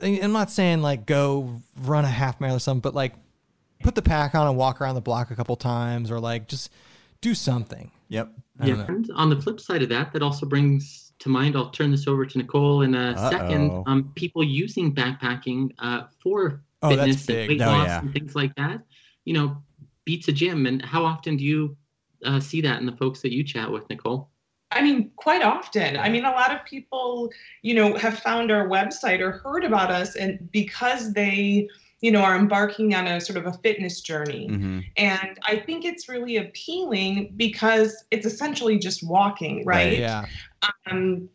I'm 0.01 0.31
not 0.31 0.49
saying 0.51 0.81
like 0.81 1.05
go 1.05 1.62
run 1.81 2.05
a 2.05 2.09
half 2.09 2.39
mile 2.39 2.55
or 2.55 2.59
something, 2.59 2.81
but 2.81 2.93
like 2.95 3.13
put 3.81 3.95
the 3.95 4.01
pack 4.01 4.36
on 4.36 4.47
and 4.47 4.55
walk 4.55 4.79
around 4.79 4.95
the 4.95 5.01
block 5.01 5.31
a 5.31 5.36
couple 5.36 5.55
times 5.57 6.09
or 6.12 6.19
like 6.21 6.47
just 6.47 6.71
do 7.19 7.33
something. 7.33 7.91
yep. 8.07 8.29
I 8.59 8.67
don't 8.67 8.77
Yeah. 8.77 8.83
know. 8.86 8.93
And 8.93 9.12
on 9.15 9.29
the 9.29 9.41
flip 9.41 9.59
side 9.59 9.81
of 9.83 9.89
that, 9.89 10.13
that 10.13 10.21
also 10.21 10.45
brings 10.45 11.02
to 11.19 11.30
mind. 11.30 11.56
I'll 11.56 11.69
turn 11.69 11.91
this 11.91 12.08
over 12.08 12.26
to 12.26 12.38
Nicole 12.38 12.82
in 12.82 12.95
a 12.95 13.12
Uh-oh. 13.12 13.30
second. 13.30 13.84
Um, 13.88 14.12
people 14.15 14.43
using 14.43 14.93
backpacking 14.93 15.71
uh, 15.80 16.04
for 16.21 16.63
Oh, 16.82 16.89
fitness 16.89 17.30
and 17.30 17.47
weight 17.47 17.62
Oh, 17.62 17.67
loss 17.67 17.88
yeah. 17.88 17.99
and 18.02 18.13
things 18.13 18.36
like 18.36 18.54
that. 18.56 18.82
You 19.23 19.34
know, 19.34 19.58
beats 20.04 20.28
a 20.28 20.34
gym. 20.34 20.65
And 20.65 20.84
how 20.84 21.06
often 21.06 21.38
do 21.38 21.43
you 21.43 21.78
uh, 22.26 22.41
see 22.41 22.60
that 22.62 22.80
in 22.82 22.86
the 22.86 22.91
folks 22.91 23.21
that 23.21 23.34
you 23.34 23.43
chat 23.43 23.71
with, 23.71 23.89
Nicole? 23.89 24.30
I 24.71 24.82
mean, 24.82 25.12
quite 25.15 25.43
often. 25.43 25.97
I 25.97 26.10
mean, 26.10 26.26
a 26.26 26.32
lot 26.32 26.54
of 26.54 26.65
people, 26.65 27.32
you 27.62 27.73
know, 27.76 27.95
have 27.95 28.19
found 28.19 28.52
our 28.52 28.67
website 28.67 29.19
or 29.21 29.32
heard 29.32 29.63
about 29.63 29.91
us, 29.91 30.15
and 30.15 30.52
because 30.52 31.13
they, 31.13 31.69
you 32.02 32.12
know, 32.12 32.21
are 32.21 32.36
embarking 32.36 32.95
on 32.95 33.08
a 33.08 33.21
sort 33.21 33.38
of 33.38 33.45
a 33.45 33.54
fitness 33.60 34.02
journey. 34.02 34.47
hmm 34.47 34.80
And 34.97 35.39
I 35.47 35.58
think 35.58 35.86
it's 35.86 36.10
really 36.10 36.38
appealing 36.38 37.34
because 37.38 38.04
it's 38.12 38.26
essentially 38.26 38.78
just 38.78 39.08
walking, 39.08 39.63
right? 39.63 39.86
Right. 39.86 39.99
Yeah. 39.99 40.26
Um 40.88 41.30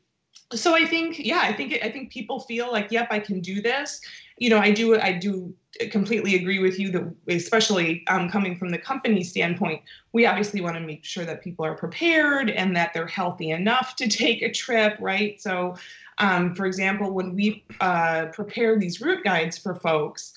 so 0.53 0.75
i 0.75 0.85
think 0.85 1.19
yeah 1.19 1.41
i 1.43 1.53
think 1.53 1.79
i 1.83 1.91
think 1.91 2.11
people 2.11 2.41
feel 2.41 2.71
like 2.73 2.91
yep 2.91 3.09
i 3.11 3.19
can 3.19 3.41
do 3.41 3.61
this. 3.61 4.01
You 4.39 4.51
know 4.51 4.59
i 4.59 4.71
do 4.71 4.99
i 4.99 5.13
do 5.13 5.55
completely 5.91 6.37
agree 6.37 6.59
with 6.61 6.79
you 6.79 6.91
that 6.93 7.15
especially 7.29 8.05
um, 8.09 8.31
coming 8.31 8.57
from 8.57 8.71
the 8.71 8.79
company 8.79 9.23
standpoint 9.23 9.83
we 10.13 10.27
obviously 10.27 10.61
want 10.61 10.77
to 10.77 10.81
make 10.81 11.05
sure 11.05 11.25
that 11.25 11.43
people 11.43 11.65
are 11.65 11.75
prepared 11.75 12.51
and 12.51 12.75
that 12.75 12.93
they're 12.95 13.07
healthy 13.07 13.51
enough 13.51 13.95
to 13.97 14.09
take 14.09 14.43
a 14.43 14.51
trip 14.51 14.97
right? 15.01 15.41
So 15.41 15.77
um, 16.19 16.55
for 16.55 16.67
example 16.67 17.13
when 17.13 17.35
we 17.35 17.65
uh, 17.81 18.27
prepare 18.33 18.79
these 18.79 19.01
route 19.01 19.25
guides 19.25 19.59
for 19.59 19.75
folks 19.75 20.33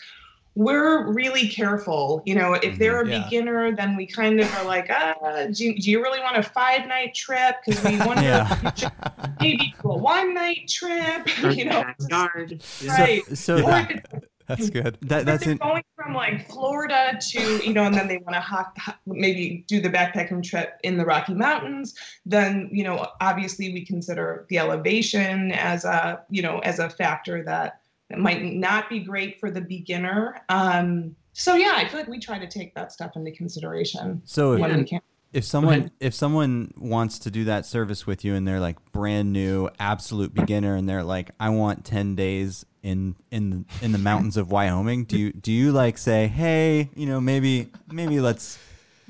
we're 0.56 1.12
really 1.14 1.48
careful. 1.48 2.22
You 2.26 2.36
know, 2.36 2.54
if 2.56 2.78
they're 2.78 3.02
a 3.02 3.08
yeah. 3.08 3.24
beginner, 3.24 3.76
then 3.76 3.96
we 3.96 4.06
kind 4.06 4.40
of 4.40 4.54
are 4.56 4.66
like, 4.66 4.88
ah, 4.90 5.48
do, 5.52 5.66
you- 5.66 5.80
do 5.80 5.90
you 5.92 6.02
really 6.02 6.20
want 6.20 6.38
a 6.38 6.44
five 6.44 6.88
night 6.88 7.16
trip? 7.16 7.56
Because 7.66 7.84
we 7.84 7.98
wonder 8.00 8.24
Yeah. 8.24 8.60
if 8.76 9.40
maybe 9.40 9.74
do 9.82 9.90
a 9.92 9.98
one 9.98 10.34
night 10.34 10.70
trip. 10.70 11.28
You 11.52 11.66
know, 11.66 11.84
backyard. 11.84 12.64
Right. 12.88 13.24
So 13.38 13.58
Or 13.58 13.62
that, 13.64 14.06
That's 14.48 14.70
good. 14.70 14.98
that 15.04 15.26
that's 15.26 15.46
in, 15.48 15.58
going 15.58 15.84
from 15.96 16.14
like 16.14 16.50
Florida 16.50 17.18
to, 17.20 17.66
you 17.66 17.74
know, 17.74 17.84
and 17.84 17.94
then 17.96 18.08
they 18.08 18.18
want 18.18 18.34
to 18.36 18.40
hop, 18.42 18.78
hop- 18.78 19.00
maybe 19.06 19.64
do 19.68 19.80
the 19.82 19.90
backpacking 19.90 20.44
trip 20.44 20.78
in 20.84 20.98
the 20.98 21.06
Rocky 21.06 21.34
Mountains, 21.34 21.94
then, 22.26 22.70
you 22.72 22.84
know, 22.84 23.08
obviously 23.22 23.72
we 23.74 23.86
consider 23.86 24.46
the 24.50 24.58
elevation 24.60 25.52
as 25.54 25.86
a, 25.86 26.22
you 26.30 26.42
know, 26.42 26.60
as 26.60 26.80
a 26.80 26.90
factor 26.90 27.44
that 27.44 27.81
that 28.12 28.19
might 28.19 28.43
not 28.43 28.89
be 28.89 29.00
great 29.00 29.39
for 29.39 29.50
the 29.50 29.62
beginner. 29.62 30.41
Um, 30.50 31.15
so 31.34 31.56
yeah, 31.56 31.74
I 31.78 31.88
feel 31.88 32.00
like 32.00 32.10
we 32.10 32.19
try 32.19 32.38
to 32.38 32.47
take 32.47 32.76
that 32.76 32.91
stuff 32.91 33.15
into 33.15 33.32
consideration 33.32 34.21
so 34.26 34.54
if, 34.54 34.60
when 34.60 34.84
can. 34.84 35.00
if 35.32 35.45
someone 35.45 35.91
if 36.02 36.13
someone 36.13 36.74
wants 36.78 37.19
to 37.19 37.32
do 37.32 37.45
that 37.45 37.65
service 37.65 38.06
with 38.06 38.26
you 38.26 38.36
and 38.36 38.45
they're 38.45 38.60
like 38.60 38.78
brand 38.91 39.32
new 39.32 39.69
absolute 39.80 40.34
beginner 40.34 40.76
and 40.76 40.89
they're 40.89 41.04
like 41.04 41.32
I 41.39 41.50
want 41.50 41.86
10 41.86 42.15
days 42.15 42.65
in 42.84 43.15
in 43.32 43.65
in 43.82 43.93
the 43.93 43.97
mountains 43.97 44.36
of 44.36 44.52
Wyoming 44.52 45.06
do 45.06 45.17
you 45.17 45.32
do 45.32 45.54
you 45.54 45.71
like 45.71 45.97
say 45.97 46.28
hey 46.28 46.89
you 46.95 47.05
know 47.05 47.22
maybe 47.22 47.70
maybe 47.89 48.20
let's 48.20 48.59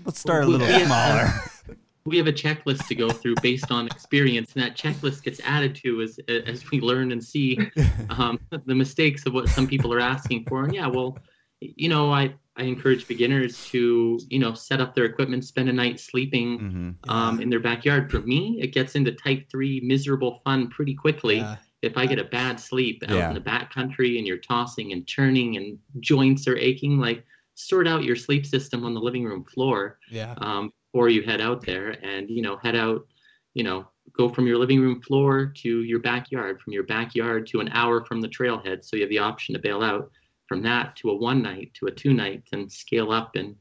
let's 0.06 0.20
start 0.20 0.44
a 0.44 0.48
little 0.48 0.68
We- 0.68 0.86
smaller 0.86 1.28
we 2.06 2.18
have 2.18 2.28
a 2.28 2.34
checklist 2.34 2.88
to 2.88 2.96
go 2.96 3.10
through 3.10 3.36
based 3.42 3.72
on 3.72 3.86
experience, 3.88 4.54
and 4.54 4.64
that 4.64 4.76
checklist 4.76 5.24
gets 5.24 5.40
added 5.44 5.76
to 5.76 6.02
as 6.02 6.20
as 6.28 6.70
we 6.72 6.80
learn 6.82 7.12
and 7.12 7.24
see 7.24 7.58
um, 8.10 8.40
the 8.66 8.76
mistakes 8.76 9.26
of 9.26 9.34
what 9.34 9.48
some 9.50 9.68
people 9.68 9.94
are 9.94 10.00
asking 10.00 10.46
for. 10.46 10.64
And 10.64 10.74
yeah, 10.74 10.88
well, 10.88 11.18
you 11.60 11.90
know, 11.90 12.12
I 12.12 12.34
I 12.58 12.64
encourage 12.64 13.08
beginners 13.08 13.64
to 13.70 14.20
you 14.30 14.40
know 14.40 14.54
set 14.54 14.82
up 14.82 14.96
their 14.96 15.06
equipment, 15.06 15.46
spend 15.46 15.70
a 15.70 15.74
night 15.74 16.00
sleeping. 16.00 16.60
hmm 16.60 16.90
Um, 17.12 17.40
in 17.42 17.50
their 17.50 17.60
backyard. 17.60 18.10
For 18.12 18.20
me, 18.22 18.60
it 18.62 18.74
gets 18.74 18.96
into 18.96 19.12
type 19.12 19.50
three 19.50 19.80
miserable 19.82 20.42
fun 20.44 20.70
pretty 20.70 20.94
quickly. 20.96 21.38
Yeah. 21.38 21.58
If 21.82 21.98
I 21.98 22.06
get 22.06 22.20
a 22.20 22.24
bad 22.26 22.60
sleep 22.60 23.04
out 23.08 23.16
Yeah. 23.18 23.28
in 23.30 23.34
the 23.34 23.40
back 23.42 23.74
country 23.74 24.18
and 24.20 24.28
you're 24.28 24.38
tossing 24.38 24.92
and 24.94 25.08
turning 25.08 25.58
and 25.58 25.80
joints 26.00 26.48
are 26.48 26.56
aching, 26.58 27.00
like 27.00 27.26
sort 27.56 27.88
out 27.88 28.04
your 28.04 28.16
sleep 28.16 28.46
system 28.46 28.86
on 28.86 28.94
the 28.94 29.00
living 29.00 29.24
room 29.26 29.44
floor 29.44 29.98
Yeah. 30.10 30.34
um, 30.38 30.72
before 30.92 31.10
you 31.10 31.24
head 31.24 31.42
out 31.42 31.66
there 31.66 31.92
and 32.04 32.30
you 32.30 32.42
know 32.42 32.58
head 32.58 32.76
out 32.76 33.06
you 33.54 33.64
know 33.64 33.88
go 34.14 34.28
from 34.30 34.46
your 34.46 34.58
living 34.58 34.80
room 34.82 35.02
floor 35.02 35.46
to 35.56 35.84
your 35.84 36.00
backyard 36.00 36.60
from 36.62 36.74
your 36.74 36.84
backyard 36.84 37.48
to 37.48 37.60
an 37.62 37.70
hour 37.70 38.04
from 38.04 38.20
the 38.20 38.28
trailhead. 38.28 38.84
So 38.84 38.98
you 38.98 39.04
have 39.04 39.10
the 39.10 39.20
option 39.20 39.54
to 39.54 39.62
bail 39.62 39.82
out 39.82 40.12
from 40.48 40.62
that 40.64 40.96
to 40.98 41.12
a 41.12 41.16
one 41.16 41.42
night 41.42 41.72
to 41.76 41.86
a 41.86 41.92
two 41.92 42.14
night 42.14 42.44
and 42.52 42.72
scale 42.72 43.12
up 43.12 43.38
in 43.38 43.56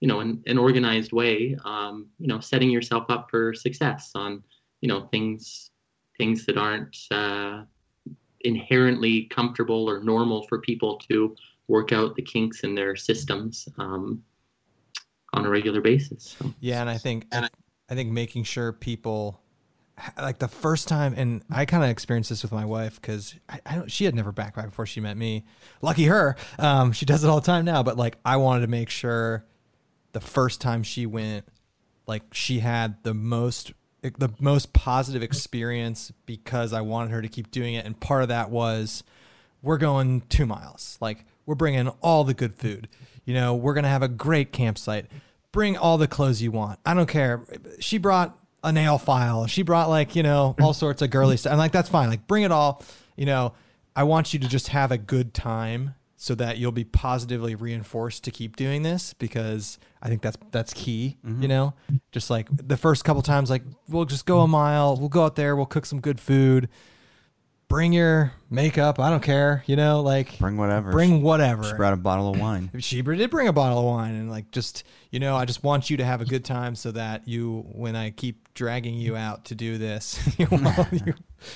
you 0.00 0.08
know 0.08 0.20
in 0.20 0.42
an 0.46 0.58
organized 0.58 1.12
way 1.12 1.56
um, 1.64 2.08
you 2.18 2.26
know 2.26 2.40
setting 2.40 2.70
yourself 2.70 3.04
up 3.08 3.28
for 3.30 3.54
success 3.54 4.10
on 4.14 4.42
you 4.80 4.88
know 4.88 5.06
things 5.12 5.70
things 6.18 6.44
that 6.46 6.58
aren't 6.58 6.96
uh, 7.10 7.62
inherently 8.40 9.24
comfortable 9.24 9.88
or 9.88 10.02
normal 10.02 10.42
for 10.48 10.60
people 10.60 10.96
to 11.08 11.34
work 11.68 11.92
out 11.92 12.16
the 12.16 12.22
kinks 12.22 12.60
in 12.64 12.74
their 12.74 12.96
systems. 12.96 13.68
Um, 13.78 14.22
on 15.32 15.46
a 15.46 15.48
regular 15.48 15.80
basis. 15.80 16.36
So. 16.38 16.52
Yeah, 16.60 16.80
and 16.80 16.90
I 16.90 16.98
think 16.98 17.26
I, 17.32 17.48
I 17.88 17.94
think 17.94 18.10
making 18.10 18.44
sure 18.44 18.72
people 18.72 19.42
like 20.16 20.38
the 20.38 20.48
first 20.48 20.88
time, 20.88 21.14
and 21.16 21.42
I 21.50 21.64
kind 21.64 21.84
of 21.84 21.90
experienced 21.90 22.30
this 22.30 22.42
with 22.42 22.52
my 22.52 22.64
wife 22.64 23.00
because 23.00 23.34
I, 23.48 23.60
I, 23.66 23.74
don't. 23.76 23.90
She 23.90 24.04
had 24.04 24.14
never 24.14 24.32
backpacked 24.32 24.66
before 24.66 24.86
she 24.86 25.00
met 25.00 25.16
me. 25.16 25.44
Lucky 25.80 26.04
her. 26.04 26.36
Um, 26.58 26.92
she 26.92 27.06
does 27.06 27.24
it 27.24 27.28
all 27.28 27.40
the 27.40 27.46
time 27.46 27.64
now. 27.64 27.82
But 27.82 27.96
like, 27.96 28.16
I 28.24 28.36
wanted 28.36 28.62
to 28.62 28.66
make 28.68 28.90
sure 28.90 29.44
the 30.12 30.20
first 30.20 30.60
time 30.60 30.82
she 30.82 31.06
went, 31.06 31.46
like 32.06 32.22
she 32.32 32.60
had 32.60 33.02
the 33.02 33.14
most 33.14 33.72
the 34.02 34.32
most 34.40 34.72
positive 34.72 35.22
experience 35.22 36.12
because 36.26 36.72
I 36.72 36.80
wanted 36.80 37.12
her 37.12 37.22
to 37.22 37.28
keep 37.28 37.50
doing 37.50 37.74
it, 37.74 37.86
and 37.86 37.98
part 37.98 38.22
of 38.22 38.28
that 38.28 38.50
was 38.50 39.04
we're 39.62 39.78
going 39.78 40.22
two 40.22 40.46
miles. 40.46 40.98
Like 41.00 41.24
we're 41.46 41.54
bringing 41.54 41.88
all 42.00 42.24
the 42.24 42.34
good 42.34 42.54
food. 42.54 42.88
You 43.24 43.34
know, 43.34 43.54
we're 43.54 43.74
gonna 43.74 43.88
have 43.88 44.02
a 44.02 44.08
great 44.08 44.52
campsite. 44.52 45.06
Bring 45.52 45.76
all 45.76 45.98
the 45.98 46.08
clothes 46.08 46.40
you 46.40 46.50
want. 46.50 46.78
I 46.84 46.94
don't 46.94 47.08
care. 47.08 47.44
She 47.78 47.98
brought 47.98 48.38
a 48.64 48.72
nail 48.72 48.98
file. 48.98 49.46
She 49.46 49.62
brought 49.62 49.88
like 49.88 50.16
you 50.16 50.22
know 50.22 50.54
all 50.60 50.74
sorts 50.74 51.02
of 51.02 51.10
girly 51.10 51.36
stuff. 51.36 51.52
I'm 51.52 51.58
like, 51.58 51.72
that's 51.72 51.88
fine. 51.88 52.08
Like 52.08 52.26
bring 52.26 52.42
it 52.42 52.52
all. 52.52 52.82
You 53.16 53.26
know, 53.26 53.54
I 53.94 54.04
want 54.04 54.32
you 54.32 54.40
to 54.40 54.48
just 54.48 54.68
have 54.68 54.90
a 54.90 54.98
good 54.98 55.34
time 55.34 55.94
so 56.16 56.36
that 56.36 56.56
you'll 56.56 56.70
be 56.70 56.84
positively 56.84 57.56
reinforced 57.56 58.22
to 58.22 58.30
keep 58.30 58.54
doing 58.54 58.82
this 58.82 59.12
because 59.14 59.78
I 60.00 60.08
think 60.08 60.22
that's 60.22 60.38
that's 60.50 60.72
key. 60.72 61.18
Mm-hmm. 61.26 61.42
You 61.42 61.48
know, 61.48 61.74
just 62.12 62.30
like 62.30 62.48
the 62.50 62.76
first 62.76 63.04
couple 63.04 63.22
times, 63.22 63.50
like 63.50 63.62
we'll 63.88 64.04
just 64.04 64.24
go 64.24 64.40
a 64.40 64.48
mile. 64.48 64.96
We'll 64.96 65.08
go 65.08 65.24
out 65.24 65.36
there. 65.36 65.56
We'll 65.56 65.66
cook 65.66 65.84
some 65.84 66.00
good 66.00 66.20
food 66.20 66.68
bring 67.72 67.92
your 67.94 68.32
makeup. 68.50 69.00
I 69.00 69.08
don't 69.08 69.22
care. 69.22 69.64
You 69.66 69.76
know, 69.76 70.02
like 70.02 70.38
bring 70.38 70.58
whatever. 70.58 70.92
Bring 70.92 71.22
whatever. 71.22 71.64
She 71.64 71.72
brought 71.72 71.94
a 71.94 71.96
bottle 71.96 72.30
of 72.30 72.38
wine. 72.38 72.70
she 72.78 73.00
did 73.00 73.30
bring 73.30 73.48
a 73.48 73.52
bottle 73.52 73.78
of 73.78 73.84
wine, 73.84 74.14
and 74.14 74.30
like 74.30 74.50
just 74.50 74.84
you 75.10 75.18
know, 75.18 75.34
I 75.34 75.46
just 75.46 75.64
want 75.64 75.88
you 75.88 75.96
to 75.96 76.04
have 76.04 76.20
a 76.20 76.24
good 76.26 76.44
time 76.44 76.74
so 76.74 76.92
that 76.92 77.26
you, 77.26 77.64
when 77.72 77.96
I 77.96 78.10
keep 78.10 78.52
dragging 78.54 78.94
you 78.94 79.16
out 79.16 79.46
to 79.46 79.54
do 79.54 79.78
this, 79.78 80.20
you 80.38 80.46
won't 80.50 80.92
you, 81.06 81.14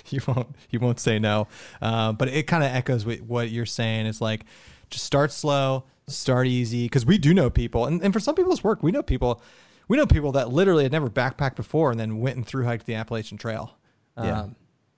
you 0.09 0.21
won't 0.27 0.57
you 0.71 0.81
won't 0.81 0.99
say 0.99 1.19
no. 1.19 1.49
Uh, 1.83 2.13
but 2.13 2.29
it 2.29 2.47
kind 2.47 2.65
of 2.65 2.71
echoes 2.71 3.05
with 3.05 3.21
what 3.21 3.51
you're 3.51 3.67
saying. 3.67 4.07
It's 4.07 4.23
like 4.23 4.47
just 4.89 5.05
start 5.05 5.33
slow, 5.33 5.85
start 6.09 6.47
easy, 6.47 6.87
because 6.87 7.05
we 7.05 7.19
do 7.19 7.35
know 7.35 7.51
people, 7.51 7.85
and, 7.85 8.03
and 8.03 8.13
for 8.13 8.21
some 8.21 8.35
people 8.35 8.53
it's 8.53 8.65
work. 8.65 8.83
We 8.83 8.91
know 8.91 9.03
people. 9.03 9.43
We 9.89 9.97
know 9.97 10.07
people 10.07 10.33
that 10.33 10.51
literally 10.51 10.83
had 10.83 10.91
never 10.91 11.09
backpacked 11.09 11.55
before 11.55 11.93
and 11.93 12.01
then 12.01 12.19
went 12.19 12.35
and 12.37 12.45
through 12.45 12.65
hiked 12.65 12.87
the 12.87 12.95
Appalachian 12.95 13.39
Trail. 13.39 13.77
Yeah. 14.17 14.41
Um, 14.41 14.57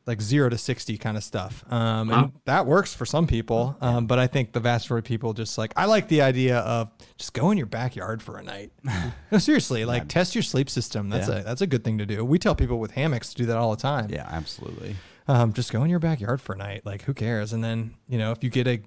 like 0.08 0.22
zero 0.22 0.48
to 0.48 0.56
60 0.56 0.96
kind 0.96 1.18
of 1.18 1.22
stuff. 1.22 1.62
Um, 1.70 2.10
and 2.10 2.32
that 2.46 2.64
works 2.64 2.94
for 2.94 3.04
some 3.04 3.26
people. 3.26 3.76
Um, 3.82 4.06
but 4.06 4.18
I 4.18 4.26
think 4.26 4.52
the 4.52 4.58
vast 4.58 4.86
majority 4.86 5.04
of 5.04 5.08
people 5.08 5.34
just 5.34 5.58
like, 5.58 5.74
I 5.76 5.84
like 5.84 6.08
the 6.08 6.22
idea 6.22 6.60
of 6.60 6.90
just 7.18 7.34
go 7.34 7.50
in 7.50 7.58
your 7.58 7.66
backyard 7.66 8.22
for 8.22 8.38
a 8.38 8.42
night. 8.42 8.72
no, 9.30 9.38
seriously, 9.38 9.84
like 9.84 10.04
yeah. 10.04 10.08
test 10.08 10.34
your 10.34 10.42
sleep 10.42 10.70
system. 10.70 11.10
That's 11.10 11.28
yeah. 11.28 11.40
a, 11.40 11.44
that's 11.44 11.60
a 11.60 11.66
good 11.66 11.84
thing 11.84 11.98
to 11.98 12.06
do. 12.06 12.24
We 12.24 12.38
tell 12.38 12.54
people 12.54 12.80
with 12.80 12.92
hammocks 12.92 13.28
to 13.30 13.36
do 13.36 13.46
that 13.46 13.58
all 13.58 13.70
the 13.70 13.80
time. 13.80 14.08
Yeah, 14.10 14.26
absolutely. 14.28 14.96
Um, 15.28 15.52
just 15.52 15.70
go 15.70 15.84
in 15.84 15.90
your 15.90 15.98
backyard 15.98 16.40
for 16.40 16.54
a 16.54 16.56
night. 16.56 16.86
Like 16.86 17.02
who 17.02 17.12
cares? 17.12 17.52
And 17.52 17.62
then, 17.62 17.94
you 18.08 18.16
know, 18.16 18.32
if 18.32 18.42
you 18.42 18.48
get 18.48 18.66
a, 18.66 18.80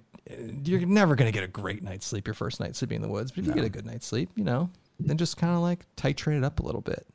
you're 0.63 0.87
never 0.87 1.15
going 1.15 1.31
to 1.31 1.37
get 1.37 1.43
a 1.43 1.47
great 1.47 1.83
night's 1.83 2.07
sleep 2.07 2.27
your 2.27 2.33
first 2.33 2.59
night 2.59 2.75
sleeping 2.75 2.95
in 2.95 3.01
the 3.03 3.09
woods, 3.09 3.31
but 3.31 3.43
if 3.43 3.45
no. 3.45 3.53
you 3.53 3.61
get 3.61 3.65
a 3.65 3.69
good 3.69 3.85
night's 3.85 4.07
sleep, 4.07 4.31
you 4.35 4.43
know, 4.43 4.71
then 4.99 5.17
just 5.17 5.37
kind 5.37 5.53
of 5.53 5.61
like 5.61 5.85
titrate 5.95 6.39
it 6.39 6.43
up 6.43 6.59
a 6.59 6.63
little 6.63 6.81
bit. 6.81 7.05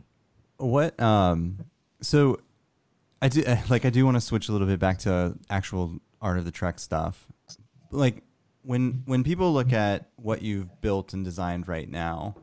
What, 0.58 0.98
um, 1.00 1.58
so 2.02 2.38
I 3.22 3.28
do 3.28 3.44
like 3.70 3.84
I 3.84 3.90
do 3.90 4.04
want 4.04 4.16
to 4.16 4.20
switch 4.20 4.48
a 4.48 4.52
little 4.52 4.66
bit 4.66 4.78
back 4.78 4.98
to 5.00 5.36
actual 5.48 6.00
art 6.20 6.38
of 6.38 6.44
the 6.44 6.50
trek 6.50 6.78
stuff. 6.78 7.26
Like 7.90 8.22
when 8.62 9.02
when 9.06 9.24
people 9.24 9.52
look 9.52 9.72
at 9.72 10.10
what 10.16 10.42
you've 10.42 10.80
built 10.80 11.12
and 11.12 11.24
designed 11.24 11.68
right 11.68 11.88
now, 11.88 12.36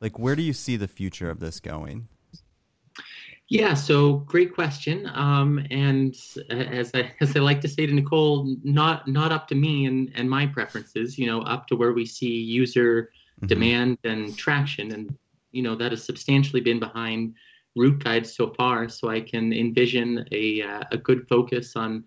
like 0.00 0.18
where 0.18 0.36
do 0.36 0.42
you 0.42 0.52
see 0.52 0.76
the 0.76 0.88
future 0.88 1.30
of 1.30 1.40
this 1.40 1.60
going? 1.60 2.08
Yeah, 3.48 3.74
so 3.74 4.14
great 4.14 4.54
question. 4.54 5.10
Um, 5.12 5.66
and 5.70 6.16
as 6.48 6.90
I 6.94 7.12
as 7.20 7.36
I 7.36 7.40
like 7.40 7.60
to 7.62 7.68
say 7.68 7.84
to 7.86 7.92
Nicole, 7.92 8.56
not 8.62 9.08
not 9.08 9.32
up 9.32 9.48
to 9.48 9.54
me 9.54 9.86
and 9.86 10.10
and 10.14 10.30
my 10.30 10.46
preferences. 10.46 11.18
You 11.18 11.26
know, 11.26 11.42
up 11.42 11.66
to 11.66 11.76
where 11.76 11.92
we 11.92 12.06
see 12.06 12.32
user 12.32 13.10
mm-hmm. 13.36 13.48
demand 13.48 13.98
and 14.04 14.36
traction, 14.38 14.92
and 14.92 15.14
you 15.50 15.62
know 15.62 15.74
that 15.74 15.92
has 15.92 16.02
substantially 16.02 16.62
been 16.62 16.80
behind 16.80 17.34
route 17.76 18.02
guides 18.02 18.34
so 18.34 18.50
far. 18.50 18.88
So 18.88 19.08
I 19.08 19.20
can 19.20 19.52
envision 19.52 20.26
a, 20.32 20.62
uh, 20.62 20.82
a 20.92 20.96
good 20.96 21.26
focus 21.28 21.76
on. 21.76 22.04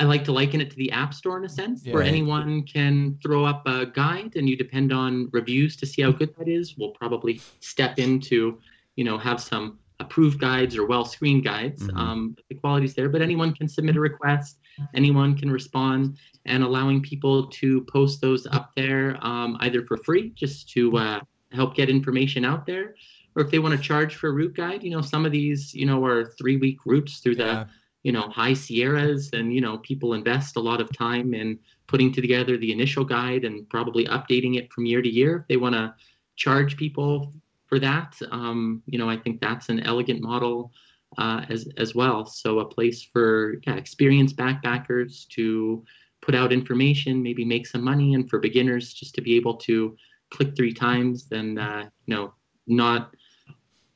I 0.00 0.04
like 0.04 0.24
to 0.26 0.32
liken 0.32 0.60
it 0.60 0.70
to 0.70 0.76
the 0.76 0.92
App 0.92 1.12
Store 1.12 1.38
in 1.38 1.44
a 1.44 1.48
sense, 1.48 1.84
yeah. 1.84 1.92
where 1.92 2.04
anyone 2.04 2.62
can 2.62 3.18
throw 3.20 3.44
up 3.44 3.66
a 3.66 3.86
guide 3.86 4.36
and 4.36 4.48
you 4.48 4.56
depend 4.56 4.92
on 4.92 5.28
reviews 5.32 5.74
to 5.76 5.86
see 5.86 6.02
how 6.02 6.12
good 6.12 6.34
that 6.38 6.46
is. 6.46 6.76
We'll 6.78 6.92
probably 6.92 7.40
step 7.58 7.98
into, 7.98 8.60
you 8.94 9.02
know, 9.02 9.18
have 9.18 9.40
some 9.40 9.78
approved 10.00 10.40
guides 10.40 10.76
or 10.76 10.86
well 10.86 11.04
screened 11.04 11.44
guides. 11.44 11.82
Mm-hmm. 11.82 11.98
Um, 11.98 12.36
the 12.48 12.54
quality's 12.54 12.94
there, 12.94 13.08
but 13.08 13.22
anyone 13.22 13.52
can 13.52 13.68
submit 13.68 13.96
a 13.96 14.00
request, 14.00 14.60
anyone 14.94 15.36
can 15.36 15.50
respond, 15.50 16.16
and 16.46 16.62
allowing 16.62 17.02
people 17.02 17.48
to 17.48 17.82
post 17.82 18.20
those 18.20 18.46
up 18.46 18.70
there 18.76 19.18
um, 19.26 19.56
either 19.60 19.84
for 19.84 19.96
free, 19.96 20.30
just 20.30 20.68
to 20.70 20.96
uh, 20.96 21.20
help 21.52 21.74
get 21.74 21.90
information 21.90 22.44
out 22.44 22.66
there, 22.66 22.94
or 23.38 23.44
if 23.44 23.52
they 23.52 23.60
want 23.60 23.74
to 23.74 23.80
charge 23.80 24.16
for 24.16 24.30
a 24.30 24.32
route 24.32 24.54
guide, 24.54 24.82
you 24.82 24.90
know, 24.90 25.00
some 25.00 25.24
of 25.24 25.30
these, 25.30 25.72
you 25.72 25.86
know, 25.86 26.04
are 26.04 26.24
three 26.24 26.56
week 26.56 26.78
routes 26.84 27.20
through 27.20 27.36
yeah. 27.36 27.44
the, 27.44 27.68
you 28.02 28.10
know, 28.10 28.22
high 28.22 28.52
Sierras, 28.52 29.30
and 29.32 29.54
you 29.54 29.60
know, 29.60 29.78
people 29.78 30.14
invest 30.14 30.56
a 30.56 30.60
lot 30.60 30.80
of 30.80 30.92
time 30.92 31.34
in 31.34 31.56
putting 31.86 32.12
together 32.12 32.56
the 32.58 32.72
initial 32.72 33.04
guide 33.04 33.44
and 33.44 33.68
probably 33.68 34.06
updating 34.06 34.56
it 34.56 34.72
from 34.72 34.86
year 34.86 35.00
to 35.00 35.08
year. 35.08 35.36
If 35.36 35.46
they 35.46 35.56
want 35.56 35.76
to 35.76 35.94
charge 36.34 36.76
people 36.76 37.32
for 37.66 37.78
that, 37.78 38.16
um, 38.32 38.82
you 38.86 38.98
know, 38.98 39.08
I 39.08 39.16
think 39.16 39.40
that's 39.40 39.68
an 39.68 39.80
elegant 39.80 40.20
model 40.20 40.72
uh, 41.16 41.42
as 41.48 41.68
as 41.76 41.94
well. 41.94 42.26
So 42.26 42.58
a 42.58 42.64
place 42.64 43.04
for 43.04 43.60
yeah, 43.68 43.76
experienced 43.76 44.36
backpackers 44.36 45.28
to 45.28 45.84
put 46.22 46.34
out 46.34 46.52
information, 46.52 47.22
maybe 47.22 47.44
make 47.44 47.68
some 47.68 47.84
money, 47.84 48.14
and 48.14 48.28
for 48.28 48.40
beginners 48.40 48.92
just 48.92 49.14
to 49.14 49.20
be 49.20 49.36
able 49.36 49.54
to 49.58 49.96
click 50.30 50.56
three 50.56 50.74
times, 50.74 51.28
then 51.28 51.56
uh, 51.56 51.88
you 52.06 52.16
know, 52.16 52.34
not 52.66 53.14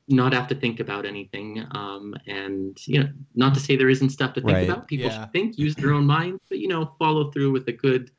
not 0.07 0.33
have 0.33 0.47
to 0.47 0.55
think 0.55 0.79
about 0.79 1.05
anything. 1.05 1.65
Um, 1.71 2.15
and 2.27 2.77
you 2.87 2.99
know, 2.99 3.09
not 3.35 3.53
to 3.53 3.59
say 3.59 3.75
there 3.75 3.89
isn't 3.89 4.09
stuff 4.09 4.33
to 4.33 4.41
think 4.41 4.53
right. 4.53 4.69
about. 4.69 4.87
People 4.87 5.07
yeah. 5.07 5.21
should 5.21 5.31
think, 5.31 5.57
use 5.57 5.75
their 5.75 5.93
own 5.93 6.05
mind, 6.05 6.39
but 6.49 6.59
you 6.59 6.67
know, 6.67 6.93
follow 6.99 7.31
through 7.31 7.51
with 7.51 7.67
a 7.67 7.71
good, 7.71 8.11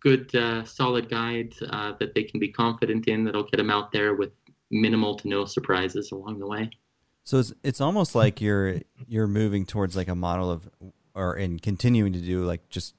good, 0.00 0.34
uh, 0.34 0.64
solid 0.64 1.08
guide 1.08 1.54
uh, 1.70 1.92
that 1.98 2.14
they 2.14 2.22
can 2.22 2.38
be 2.38 2.48
confident 2.48 3.08
in. 3.08 3.24
That'll 3.24 3.44
get 3.44 3.56
them 3.56 3.70
out 3.70 3.92
there 3.92 4.14
with 4.14 4.32
minimal 4.70 5.14
to 5.16 5.28
no 5.28 5.44
surprises 5.44 6.12
along 6.12 6.38
the 6.38 6.46
way. 6.46 6.70
So 7.24 7.38
it's 7.38 7.52
it's 7.62 7.80
almost 7.80 8.14
like 8.14 8.40
you're 8.40 8.80
you're 9.06 9.28
moving 9.28 9.64
towards 9.64 9.96
like 9.96 10.08
a 10.08 10.14
model 10.14 10.50
of, 10.50 10.68
or 11.14 11.36
in 11.36 11.58
continuing 11.60 12.12
to 12.14 12.20
do 12.20 12.44
like 12.44 12.68
just 12.68 12.94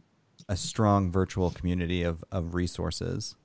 a 0.47 0.55
strong 0.55 1.11
virtual 1.11 1.51
community 1.51 2.03
of 2.03 2.23
of 2.31 2.55
resources. 2.55 3.35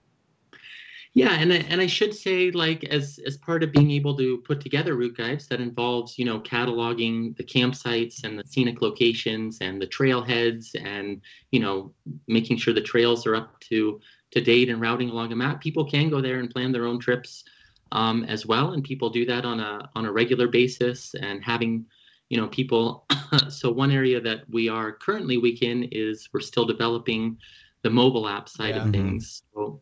Yeah, 1.15 1.33
and 1.33 1.53
I, 1.53 1.57
and 1.57 1.81
I 1.81 1.87
should 1.87 2.15
say, 2.15 2.51
like 2.51 2.85
as 2.85 3.19
as 3.27 3.37
part 3.37 3.63
of 3.63 3.73
being 3.73 3.91
able 3.91 4.17
to 4.19 4.39
put 4.39 4.61
together 4.61 4.95
route 4.95 5.17
guides, 5.17 5.49
that 5.49 5.61
involves 5.61 6.19
you 6.19 6.25
know 6.25 6.41
cataloging 6.41 7.37
the 7.37 7.45
campsites 7.45 8.25
and 8.25 8.39
the 8.39 8.45
scenic 8.47 8.83
locations 8.83 9.59
and 9.61 9.81
the 9.81 9.87
trailheads, 9.87 10.75
and 10.85 11.21
you 11.51 11.61
know 11.61 11.93
making 12.27 12.59
sure 12.59 12.75
the 12.75 12.81
trails 12.81 13.27
are 13.27 13.35
up 13.35 13.59
to 13.61 14.01
to 14.31 14.41
date 14.41 14.69
and 14.69 14.81
routing 14.81 15.09
along 15.09 15.33
a 15.33 15.37
map. 15.37 15.61
People 15.61 15.85
can 15.85 16.11
go 16.11 16.21
there 16.21 16.39
and 16.39 16.51
plan 16.51 16.73
their 16.73 16.85
own 16.85 17.01
trips 17.01 17.45
um, 17.93 18.25
as 18.25 18.45
well, 18.45 18.73
and 18.73 18.85
people 18.85 19.09
do 19.11 19.25
that 19.27 19.45
on 19.45 19.61
a 19.61 19.89
on 19.95 20.05
a 20.05 20.13
regular 20.13 20.49
basis. 20.49 21.15
And 21.15 21.43
having 21.43 21.87
you 22.29 22.37
know 22.37 22.49
people, 22.49 23.07
so 23.49 23.71
one 23.71 23.91
area 23.91 24.21
that 24.21 24.43
we 24.51 24.69
are 24.69 24.93
currently 24.93 25.39
weak 25.39 25.63
in 25.63 25.85
is 25.91 26.29
we're 26.33 26.41
still 26.41 26.67
developing 26.67 27.39
the 27.83 27.91
mobile 27.91 28.29
app 28.29 28.49
side 28.49 28.75
yeah. 28.75 28.85
of 28.85 28.91
things. 28.91 29.43
So 29.55 29.81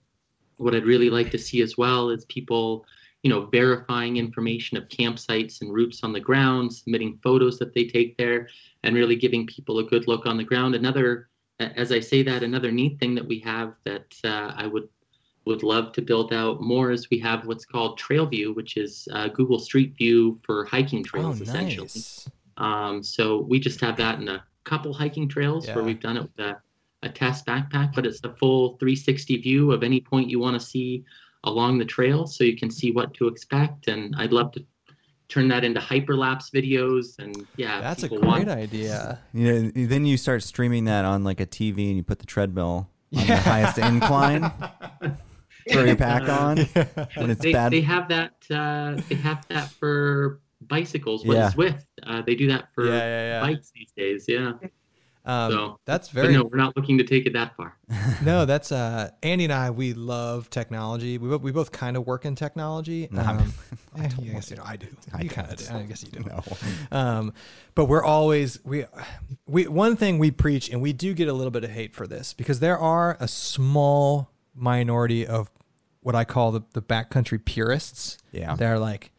what 0.57 0.75
I'd 0.75 0.85
really 0.85 1.11
like 1.11 1.31
to 1.33 1.39
see 1.39 1.63
as 1.63 1.77
well 1.77 2.11
is 2.11 2.25
people, 2.27 2.87
you 3.23 3.31
know, 3.31 3.47
verifying 3.47 4.17
information 4.17 4.77
of 4.77 4.89
campsites 4.89 5.61
and 5.61 5.73
routes 5.73 6.03
on 6.03 6.13
the 6.13 6.21
ground, 6.21 6.73
submitting 6.75 7.19
photos 7.23 7.59
that 7.59 7.75
they 7.75 7.85
take 7.85 8.17
there, 8.17 8.49
and 8.83 8.95
really 8.95 9.17
giving 9.17 9.47
people 9.47 9.79
a 9.79 9.85
good 9.85 10.07
look 10.09 10.27
on 10.27 10.37
the 10.37 10.45
ground. 10.45 10.75
Another, 10.75 11.29
as 11.61 11.93
I 11.93 12.01
say 12.01 12.23
that, 12.23 12.43
another 12.43 12.71
neat 12.71 12.99
thing 12.99 13.15
that 13.15 13.27
we 13.27 13.39
have 13.41 13.75
that 13.85 14.15
uh, 14.25 14.53
I 14.57 14.67
would 14.67 14.89
would 15.45 15.63
love 15.63 15.93
to 15.93 16.03
build 16.03 16.33
out 16.33 16.61
more 16.61 16.91
is 16.91 17.09
we 17.09 17.21
have 17.21 17.47
what's 17.47 17.65
called 17.65 17.97
Trail 17.97 18.27
View, 18.27 18.53
which 18.53 18.77
is 18.77 19.07
uh, 19.13 19.29
Google 19.29 19.61
Street 19.61 19.95
View 19.97 20.41
for 20.43 20.65
hiking 20.65 21.03
Oh, 21.03 21.03
trails, 21.05 21.41
essentially. 21.41 21.85
nice. 21.85 22.29
Um, 22.57 23.01
so 23.01 23.43
we 23.43 23.61
just 23.61 23.81
have 23.81 23.97
that 23.99 24.19
in 24.19 24.29
a 24.29 24.45
couple 24.65 24.93
hiking 24.93 25.29
trails 25.29 25.69
Yeah. 25.69 25.77
where 25.77 25.85
we've 25.85 26.01
done 26.01 26.17
it 26.17 26.23
with 26.23 26.39
a, 26.41 26.61
a 27.03 27.09
test 27.09 27.47
backpack, 27.47 27.95
but 27.95 28.07
it's 28.07 28.21
a 28.25 28.33
full 28.35 28.77
360 28.79 29.37
view 29.39 29.73
of 29.73 29.83
any 29.83 30.01
point 30.01 30.29
you 30.31 30.39
want 30.41 30.59
to 30.61 30.67
see 30.67 31.05
along 31.45 31.79
the 31.79 31.85
trail 31.85 32.27
so 32.27 32.43
you 32.45 32.57
can 32.57 32.71
see 32.71 32.91
what 32.93 33.15
to 33.15 33.29
expect. 33.29 33.89
And 33.89 34.15
I'd 34.17 34.33
love 34.33 34.51
to 34.53 34.65
turn 35.29 35.49
that 35.49 35.63
into 35.65 35.81
hyperlapse 35.81 36.51
videos. 36.53 37.19
And 37.19 37.47
yeah, 37.57 37.81
That's 37.81 38.03
a 38.03 38.09
great 38.09 38.25
want- 38.25 38.49
idea. 38.49 39.21
You 39.33 39.53
know, 39.53 39.71
then 39.75 40.07
you 40.07 40.17
start 40.17 40.43
streaming 40.43 40.85
that 40.85 41.05
on 41.05 41.23
like 41.25 41.41
a 41.41 41.47
TV 41.47 41.89
and 41.89 41.97
you 41.97 42.03
put 42.03 42.19
the 42.19 42.27
treadmill 42.27 42.89
on 43.17 43.27
the 43.27 43.37
highest 43.37 43.79
incline. 43.79 44.51
Throw 45.71 45.83
your 45.83 45.97
pack 45.97 46.29
on 46.29 46.59
when 47.17 47.31
it's 47.31 47.41
they, 47.43 47.53
bad. 47.53 47.73
they 47.73 47.81
have 47.81 48.09
that 48.09 48.35
uh, 48.51 49.01
they 49.09 49.17
have 49.17 49.45
that 49.49 49.69
for 49.73 50.41
bicycles 50.61 51.25
with 51.25 51.37
Yeah. 51.37 51.51
Zwift. 51.51 51.85
Uh, 52.05 52.23
they 52.23 52.37
do 52.37 52.47
that 52.47 52.69
for 52.73 52.87
Yeah, 52.87 52.93
yeah, 52.93 53.23
yeah. 53.29 53.41
bikes 53.41 53.73
these 53.75 53.91
days. 53.97 54.27
Yeah. 54.29 54.53
Um, 55.27 55.51
So, 55.53 55.79
that's 55.85 56.09
But 56.09 56.23
very 56.23 56.35
no, 56.35 56.45
we're 56.45 56.57
not 56.57 56.77
looking 56.77 56.99
to 56.99 57.05
take 57.05 57.27
it 57.27 57.33
that 57.33 57.57
far. 57.57 57.77
No, 58.25 58.45
that's 58.47 58.71
uh 58.73 59.11
Andy 59.23 59.45
and 59.45 59.53
I. 59.53 59.71
We 59.71 59.93
love 59.93 60.49
technology. 60.51 61.19
We 61.19 61.29
both, 61.29 61.43
we 61.43 61.51
both 61.53 61.73
kind 61.73 61.97
of 61.97 62.07
work 62.07 62.25
in 62.25 62.35
technology. 62.37 63.09
No, 63.11 63.23
I'm- 63.23 63.39
Um, 63.39 63.53
eh, 63.99 64.05
I 64.05 64.09
guess 64.09 64.51
you 64.51 64.57
know 64.57 64.63
I 64.65 64.77
do. 64.77 64.87
I 65.13 65.23
you 65.23 65.29
kind 65.29 65.51
of 65.51 65.57
do. 65.59 65.75
I 65.75 65.83
guess 65.83 66.03
you 66.05 66.11
do. 66.11 66.21
No. 66.29 66.43
Um, 66.93 67.33
but 67.75 67.87
we're 67.87 68.05
always 68.05 68.59
we 68.65 68.85
we 69.47 69.67
one 69.67 69.97
thing 69.97 70.19
we 70.19 70.31
preach, 70.31 70.69
and 70.71 70.81
we 70.81 70.93
do 70.93 71.13
get 71.15 71.29
a 71.29 71.33
little 71.33 71.51
bit 71.51 71.65
of 71.65 71.71
hate 71.71 71.95
for 71.95 72.07
this 72.07 72.33
because 72.33 72.61
there 72.61 72.79
are 72.79 73.17
a 73.21 73.27
small 73.29 74.31
minority 74.55 75.27
of 75.27 75.51
what 76.01 76.15
I 76.15 76.25
call 76.25 76.53
the 76.53 76.63
the 76.73 76.83
backcountry 76.83 77.45
purists. 77.45 78.19
Yeah. 78.33 78.55
they're 78.55 78.79
like 78.79 79.11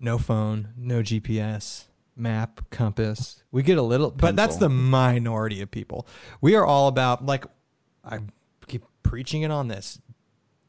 no 0.00 0.18
phone, 0.18 0.68
no 0.76 1.00
GPS, 1.00 1.84
map, 2.16 2.60
compass. 2.70 3.42
We 3.50 3.62
get 3.62 3.78
a 3.78 3.82
little, 3.82 4.10
but 4.10 4.36
that's 4.36 4.56
the 4.56 4.68
minority 4.68 5.60
of 5.60 5.70
people. 5.70 6.06
We 6.40 6.54
are 6.54 6.64
all 6.64 6.88
about 6.88 7.24
like 7.24 7.44
I 8.04 8.20
keep 8.66 8.84
preaching 9.02 9.42
it 9.42 9.50
on 9.50 9.68
this 9.68 10.00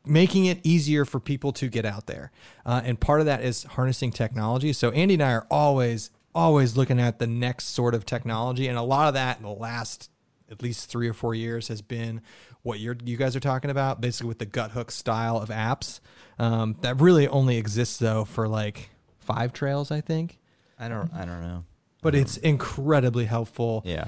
making 0.06 0.46
it 0.46 0.60
easier 0.64 1.06
for 1.06 1.20
people 1.20 1.52
to 1.54 1.68
get 1.68 1.86
out 1.86 2.08
there. 2.08 2.32
Uh, 2.66 2.82
and 2.84 3.00
part 3.00 3.20
of 3.20 3.26
that 3.26 3.44
is 3.44 3.64
harnessing 3.64 4.12
technology. 4.12 4.74
So 4.74 4.92
Andy 4.92 5.16
and 5.16 5.24
I 5.24 5.34
are 5.34 5.48
always, 5.50 6.12
always 6.34 6.78
looking 6.78 7.00
at 7.00 7.20
the 7.20 7.28
next 7.28 7.70
sort 7.70 7.96
of 7.96 8.06
technology. 8.06 8.68
And 8.68 8.78
a 8.78 8.84
lot 8.84 9.08
of 9.08 9.14
that 9.16 9.38
in 9.38 9.44
the 9.44 9.50
last 9.50 10.10
at 10.50 10.62
least 10.62 10.90
three 10.90 11.10
or 11.10 11.14
four 11.14 11.34
years 11.34 11.70
has 11.70 11.82
been 11.82 12.22
what 12.62 12.80
you're, 12.80 12.98
you 13.04 13.18
guys 13.18 13.36
are 13.36 13.40
talking 13.40 13.72
about, 13.72 14.00
basically 14.00 14.28
with 14.28 14.40
the 14.40 14.46
Guthook 14.46 14.92
style 14.92 15.38
of 15.38 15.50
apps. 15.50 16.00
Um, 16.38 16.78
that 16.82 17.02
really 17.02 17.28
only 17.28 17.58
exists 17.58 17.98
though 17.98 18.26
for 18.26 18.48
like 18.48 18.90
five 19.20 19.54
trails, 19.54 19.92
I 19.92 20.02
think. 20.02 20.40
I 20.80 20.88
don't. 20.90 21.12
I 21.14 21.26
don't 21.26 21.42
know. 21.42 21.64
But 22.02 22.14
it's 22.16 22.38
incredibly 22.38 23.26
helpful 23.26 23.82
Yeah. 23.86 24.06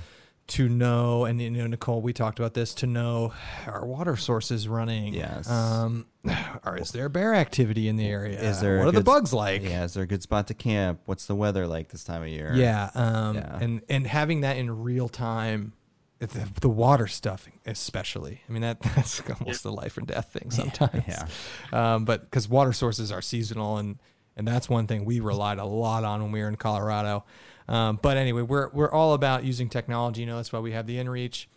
to 0.47 0.69
know, 0.69 1.25
and 1.25 1.41
you 1.41 1.49
know, 1.49 1.65
Nicole, 1.67 2.01
we 2.01 2.13
talked 2.13 2.37
about 2.39 2.53
this 2.53 2.73
to 2.75 2.87
know 2.87 3.33
our 3.65 3.85
water 3.85 4.15
sources 4.15 4.67
running. 4.67 5.13
Yes. 5.15 5.49
Um, 5.49 6.05
or 6.65 6.77
is 6.77 6.91
there 6.91 7.09
bear 7.09 7.33
activity 7.33 7.87
in 7.87 7.95
the 7.95 8.05
area? 8.07 8.39
Is 8.39 8.61
there 8.61 8.79
what 8.79 8.87
are 8.87 8.91
the 8.91 9.01
bugs 9.01 9.33
like? 9.33 9.63
Yeah. 9.63 9.85
Is 9.85 9.93
there 9.95 10.03
a 10.03 10.07
good 10.07 10.21
spot 10.21 10.47
to 10.47 10.53
camp? 10.53 11.01
What's 11.05 11.25
the 11.25 11.35
weather 11.35 11.65
like 11.67 11.89
this 11.89 12.03
time 12.03 12.21
of 12.21 12.27
year? 12.27 12.51
Yeah. 12.53 12.91
Um, 12.93 13.35
Yeah. 13.37 13.57
and 13.61 13.81
and 13.89 14.05
having 14.07 14.41
that 14.41 14.57
in 14.57 14.83
real 14.83 15.09
time. 15.09 15.73
The, 16.19 16.49
the 16.61 16.69
water 16.69 17.05
stuff, 17.05 17.47
especially. 17.67 18.41
I 18.49 18.51
mean, 18.51 18.63
that 18.63 18.79
that's 18.95 19.21
almost 19.39 19.65
a 19.65 19.69
life 19.69 19.97
and 19.97 20.07
death 20.07 20.33
thing 20.33 20.49
sometimes. 20.51 21.03
yeah. 21.07 21.27
Um, 21.71 22.05
but 22.05 22.21
because 22.23 22.49
water 22.49 22.73
sources 22.73 23.11
are 23.11 23.21
seasonal, 23.21 23.77
and 23.77 23.99
and 24.37 24.47
that's 24.47 24.69
one 24.69 24.87
thing 24.87 25.03
we 25.03 25.19
relied 25.19 25.57
a 25.57 25.65
lot 25.65 26.03
on 26.03 26.21
when 26.21 26.31
we 26.31 26.39
were 26.41 26.47
in 26.47 26.55
Colorado. 26.55 27.25
Um, 27.67 27.99
but 28.01 28.15
anyway, 28.17 28.43
we're 28.43 28.69
we're 28.69 28.91
all 28.91 29.13
about 29.13 29.43
using 29.43 29.67
technology. 29.67 30.21
You 30.21 30.27
know, 30.27 30.37
that's 30.37 30.53
why 30.53 30.59
we 30.59 30.71
have 30.71 30.87
the 30.87 30.97
InReach. 30.97 31.47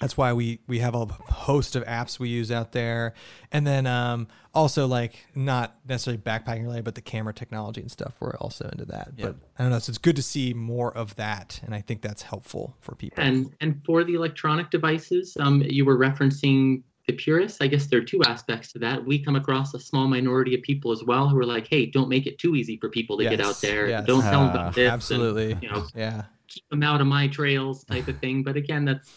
That's 0.00 0.16
why 0.16 0.32
we 0.32 0.60
we 0.66 0.78
have 0.78 0.94
a 0.94 1.06
host 1.06 1.76
of 1.76 1.84
apps 1.84 2.18
we 2.18 2.28
use 2.28 2.50
out 2.50 2.72
there, 2.72 3.14
and 3.52 3.66
then 3.66 3.86
um, 3.86 4.28
also 4.54 4.86
like 4.86 5.26
not 5.34 5.76
necessarily 5.86 6.22
backpacking 6.22 6.62
related, 6.62 6.84
but 6.84 6.94
the 6.94 7.02
camera 7.02 7.34
technology 7.34 7.80
and 7.80 7.90
stuff. 7.90 8.14
We're 8.20 8.36
also 8.36 8.68
into 8.70 8.86
that. 8.86 9.12
Yep. 9.16 9.26
But 9.26 9.36
I 9.58 9.62
don't 9.62 9.72
know. 9.72 9.78
So 9.78 9.90
it's 9.90 9.98
good 9.98 10.16
to 10.16 10.22
see 10.22 10.54
more 10.54 10.96
of 10.96 11.16
that, 11.16 11.60
and 11.64 11.74
I 11.74 11.80
think 11.80 12.00
that's 12.00 12.22
helpful 12.22 12.76
for 12.80 12.94
people. 12.94 13.22
And 13.22 13.54
and 13.60 13.82
for 13.84 14.04
the 14.04 14.14
electronic 14.14 14.70
devices, 14.70 15.36
um, 15.38 15.62
you 15.62 15.84
were 15.84 15.98
referencing 15.98 16.82
the 17.10 17.16
purists. 17.16 17.58
I 17.60 17.66
guess 17.66 17.86
there 17.86 17.98
are 18.00 18.04
two 18.04 18.22
aspects 18.24 18.72
to 18.72 18.78
that. 18.80 19.04
We 19.04 19.18
come 19.18 19.36
across 19.36 19.74
a 19.74 19.80
small 19.80 20.06
minority 20.06 20.54
of 20.54 20.62
people 20.62 20.92
as 20.92 21.02
well 21.04 21.28
who 21.28 21.38
are 21.38 21.44
like, 21.44 21.66
"Hey, 21.66 21.86
don't 21.86 22.08
make 22.08 22.26
it 22.26 22.38
too 22.38 22.54
easy 22.54 22.76
for 22.78 22.88
people 22.88 23.18
to 23.18 23.24
get 23.24 23.40
out 23.40 23.60
there. 23.60 23.88
yes. 23.88 24.06
Don't 24.06 24.22
tell 24.22 24.40
them 24.42 24.50
about 24.50 24.74
this. 24.74 24.84
and, 24.84 24.92
Absolutely. 24.92 25.56
you 25.62 25.70
know, 25.70 25.86
yeah. 25.94 26.24
keep 26.48 26.68
them 26.70 26.82
out 26.82 27.00
of 27.00 27.06
my 27.06 27.28
trails 27.28 27.84
type 27.84 28.08
of 28.08 28.18
thing. 28.20 28.42
But 28.42 28.56
again, 28.56 28.84
that's 28.84 29.08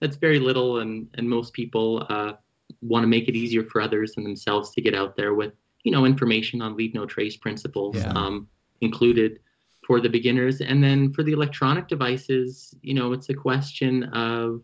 that's 0.00 0.16
very 0.16 0.38
little, 0.38 0.78
and 0.80 1.08
and 1.14 1.28
most 1.28 1.52
people 1.52 2.06
uh, 2.08 2.32
want 2.80 3.02
to 3.04 3.08
make 3.08 3.28
it 3.28 3.36
easier 3.36 3.64
for 3.64 3.80
others 3.80 4.14
and 4.16 4.24
themselves 4.26 4.70
to 4.74 4.80
get 4.80 4.94
out 4.94 5.16
there 5.16 5.34
with 5.34 5.52
you 5.84 5.92
know 5.92 6.04
information 6.06 6.62
on 6.62 6.76
leave 6.76 6.94
no 6.94 7.04
trace 7.06 7.36
principles 7.36 7.96
Yeah. 7.96 8.12
um, 8.14 8.48
included 8.80 9.38
for 9.86 10.00
the 10.00 10.08
beginners, 10.08 10.60
and 10.60 10.82
then 10.82 11.12
for 11.12 11.22
the 11.24 11.32
electronic 11.32 11.88
devices, 11.88 12.74
you 12.82 12.94
know, 12.94 13.12
it's 13.12 13.28
a 13.30 13.34
question 13.34 14.04
of 14.30 14.62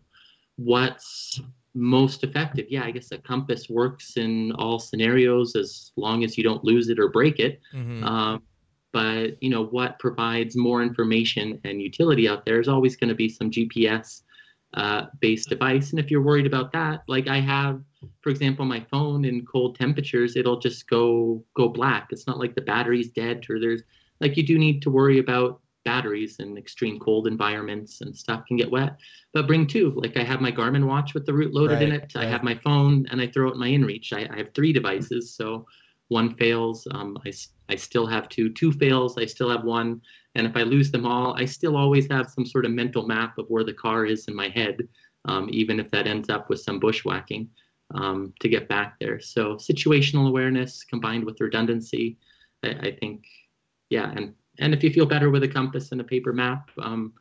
what's 0.55 1.41
most 1.73 2.23
effective. 2.23 2.65
Yeah, 2.69 2.83
I 2.83 2.91
guess 2.91 3.11
a 3.11 3.17
compass 3.17 3.69
works 3.69 4.17
in 4.17 4.51
all 4.53 4.79
scenarios 4.79 5.55
as 5.55 5.91
long 5.95 6.23
as 6.23 6.37
you 6.37 6.43
don't 6.43 6.63
lose 6.63 6.89
it 6.89 6.99
or 6.99 7.09
break 7.09 7.39
it. 7.39 7.61
Mhm. 7.73 8.03
Um, 8.03 8.41
but 8.91 9.41
you 9.41 9.49
know 9.49 9.65
what 9.65 9.99
provides 9.99 10.55
more 10.55 10.81
information 10.81 11.59
and 11.63 11.81
utility 11.81 12.27
out 12.27 12.45
there 12.45 12.59
is 12.59 12.67
always 12.67 12.95
going 12.95 13.09
to 13.09 13.15
be 13.15 13.29
some 13.29 13.51
GPS 13.51 14.23
uh, 14.73 15.05
based 15.19 15.49
device. 15.49 15.91
And 15.91 15.99
if 15.99 16.11
you're 16.11 16.21
worried 16.21 16.45
about 16.45 16.71
that, 16.73 17.03
like 17.07 17.27
I 17.27 17.39
have, 17.39 17.81
for 18.21 18.29
example, 18.29 18.65
my 18.65 18.85
phone 18.91 19.25
in 19.25 19.45
cold 19.45 19.75
temperatures, 19.75 20.35
it'll 20.35 20.59
just 20.59 20.87
go 20.89 21.43
go 21.55 21.69
black. 21.69 22.07
It's 22.11 22.27
not 22.27 22.39
like 22.39 22.55
the 22.55 22.61
battery's 22.61 23.09
dead 23.09 23.45
or 23.49 23.59
there's 23.59 23.81
like 24.21 24.37
you 24.37 24.43
do 24.43 24.57
need 24.57 24.81
to 24.83 24.89
worry 24.89 25.19
about 25.19 25.61
batteries 25.85 26.37
in 26.39 26.57
extreme 26.57 26.99
cold 26.99 27.27
environments 27.27 28.01
and 28.01 28.15
stuff 28.15 28.45
can 28.47 28.57
get 28.57 28.71
wet. 28.71 28.97
But 29.33 29.47
bring 29.47 29.67
two. 29.67 29.93
Like 29.95 30.17
I 30.17 30.23
have 30.23 30.41
my 30.41 30.51
Garmin 30.51 30.85
watch 30.85 31.13
with 31.13 31.25
the 31.25 31.33
route 31.33 31.53
loaded 31.53 31.81
in 31.81 31.91
Right, 31.91 32.03
it. 32.03 32.13
I 32.15 32.25
have 32.25 32.43
my 32.43 32.55
phone 32.55 33.05
and 33.11 33.21
I 33.21 33.27
throw 33.27 33.49
it 33.49 33.53
in 33.53 33.59
my 33.59 33.69
InReach. 33.69 34.13
I, 34.13 34.33
I 34.33 34.37
have 34.37 34.53
three 34.53 34.73
devices, 34.73 35.33
so 35.33 35.65
one 36.09 36.35
fails, 36.35 36.87
um, 36.91 37.17
I, 37.25 37.31
I 37.69 37.75
still 37.75 38.07
have 38.07 38.29
two. 38.29 38.49
Two 38.51 38.71
fails, 38.71 39.17
I 39.17 39.25
still 39.25 39.49
have 39.49 39.63
one. 39.63 40.01
And 40.35 40.45
if 40.45 40.55
I 40.55 40.63
lose 40.63 40.91
them 40.91 41.05
all, 41.05 41.35
I 41.35 41.45
still 41.45 41.77
always 41.77 42.07
have 42.11 42.29
some 42.29 42.45
sort 42.45 42.65
of 42.65 42.71
mental 42.71 43.05
map 43.05 43.37
of 43.37 43.45
where 43.47 43.63
the 43.63 43.73
car 43.73 44.05
is 44.05 44.25
in 44.25 44.35
my 44.35 44.49
head, 44.49 44.87
um, 45.25 45.49
even 45.51 45.79
if 45.79 45.89
that 45.91 46.07
ends 46.07 46.29
up 46.29 46.49
with 46.49 46.61
some 46.61 46.79
bushwhacking 46.79 47.47
um, 47.93 48.33
to 48.39 48.49
get 48.49 48.67
back 48.67 48.99
there. 48.99 49.19
So 49.19 49.55
situational 49.55 50.27
awareness 50.27 50.83
combined 50.83 51.25
with 51.25 51.41
redundancy, 51.41 52.17
I, 52.63 52.69
I 52.69 52.97
think, 52.99 53.25
yeah. 53.89 54.11
And 54.15 54.33
and 54.59 54.73
if 54.73 54.83
you 54.83 54.91
feel 54.91 55.05
better 55.05 55.29
with 55.29 55.43
a 55.43 55.47
compass 55.47 55.91
and 55.91 56.01
a 56.01 56.03
paper 56.03 56.33
map, 56.33 56.69
um, 56.81 57.13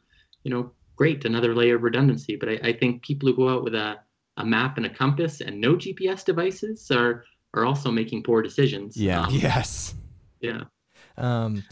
you 0.45 0.51
know, 0.51 0.73
great, 0.97 1.25
another 1.25 1.55
layer 1.55 1.77
of 1.77 1.83
redundancy. 1.83 2.37
But 2.37 2.49
I, 2.49 2.61
I 2.65 2.73
think 2.73 3.03
people 3.03 3.29
who 3.29 3.37
go 3.37 3.49
out 3.49 3.65
with 3.65 3.75
a, 3.75 3.97
a 4.37 4.45
map 4.45 4.77
and 4.77 4.87
a 4.87 4.91
compass 4.91 5.41
and 5.41 5.61
no 5.61 5.77
GPS 5.77 6.25
devices 6.25 6.91
are 6.91 7.25
are 7.55 7.65
also 7.65 7.91
making 7.91 8.23
poor 8.23 8.43
decisions. 8.43 8.97
Yeah. 8.97 9.23
Um, 9.23 9.35
Yes. 9.35 9.95
yeah. 10.41 10.65
Um, 11.17 11.65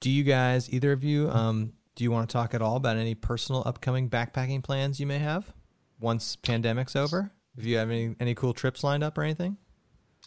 do 0.00 0.10
you 0.10 0.24
guys, 0.24 0.70
either 0.70 0.92
of 0.92 1.02
you, 1.02 1.30
um, 1.30 1.72
do 1.94 2.04
you 2.04 2.10
want 2.10 2.28
to 2.28 2.32
talk 2.32 2.54
at 2.54 2.62
all 2.62 2.76
about 2.76 2.96
any 2.96 3.14
personal 3.14 3.62
upcoming 3.66 4.10
backpacking 4.10 4.62
plans 4.62 5.00
you 5.00 5.06
may 5.06 5.18
have 5.18 5.52
once 6.00 6.36
pandemic's 6.36 6.96
over? 6.96 7.32
If 7.56 7.64
you 7.64 7.76
have 7.76 7.90
any 7.90 8.16
any 8.18 8.34
cool 8.34 8.54
trips 8.54 8.82
lined 8.82 9.04
up 9.04 9.18
or 9.18 9.22
anything? 9.22 9.58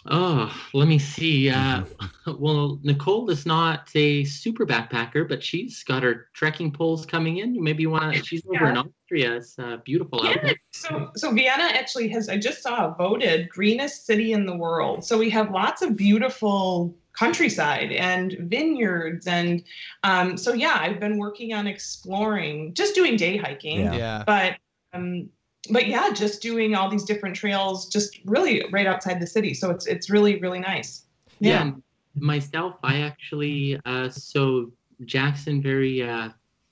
Oh, 0.08 0.56
let 0.74 0.88
me 0.88 1.00
see. 1.00 1.50
Uh, 1.50 1.84
well, 2.38 2.80
Nicole 2.84 3.30
is 3.32 3.46
not 3.46 3.90
a 3.96 4.24
super 4.26 4.66
backpacker, 4.66 5.28
but 5.28 5.44
she's 5.44 5.84
got 5.84 6.04
her 6.04 6.28
trekking 6.34 6.72
poles 6.72 7.06
coming 7.06 7.38
in. 7.38 7.62
Maybe 7.64 7.84
you 7.84 7.90
want 7.90 8.16
to. 8.16 8.24
She's 8.24 8.44
over 8.48 8.70
in 8.70 8.78
Austria. 8.78 9.38
It's 9.38 9.58
uh, 9.58 9.78
beautiful 9.84 10.24
out 10.24 10.36
Yeah. 10.36 10.42
there. 10.44 10.56
So, 10.74 11.12
so 11.16 11.32
Vienna 11.34 11.64
actually 11.64 12.08
has, 12.10 12.30
I 12.30 12.38
just 12.38 12.62
saw 12.62 12.94
voted 12.94 13.50
greenest 13.50 14.06
city 14.06 14.34
in 14.34 14.46
the 14.46 14.56
world. 14.56 15.04
So 15.06 15.18
we 15.18 15.30
have 15.32 15.50
lots 15.50 15.82
of 15.82 15.96
beautiful 15.96 16.96
countryside 17.14 17.92
and 17.92 18.36
vineyards. 18.42 19.26
And 19.26 19.64
um, 20.04 20.38
so, 20.38 20.54
yeah, 20.54 20.78
I've 20.80 21.00
been 21.00 21.18
working 21.18 21.54
on 21.54 21.66
exploring, 21.66 22.74
just 22.76 22.94
doing 22.94 23.16
day 23.18 23.38
hiking, 23.38 23.80
Yeah. 23.80 23.96
Yeah. 23.96 24.24
but, 24.28 24.58
um, 24.94 25.30
but 25.68 25.88
yeah, 25.88 26.12
just 26.12 26.42
doing 26.42 26.76
all 26.76 26.90
these 26.90 27.04
different 27.04 27.36
trails, 27.36 27.88
just 27.88 28.20
really 28.26 28.64
right 28.72 28.88
outside 28.88 29.20
the 29.20 29.28
city. 29.28 29.54
So 29.54 29.70
it's, 29.72 29.88
it's 29.88 30.10
really, 30.10 30.40
really 30.40 30.60
nice. 30.60 31.04
Yeah. 31.40 31.72
Myself, 32.16 32.76
I 32.84 33.02
actually. 33.02 33.80
Uh, 33.86 34.10
so 34.10 34.72
Jackson 35.04 35.62
very 35.62 36.02
uh, 36.02 36.30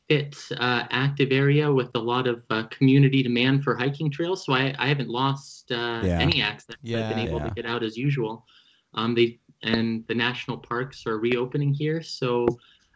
fit, 0.07 0.37
uh, 0.57 0.83
active 0.89 1.31
area 1.31 1.71
with 1.71 1.89
a 1.95 1.99
lot 1.99 2.27
of 2.27 2.43
uh, 2.49 2.63
community 2.67 3.23
demand 3.23 3.63
for 3.63 3.75
hiking 3.75 4.09
trails. 4.09 4.45
So 4.45 4.53
I, 4.53 4.73
I 4.79 4.87
haven't 4.87 5.09
lost 5.09 5.71
uh, 5.71 6.01
Yeah. 6.03 6.19
any 6.19 6.41
access. 6.41 6.77
Yeah, 6.81 7.09
I've 7.09 7.15
been 7.15 7.27
able 7.27 7.39
yeah. 7.39 7.47
to 7.49 7.53
get 7.53 7.65
out 7.65 7.83
as 7.83 7.97
usual. 7.97 8.45
Um, 8.93 9.15
they 9.15 9.39
and 9.63 10.05
the 10.07 10.15
national 10.15 10.57
parks 10.57 11.05
are 11.07 11.17
reopening 11.17 11.73
here, 11.73 12.01
so 12.01 12.45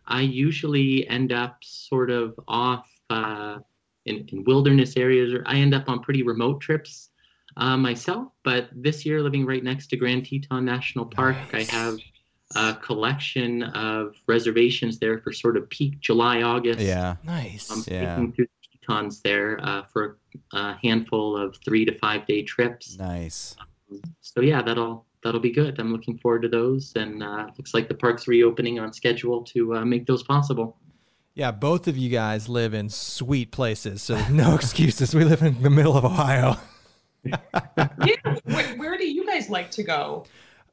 I 0.06 0.22
usually 0.22 1.08
end 1.08 1.32
up 1.32 1.58
sort 1.64 2.10
of 2.10 2.38
off 2.48 2.90
uh, 3.10 3.60
in, 4.08 4.28
in 4.32 4.44
wilderness 4.46 4.98
areas, 4.98 5.34
or 5.34 5.44
I 5.46 5.56
end 5.58 5.74
up 5.74 5.88
on 5.90 6.00
pretty 6.02 6.24
remote 6.24 6.62
trips 6.62 7.10
uh, 7.58 7.78
myself. 7.78 8.30
But 8.44 8.70
this 8.74 9.06
year, 9.06 9.22
living 9.22 9.46
right 9.46 9.64
next 9.64 9.88
to 9.88 9.98
Grand 9.98 10.26
Teton 10.26 10.66
National 10.66 11.06
Park, 11.06 11.36
Nice. 11.54 11.70
I 11.70 11.76
have 11.76 11.98
a 12.56 12.74
collection 12.76 13.64
of 13.64 14.16
reservations 14.28 15.00
there 15.00 15.20
for 15.20 15.34
sort 15.34 15.58
of 15.58 15.70
peak 15.70 16.00
July, 16.00 16.42
August. 16.44 16.80
Yeah. 16.80 17.16
Nice. 17.24 17.70
I'm 17.70 17.84
Yeah. 17.88 18.16
taking 18.16 18.32
through 18.34 18.48
the 18.48 18.78
Tetons 18.80 19.22
there 19.22 19.60
uh, 19.62 19.84
for 19.92 20.18
a 20.54 20.76
handful 20.82 21.36
of 21.38 21.58
three 21.66 21.84
to 21.86 21.98
five 22.00 22.26
day 22.26 22.44
trips. 22.44 22.98
Nice. 22.98 23.56
So 24.22 24.42
yeah, 24.42 24.62
that'll 24.62 25.06
that'll 25.24 25.42
be 25.42 25.52
good. 25.52 25.80
I'm 25.80 25.92
looking 25.92 26.18
forward 26.20 26.44
to 26.44 26.48
those, 26.48 26.94
and 26.96 27.22
uh, 27.24 27.48
looks 27.58 27.74
like 27.74 27.88
the 27.90 27.96
park's 27.96 28.28
reopening 28.28 28.80
on 28.80 28.94
schedule 28.94 29.44
to 29.46 29.76
uh, 29.78 29.86
make 29.86 30.06
those 30.06 30.24
possible. 30.24 30.78
Yeah, 31.38 31.52
both 31.52 31.88
of 31.88 31.96
you 31.96 32.10
guys 32.10 32.50
live 32.50 32.74
in 32.74 32.90
sweet 32.90 33.52
places, 33.52 34.02
so 34.02 34.18
no 34.32 34.56
excuses. 34.56 35.14
We 35.14 35.24
live 35.24 35.44
in 35.44 35.62
the 35.62 35.70
middle 35.70 35.96
of 35.96 36.04
Ohio. 36.04 36.58
yeah. 37.24 37.38
Where, 38.46 38.76
where 38.78 38.98
do 38.98 39.08
you 39.08 39.24
guys 39.26 39.48
like 39.50 39.70
to 39.72 39.84
go? 39.84 40.26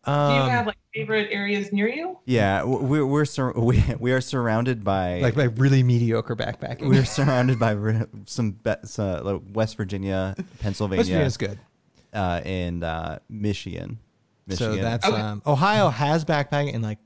Do 0.07 0.11
you 0.11 0.17
Um, 0.17 0.49
have 0.51 0.67
like 0.67 0.77
favorite 0.95 1.29
areas 1.31 1.71
near 1.73 1.89
you? 1.89 2.19
Yeah, 2.25 2.63
we're 2.65 3.05
we're 3.07 3.25
sur- 3.27 3.53
we 3.59 3.83
we 3.99 4.13
are 4.13 4.21
surrounded 4.23 4.85
by 4.85 5.21
like 5.21 5.37
like 5.37 5.51
really 5.57 5.83
mediocre 5.83 6.35
backpacking. 6.37 6.89
we're 6.89 7.05
surrounded 7.05 7.59
by 7.59 7.73
re- 7.73 8.07
some 8.27 8.53
be- 8.53 8.71
uh, 8.99 9.21
like 9.23 9.43
West 9.53 9.77
Virginia, 9.77 10.35
Pennsylvania, 10.61 11.01
West 11.01 11.11
Virginia's 11.11 11.37
good. 11.37 11.59
uh, 12.15 12.41
and 12.45 12.83
uh, 12.85 13.19
Michigan. 13.29 13.99
Michigan. 14.47 14.77
So 14.77 14.83
that's 14.83 15.07
Okay. 15.07 15.21
um, 15.21 15.43
Ohio 15.47 15.89
has 15.91 16.25
backpacking 16.25 16.75
and 16.75 16.83
like 16.83 16.99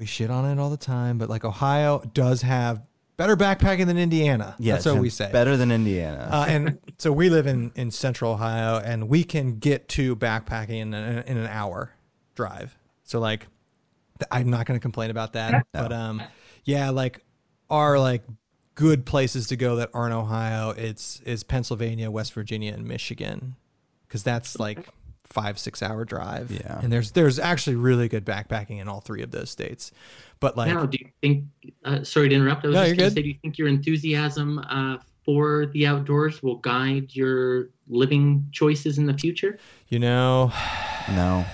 we 0.00 0.06
shit 0.06 0.30
on 0.30 0.46
it 0.46 0.58
all 0.60 0.70
the 0.70 0.78
time, 0.78 1.18
but 1.18 1.28
like 1.28 1.44
Ohio 1.44 2.02
does 2.14 2.40
have 2.42 2.82
better 3.18 3.36
backpacking 3.36 3.84
than 3.84 3.98
Indiana. 3.98 4.56
yes, 4.58 4.82
That's 4.82 4.94
what 4.94 5.02
we 5.02 5.10
say. 5.10 5.30
Better 5.30 5.58
than 5.58 5.70
Indiana. 5.70 6.26
Uh, 6.32 6.46
and 6.48 6.78
so 6.96 7.12
we 7.12 7.28
live 7.28 7.46
in, 7.46 7.70
in 7.76 7.90
central 7.90 8.32
Ohio 8.32 8.78
and 8.78 9.10
we 9.10 9.22
can 9.22 9.58
get 9.58 9.88
to 9.90 10.16
backpacking 10.16 10.80
in, 10.80 10.94
an 10.94 11.24
in 11.24 11.36
an 11.36 11.46
hour 11.46 11.92
drive. 12.34 12.76
So 13.04 13.20
like, 13.20 13.40
th- 14.18 14.28
I'm 14.30 14.48
not 14.48 14.64
going 14.64 14.80
to 14.80 14.82
complain 14.82 15.10
about 15.10 15.34
that, 15.34 15.66
but, 15.72 15.92
um, 15.92 16.22
yeah, 16.64 16.88
like 16.88 17.22
our 17.68 17.98
like 17.98 18.22
good 18.74 19.04
places 19.04 19.48
to 19.48 19.56
go 19.56 19.76
that 19.76 19.90
aren't 19.92 20.14
Ohio, 20.14 20.70
it's, 20.70 21.20
is 21.26 21.44
Pennsylvania, 21.44 22.10
West 22.10 22.32
Virginia 22.32 22.72
and 22.72 22.86
Michigan. 22.88 23.56
Cause 24.08 24.22
that's 24.24 24.58
like 24.58 24.88
five, 25.30 25.58
six 25.58 25.82
hour 25.82 26.04
drive. 26.04 26.50
Yeah. 26.50 26.80
And 26.82 26.92
there's, 26.92 27.12
there's 27.12 27.38
actually 27.38 27.76
really 27.76 28.08
good 28.08 28.24
backpacking 28.24 28.80
in 28.80 28.88
all 28.88 29.00
three 29.00 29.22
of 29.22 29.30
those 29.30 29.48
states, 29.50 29.92
but 30.40 30.56
like, 30.56 30.72
now, 30.74 30.86
do 30.86 30.98
you 31.00 31.08
think? 31.22 31.44
Uh, 31.84 32.02
sorry 32.04 32.28
to 32.28 32.34
interrupt. 32.34 32.64
I 32.64 32.68
was 32.68 32.74
No, 32.74 32.80
just 32.82 32.88
you're 32.88 32.96
going 32.96 33.08
good. 33.10 33.14
to 33.14 33.20
say, 33.20 33.22
do 33.22 33.28
you 33.28 33.38
think 33.42 33.58
your 33.58 33.68
enthusiasm 33.68 34.58
uh, 34.58 34.98
for 35.24 35.66
the 35.66 35.86
outdoors 35.86 36.42
will 36.42 36.56
guide 36.56 37.14
your 37.14 37.68
living 37.88 38.48
choices 38.52 38.98
in 38.98 39.06
the 39.06 39.14
future? 39.16 39.58
you 39.88 39.98
know, 39.98 40.52
no, 41.10 41.44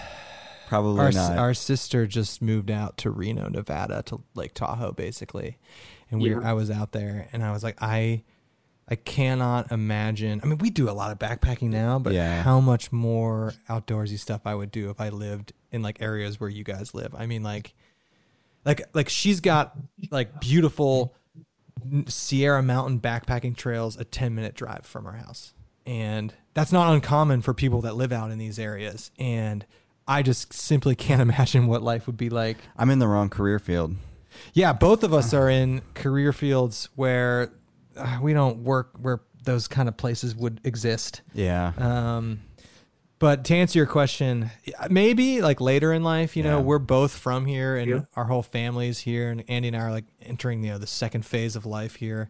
probably 0.68 1.00
our, 1.00 1.12
not. 1.12 1.38
our 1.38 1.54
sister 1.54 2.06
just 2.06 2.40
moved 2.42 2.70
out 2.70 2.96
to 2.98 3.10
Reno, 3.10 3.48
Nevada, 3.48 4.02
to 4.06 4.22
Lake 4.34 4.52
Tahoe, 4.54 4.92
basically, 4.92 5.58
and 6.10 6.20
we 6.20 6.30
Yeah. 6.30 6.40
I 6.42 6.52
was 6.52 6.70
out 6.70 6.92
there, 6.92 7.28
and 7.32 7.42
I 7.42 7.52
was 7.52 7.62
like, 7.64 7.76
I, 7.82 8.22
I 8.88 8.94
cannot 8.94 9.72
imagine. 9.72 10.40
I 10.42 10.46
mean, 10.46 10.58
we 10.58 10.70
do 10.70 10.88
a 10.88 10.92
lot 10.92 11.10
of 11.10 11.18
backpacking 11.18 11.70
now, 11.70 11.98
but 11.98 12.12
Yeah. 12.12 12.42
how 12.42 12.60
much 12.60 12.92
more 12.92 13.52
outdoorsy 13.68 14.18
stuff 14.18 14.42
I 14.44 14.54
would 14.54 14.70
do 14.70 14.90
if 14.90 15.00
I 15.00 15.08
lived 15.08 15.52
in 15.72 15.82
like 15.82 16.00
areas 16.00 16.38
where 16.38 16.48
you 16.50 16.62
guys 16.64 16.94
live. 16.94 17.14
I 17.14 17.26
mean, 17.26 17.42
like, 17.42 17.74
like, 18.64 18.82
like 18.94 19.08
she's 19.08 19.40
got 19.40 19.76
like 20.10 20.40
beautiful 20.40 21.14
Sierra 22.08 22.62
Mountain 22.62 23.00
backpacking 23.00 23.56
trails, 23.56 23.96
a 23.96 24.04
ten 24.04 24.34
minute 24.34 24.54
drive 24.54 24.86
from 24.86 25.04
her 25.04 25.12
house, 25.12 25.52
and 25.84 26.32
that's 26.54 26.72
not 26.72 26.92
uncommon 26.92 27.42
for 27.42 27.54
people 27.54 27.82
that 27.82 27.96
live 27.96 28.12
out 28.12 28.30
in 28.30 28.38
these 28.38 28.58
areas, 28.58 29.10
and. 29.18 29.64
I 30.08 30.22
just 30.22 30.52
simply 30.52 30.94
can't 30.94 31.20
imagine 31.20 31.66
what 31.66 31.82
life 31.82 32.06
would 32.06 32.16
be 32.16 32.30
like. 32.30 32.58
I'm 32.76 32.90
in 32.90 33.00
the 33.00 33.08
wrong 33.08 33.28
career 33.28 33.58
field. 33.58 33.96
Yeah, 34.52 34.72
both 34.72 35.02
of 35.02 35.12
us 35.12 35.34
are 35.34 35.50
in 35.50 35.82
career 35.94 36.32
fields 36.32 36.88
where 36.94 37.50
uh, 37.96 38.18
we 38.22 38.32
don't 38.32 38.58
work 38.64 38.90
where 39.00 39.20
those 39.44 39.68
kind 39.68 39.88
of 39.88 39.96
places 39.96 40.34
would 40.34 40.60
exist. 40.64 41.22
Yeah. 41.34 41.72
Um, 41.78 42.40
but 43.18 43.44
to 43.44 43.54
answer 43.54 43.78
your 43.78 43.86
question, 43.86 44.50
maybe 44.90 45.40
like 45.40 45.60
later 45.60 45.92
in 45.92 46.02
life, 46.02 46.36
you 46.36 46.42
know, 46.42 46.60
we're 46.60 46.78
both 46.78 47.16
from 47.16 47.46
here 47.46 47.76
and 47.76 47.88
Yeah. 47.90 48.00
our 48.14 48.24
whole 48.24 48.42
family's 48.42 48.98
here, 48.98 49.30
and 49.30 49.42
Andy 49.48 49.68
and 49.68 49.76
I 49.76 49.80
are 49.80 49.90
like 49.90 50.04
entering 50.20 50.62
you 50.64 50.72
know 50.72 50.78
the 50.78 50.86
second 50.86 51.24
phase 51.24 51.56
of 51.56 51.64
life 51.64 51.94
here, 51.94 52.28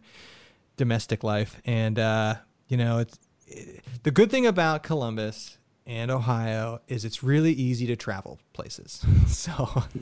domestic 0.77 1.23
life, 1.23 1.59
and 1.65 1.99
uh, 1.99 2.35
you 2.69 2.77
know 2.77 2.99
it's 2.99 3.19
it, 3.47 3.83
the 4.03 4.11
good 4.11 4.31
thing 4.31 4.45
about 4.45 4.83
Columbus 4.83 5.57
and 5.85 6.09
Ohio 6.11 6.79
is 6.87 7.03
it's 7.03 7.21
really 7.23 7.51
easy 7.53 7.85
to 7.87 7.95
travel 7.97 8.39
places. 8.53 9.03
So 9.27 9.83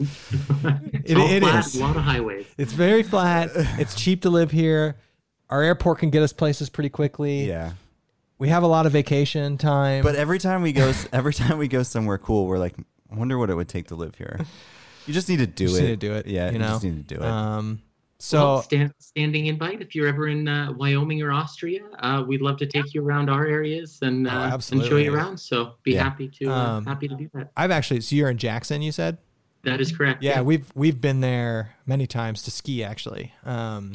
it, 1.04 1.18
it 1.18 1.42
flat, 1.42 1.66
is. 1.66 1.76
a 1.76 1.80
lot 1.80 1.96
of 1.96 2.04
highways. 2.04 2.46
It's 2.58 2.74
very 2.74 3.02
flat. 3.04 3.50
It's 3.80 3.96
cheap 3.96 4.22
to 4.22 4.30
live 4.30 4.52
here. 4.52 4.98
Our 5.50 5.62
airport 5.62 6.00
can 6.00 6.10
get 6.10 6.24
us 6.24 6.34
places 6.34 6.70
pretty 6.70 6.90
quickly. 6.90 7.46
yeah. 7.48 7.74
We 8.38 8.50
have 8.50 8.64
a 8.64 8.68
lot 8.68 8.86
of 8.86 8.92
vacation 8.92 9.58
time. 9.58 10.04
But 10.04 10.16
every 10.16 10.40
time 10.40 10.62
we 10.62 10.74
go, 10.74 10.92
every 11.14 11.34
time 11.34 11.58
we 11.58 11.68
go 11.70 11.84
somewhere 11.84 12.18
cool, 12.18 12.48
we're 12.48 12.58
like, 12.58 12.76
I 13.12 13.16
wonder 13.16 13.38
what 13.38 13.50
it 13.50 13.56
would 13.56 13.70
take 13.70 13.88
to 13.88 13.96
live 13.96 14.16
here. 14.16 14.40
You 15.08 15.14
just 15.14 15.30
need 15.30 15.38
to 15.38 15.48
do 15.48 15.68
just 15.68 15.80
it. 15.80 15.84
need 15.84 15.88
to 16.02 16.08
do 16.08 16.14
it. 16.16 16.28
Yeah, 16.28 16.48
you 16.48 16.54
you 16.54 16.60
know. 16.60 16.68
just 16.70 16.84
need 16.84 17.08
to 17.08 17.16
do 17.16 17.22
it. 17.22 17.26
Um, 17.28 17.82
Well, 18.34 18.58
so 18.58 18.62
stand, 18.62 18.94
standing 19.00 19.46
invite 19.46 19.82
if 19.82 19.94
you're 19.96 20.08
ever 20.08 20.28
in 20.28 20.48
uh, 20.48 20.74
Wyoming 20.74 21.22
or 21.22 21.32
Austria. 21.32 21.82
Uh, 22.00 22.24
we'd 22.28 22.42
love 22.42 22.58
to 22.58 22.66
take 22.66 22.94
you 22.94 23.06
around 23.06 23.30
our 23.30 23.46
areas 23.46 24.00
and 24.02 24.28
Oh, 24.28 24.32
uh, 24.32 24.60
and 24.72 24.84
show 24.84 24.98
you 24.98 25.14
around. 25.16 25.38
So 25.38 25.76
be 25.84 25.94
Yeah. 25.94 26.04
happy 26.04 26.28
to 26.40 26.50
uh, 26.50 26.54
Um, 26.78 26.86
happy 26.86 27.08
to 27.08 27.16
do 27.16 27.30
that. 27.36 27.52
I've 27.56 27.72
actually. 27.72 28.02
So 28.02 28.16
you're 28.18 28.30
in 28.30 28.38
Jackson, 28.38 28.82
you 28.82 28.92
said? 28.92 29.18
That 29.64 29.80
is 29.80 29.96
correct. 29.96 30.22
Yeah, 30.22 30.42
we've 30.42 30.70
we've 30.76 31.00
been 31.00 31.22
there 31.22 31.76
many 31.86 32.06
times 32.06 32.44
to 32.44 32.52
ski. 32.52 32.84
Actually, 32.84 33.34
um, 33.46 33.94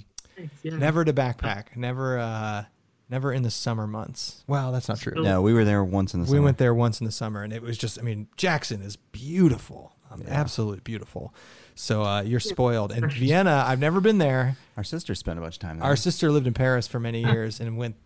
yeah. 0.63 0.77
never 0.77 1.05
to 1.05 1.13
backpack. 1.13 1.77
Never, 1.77 2.19
uh, 2.19 2.65
never 3.09 3.33
in 3.33 3.43
the 3.43 3.51
summer 3.51 3.87
months. 3.87 4.45
Well, 4.47 4.73
that's 4.73 4.89
not 4.89 4.99
true. 5.01 5.15
So- 5.17 5.23
no, 5.23 5.43
we 5.43 5.53
were 5.53 5.65
there 5.65 5.83
once 5.85 6.15
in 6.15 6.21
the 6.21 6.27
summer. 6.27 6.35
we 6.35 6.39
summer. 6.39 6.45
went 6.47 6.59
there 6.59 6.75
once 6.75 7.01
in 7.01 7.07
the 7.07 7.13
summer, 7.13 7.43
and 7.43 7.53
it 7.53 7.63
was 7.63 7.77
just. 7.79 7.99
I 7.99 8.03
mean, 8.03 8.29
Jackson 8.37 8.83
is 8.83 8.97
beautiful. 8.97 9.97
Um, 10.11 10.23
Yeah. 10.23 10.31
Absolutely 10.41 10.81
beautiful. 10.81 11.35
So 11.77 12.03
uh, 12.03 12.23
you're 12.23 12.41
spoiled. 12.41 12.93
And 12.93 13.11
Vienna, 13.13 13.65
I've 13.67 13.79
never 13.79 14.01
been 14.01 14.19
there. 14.19 14.57
Our 14.77 14.85
sister 14.85 15.15
spent 15.15 15.39
a 15.39 15.43
bunch 15.43 15.55
of 15.55 15.61
time 15.61 15.79
there. 15.79 15.87
Our 15.89 15.97
sister 15.97 16.31
lived 16.31 16.47
in 16.47 16.53
Paris 16.53 16.87
for 16.89 16.99
many 17.01 17.23
years 17.33 17.61
and 17.61 17.77
went 17.77 17.97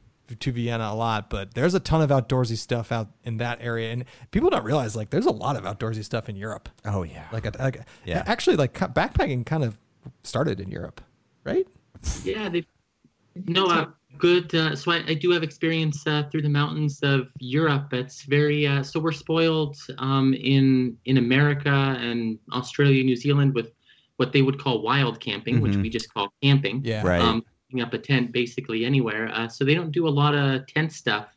to 0.41 0.53
Vienna 0.53 0.89
a 0.91 0.95
lot, 0.95 1.29
but 1.29 1.55
there's 1.55 1.75
a 1.75 1.81
ton 1.81 2.01
of 2.03 2.11
outdoorsy 2.11 2.57
stuff 2.57 2.93
out 2.93 3.09
in 3.25 3.39
that 3.39 3.59
area. 3.61 3.91
And 3.93 4.05
people 4.31 4.49
don't 4.51 4.65
realize 4.65 4.95
like 4.97 5.11
there's 5.11 5.27
a 5.27 5.31
lot 5.31 5.57
of 5.57 5.65
outdoorsy 5.65 6.05
stuff 6.05 6.29
in 6.29 6.37
Europe. 6.37 6.69
oh 6.85 7.03
yeah. 7.03 7.25
Like, 7.33 7.47
a, 7.47 7.53
like 7.59 7.81
Yeah. 8.05 8.23
actually 8.27 8.57
like 8.57 8.73
backpacking 8.75 9.45
kind 9.45 9.65
of 9.65 9.77
started 10.23 10.61
in 10.61 10.71
Europe, 10.71 11.01
right? 11.43 11.67
Yeah, 12.25 12.49
they 12.49 12.67
no 13.47 13.67
uh, 13.67 13.87
good. 14.19 14.55
Uh, 14.55 14.77
so 14.77 14.93
I, 14.93 15.03
I 15.09 15.15
do 15.15 15.31
have 15.31 15.43
experience 15.43 16.07
uh, 16.07 16.25
through 16.31 16.43
the 16.43 16.49
mountains 16.49 17.01
of 17.03 17.29
Europe. 17.39 17.93
It's 17.93 18.23
very 18.23 18.67
uh, 18.67 18.83
so 18.83 19.01
we're 19.01 19.13
spoiled 19.13 19.77
um, 19.99 20.35
in 20.35 20.97
in 21.05 21.19
America 21.19 21.97
and 22.01 22.39
Australia, 22.53 23.03
New 23.03 23.17
Zealand 23.17 23.55
with 23.55 23.73
what 24.17 24.33
they 24.33 24.43
would 24.43 24.59
call 24.61 24.83
wild 24.83 25.19
camping, 25.21 25.61
which 25.61 25.73
Mhm. 25.73 25.83
we 25.83 25.91
just 25.91 26.13
call 26.13 26.33
camping. 26.43 26.83
Yeah. 26.85 27.05
Right. 27.05 27.21
Um, 27.21 27.45
putting 27.69 27.83
up 27.83 27.93
a 27.95 27.99
tent 27.99 28.31
basically 28.31 28.85
anywhere. 28.85 29.29
Uh, 29.35 29.49
so 29.49 29.65
they 29.65 29.75
don't 29.75 29.91
do 29.91 30.07
a 30.07 30.15
lot 30.23 30.35
of 30.35 30.67
tent 30.69 30.93
stuff 30.93 31.37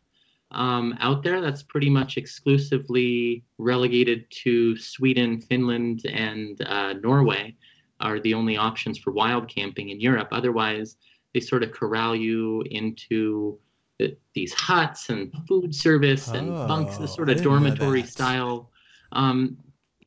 um, 0.51 0.95
out 0.99 1.23
there. 1.23 1.41
That's 1.41 1.63
pretty 1.63 1.89
much 1.89 2.17
exclusively 2.17 3.43
relegated 3.57 4.29
to 4.43 4.77
Sweden, 4.77 5.41
Finland, 5.41 6.05
and 6.05 6.61
uh, 6.61 6.93
Norway 6.93 7.55
are 7.99 8.19
the 8.19 8.33
only 8.33 8.57
options 8.57 8.97
for 8.97 9.11
wild 9.11 9.47
camping 9.47 9.89
in 9.89 9.99
Europe. 9.99 10.29
Otherwise, 10.31 10.97
they 11.33 11.39
sort 11.39 11.63
of 11.63 11.71
corral 11.71 12.15
you 12.15 12.63
into 12.69 13.59
the, 13.99 14.15
these 14.33 14.53
huts 14.53 15.09
and 15.09 15.33
food 15.47 15.73
service 15.73 16.27
and 16.29 16.49
bunks, 16.67 16.95
Oh, 16.97 17.01
the 17.01 17.07
sort 17.07 17.29
of 17.29 17.41
dormitory 17.41 18.03
style. 18.03 18.71
Um, 19.11 19.57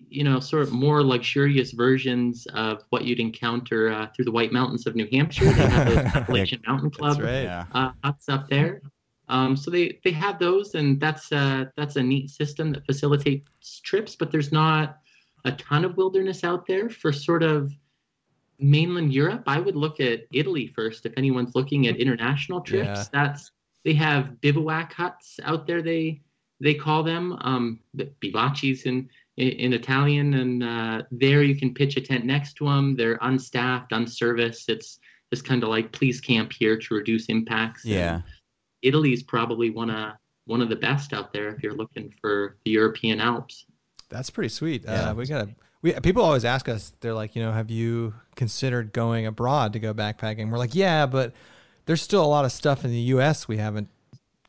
you 0.09 0.24
know, 0.24 0.41
sort 0.41 0.62
of 0.62 0.72
more 0.72 1.05
luxurious 1.05 1.70
versions 1.70 2.47
of 2.55 2.82
what 2.91 3.05
you'd 3.05 3.20
encounter 3.20 3.93
uh, 3.93 4.09
through 4.09 4.24
the 4.24 4.32
White 4.32 4.53
Mountains 4.53 4.86
of 4.86 4.97
New 4.97 5.07
Hampshire. 5.12 5.45
They 5.45 5.68
have 5.68 5.86
those 5.86 5.97
Appalachian 6.14 6.61
Mountain 6.66 6.91
Club 6.91 7.18
That's 7.18 7.24
right. 7.24 7.43
Yeah. 7.43 7.64
uh, 7.72 7.93
huts 8.03 8.28
up 8.28 8.49
there. 8.49 8.82
Um, 9.28 9.57
so 9.57 9.70
they, 9.70 10.01
they 10.03 10.11
have 10.11 10.41
those, 10.41 10.74
and 10.74 10.99
that's 10.99 11.30
uh, 11.30 11.66
that's 11.76 11.95
a 11.95 12.03
neat 12.03 12.30
system 12.30 12.72
that 12.72 12.84
facilitates 12.84 13.78
trips. 13.84 14.16
But 14.16 14.32
there's 14.32 14.51
not 14.51 14.99
a 15.45 15.53
ton 15.53 15.84
of 15.84 15.97
wilderness 15.97 16.45
out 16.45 16.66
there 16.66 16.88
for 16.91 17.12
sort 17.12 17.43
of 17.43 17.72
mainland 18.59 19.12
Europe, 19.12 19.43
I 19.47 19.59
would 19.61 19.76
look 19.76 20.01
at 20.01 20.26
Italy 20.32 20.66
first. 20.74 21.07
If 21.07 21.12
anyone's 21.16 21.55
looking 21.55 21.86
at 21.86 21.97
international 21.97 22.61
trips, 22.61 22.86
Yeah. 22.88 23.05
that's 23.12 23.51
they 23.84 23.95
have 23.95 24.41
bivouac 24.43 24.93
huts 24.93 25.41
out 25.45 25.66
there. 25.66 25.82
They 25.82 26.20
they 26.61 26.74
call 26.74 27.03
them 27.03 27.38
um, 27.41 27.80
the 27.95 28.11
bivaccis 28.22 28.84
in, 28.84 29.09
in 29.38 29.49
in 29.49 29.72
Italian, 29.72 30.34
and 30.34 30.62
uh, 30.62 31.03
there 31.11 31.43
you 31.43 31.57
can 31.57 31.72
pitch 31.72 31.97
a 31.97 32.01
tent 32.03 32.26
next 32.26 32.55
to 32.59 32.66
them. 32.66 32.97
They're 32.97 33.18
unstaffed, 33.22 33.93
unserviced. 33.93 34.68
It's 34.68 34.99
just 35.32 35.45
kind 35.47 35.62
of 35.62 35.70
like 35.70 35.93
please 35.93 36.20
camp 36.20 36.53
here 36.53 36.76
to 36.76 36.95
reduce 36.95 37.26
impacts. 37.26 37.84
And 37.84 37.95
Yeah. 37.95 38.20
Italy's 38.82 39.22
probably 39.22 39.70
one 39.70 39.91
of 39.91 40.14
one 40.45 40.61
of 40.61 40.68
the 40.68 40.76
best 40.76 41.12
out 41.12 41.32
there 41.32 41.49
if 41.55 41.62
you're 41.62 41.74
looking 41.76 42.12
for 42.20 42.57
the 42.64 42.72
European 42.72 43.20
Alps. 43.20 43.64
That's 44.11 44.29
pretty 44.31 44.51
sweet. 44.51 44.85
Yeah. 44.85 45.11
Uh, 45.11 45.15
we 45.15 45.27
gotta. 45.27 45.49
We 45.83 45.93
people 45.95 46.23
always 46.23 46.45
ask 46.45 46.69
us. 46.69 46.93
They're 47.01 47.15
like, 47.15 47.35
you 47.35 47.43
know, 47.43 47.53
have 47.53 47.71
you 47.71 48.13
considered 48.37 48.93
going 48.93 49.25
abroad 49.27 49.73
to 49.73 49.79
go 49.79 49.95
backpacking? 49.95 50.51
We're 50.51 50.59
like, 50.59 50.75
yeah, 50.75 51.07
but 51.07 51.33
there's 51.87 52.03
still 52.03 52.23
a 52.23 52.27
lot 52.29 52.45
of 52.45 52.53
stuff 52.53 52.85
in 52.85 52.91
the 52.91 52.99
U.S. 53.15 53.49
we 53.49 53.57
haven't 53.57 53.89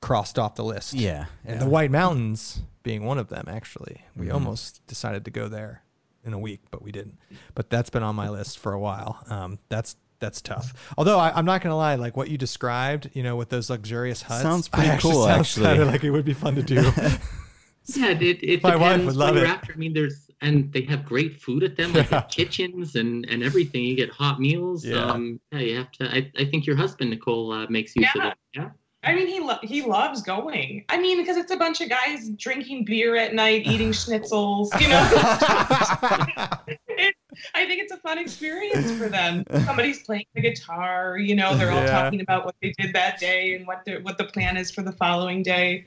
crossed 0.02 0.38
off 0.38 0.56
the 0.56 0.64
list. 0.66 0.94
Yeah. 0.94 1.28
and 1.46 1.56
yeah. 1.56 1.64
the 1.64 1.70
White 1.70 1.90
Mountains 1.92 2.62
being 2.84 3.06
one 3.06 3.18
of 3.18 3.30
them. 3.30 3.46
Actually, 3.48 4.02
we 4.18 4.28
Mhm. 4.28 4.34
almost 4.34 4.86
decided 4.88 5.24
to 5.26 5.32
go 5.32 5.48
there 5.48 5.84
in 6.26 6.34
a 6.34 6.40
week, 6.40 6.62
but 6.70 6.82
we 6.82 6.92
didn't. 6.92 7.18
But 7.56 7.70
that's 7.70 7.90
been 7.90 8.04
on 8.04 8.16
my 8.16 8.28
list 8.30 8.60
for 8.60 8.74
a 8.74 8.80
while. 8.80 9.24
Um, 9.30 9.60
that's 9.70 9.96
that's 10.20 10.42
tough. 10.42 10.74
Although 10.98 11.18
I, 11.18 11.32
I'm 11.36 11.46
not 11.46 11.62
gonna 11.62 11.78
lie, 11.78 11.96
like 11.96 12.16
what 12.18 12.30
you 12.30 12.38
described, 12.38 13.10
you 13.14 13.24
know, 13.24 13.36
with 13.36 13.50
those 13.50 13.70
luxurious 13.70 14.22
huts, 14.24 14.42
Sounds 14.44 14.68
pretty 14.68 14.90
actually 14.90 15.14
cool, 15.14 15.26
Sounds 15.26 15.58
actually. 15.58 15.86
like 15.86 16.04
it 16.04 16.12
would 16.12 16.26
be 16.26 16.34
fun 16.34 16.56
to 16.56 16.64
do. 16.64 16.92
Yeah, 17.98 18.10
it, 18.10 18.44
it 18.44 18.64
My 18.64 18.76
wife 18.76 18.92
depends 19.00 19.06
would 19.06 19.16
love 19.16 19.38
it. 19.38 19.48
after. 19.48 19.74
I 19.74 19.76
mean, 19.76 19.94
there's 19.94 20.30
and 20.42 20.72
they 20.74 20.82
have 20.84 21.06
great 21.06 21.40
food 21.42 21.64
at 21.64 21.76
them. 21.78 21.94
They 21.94 22.04
have 22.04 22.28
kitchens 22.30 22.96
and 22.96 23.26
and 23.30 23.44
everything. 23.44 23.84
You 23.84 23.96
get 23.96 24.10
hot 24.10 24.40
meals. 24.40 24.86
Yeah. 24.86 24.98
Um, 25.06 25.40
yeah, 25.52 25.60
you 25.60 25.76
have 25.78 25.92
to. 25.94 26.10
I, 26.14 26.32
I 26.38 26.46
think 26.46 26.66
your 26.66 26.76
husband 26.76 27.10
Nicole 27.12 27.52
uh, 27.52 27.68
makes 27.70 27.96
use 27.96 28.08
Yeah. 28.16 28.22
of 28.28 28.32
it. 28.32 28.38
Yeah. 28.56 28.70
I 29.04 29.16
mean, 29.16 29.26
he 29.26 29.40
lo- 29.40 29.58
he 29.64 29.82
loves 29.82 30.22
going. 30.22 30.86
I 30.90 31.00
mean, 31.00 31.18
because 31.18 31.36
it's 31.36 31.52
a 31.52 31.58
bunch 31.58 31.82
of 31.82 31.90
guys 31.90 32.30
drinking 32.38 32.86
beer 32.86 33.16
at 33.16 33.34
night, 33.34 33.66
eating 33.66 33.92
schnitzels. 33.92 34.70
You 34.80 34.90
know, 34.90 36.78
It- 36.98 37.16
I 37.56 37.66
think 37.66 37.82
it's 37.82 37.92
a 37.92 37.98
fun 37.98 38.18
experience 38.20 38.92
for 38.92 39.10
them. 39.10 39.44
Somebody's 39.66 40.04
playing 40.04 40.26
the 40.36 40.42
guitar. 40.42 41.18
You 41.18 41.36
know, 41.36 41.56
they're 41.56 41.72
all 41.72 41.82
Yeah. 41.82 42.04
talking 42.04 42.22
about 42.22 42.46
what 42.46 42.56
they 42.62 42.74
did 42.78 42.94
that 42.94 43.20
day 43.20 43.56
and 43.56 43.66
what 43.66 43.84
the 43.86 43.98
what 44.00 44.18
the 44.20 44.26
plan 44.26 44.56
is 44.58 44.70
for 44.70 44.82
the 44.84 44.92
following 44.92 45.42
day. 45.42 45.86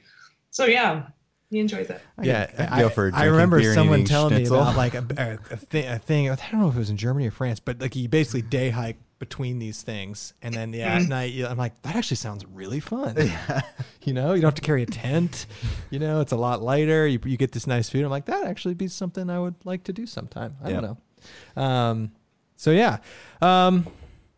So 0.50 0.64
yeah, 0.64 1.06
he 1.54 1.60
enjoys 1.60 1.88
it. 1.90 2.00
I 2.18 2.22
yeah, 2.24 2.50
I'd 2.58 2.68
I, 2.70 2.80
go 2.80 2.88
for 2.88 3.10
I 3.14 3.24
remember 3.26 3.62
someone 3.74 4.00
eating 4.00 4.06
telling 4.08 4.30
me 4.34 4.40
schnitzel. 4.40 4.60
about 4.60 4.76
like 4.76 4.94
a, 4.94 5.06
a, 5.16 5.54
a, 5.54 5.56
thing, 5.56 5.86
a 5.88 5.98
thing. 5.98 6.30
I 6.30 6.36
don't 6.50 6.60
know 6.60 6.68
if 6.68 6.74
it 6.76 6.78
was 6.78 6.90
in 6.90 6.96
Germany 6.96 7.28
or 7.28 7.30
France, 7.30 7.60
but 7.60 7.80
like 7.80 7.94
you 7.96 8.08
basically 8.08 8.42
day 8.42 8.70
hike 8.70 8.96
between 9.20 9.58
these 9.58 9.80
things, 9.82 10.34
and 10.42 10.52
then 10.54 10.72
yeah, 10.72 10.96
at 10.96 11.02
Mhm. 11.02 11.08
night 11.08 11.32
you, 11.32 11.46
I'm 11.46 11.56
like, 11.56 11.80
that 11.82 11.96
actually 11.96 12.16
sounds 12.16 12.44
really 12.46 12.80
fun. 12.80 13.14
Yeah. 13.16 13.62
You 14.02 14.12
know, 14.12 14.34
you 14.34 14.42
don't 14.42 14.48
have 14.48 14.54
to 14.56 14.60
carry 14.60 14.82
a 14.82 14.86
tent. 14.86 15.46
You 15.88 15.98
know, 15.98 16.20
it's 16.20 16.32
a 16.32 16.36
lot 16.36 16.60
lighter. 16.60 17.06
You 17.06 17.18
you 17.24 17.38
get 17.38 17.52
this 17.52 17.66
nice 17.66 17.88
food. 17.88 18.04
I'm 18.04 18.10
like, 18.10 18.26
that 18.26 18.44
actually 18.46 18.74
be 18.74 18.86
something 18.88 19.30
I 19.30 19.38
would 19.38 19.54
like 19.64 19.84
to 19.84 19.94
do 19.94 20.04
sometime. 20.06 20.56
I 20.62 20.68
Yeah. 20.68 20.80
don't 20.82 20.98
know. 21.56 21.62
Um, 21.62 22.12
so 22.56 22.70
yeah. 22.70 22.98
Um, 23.40 23.86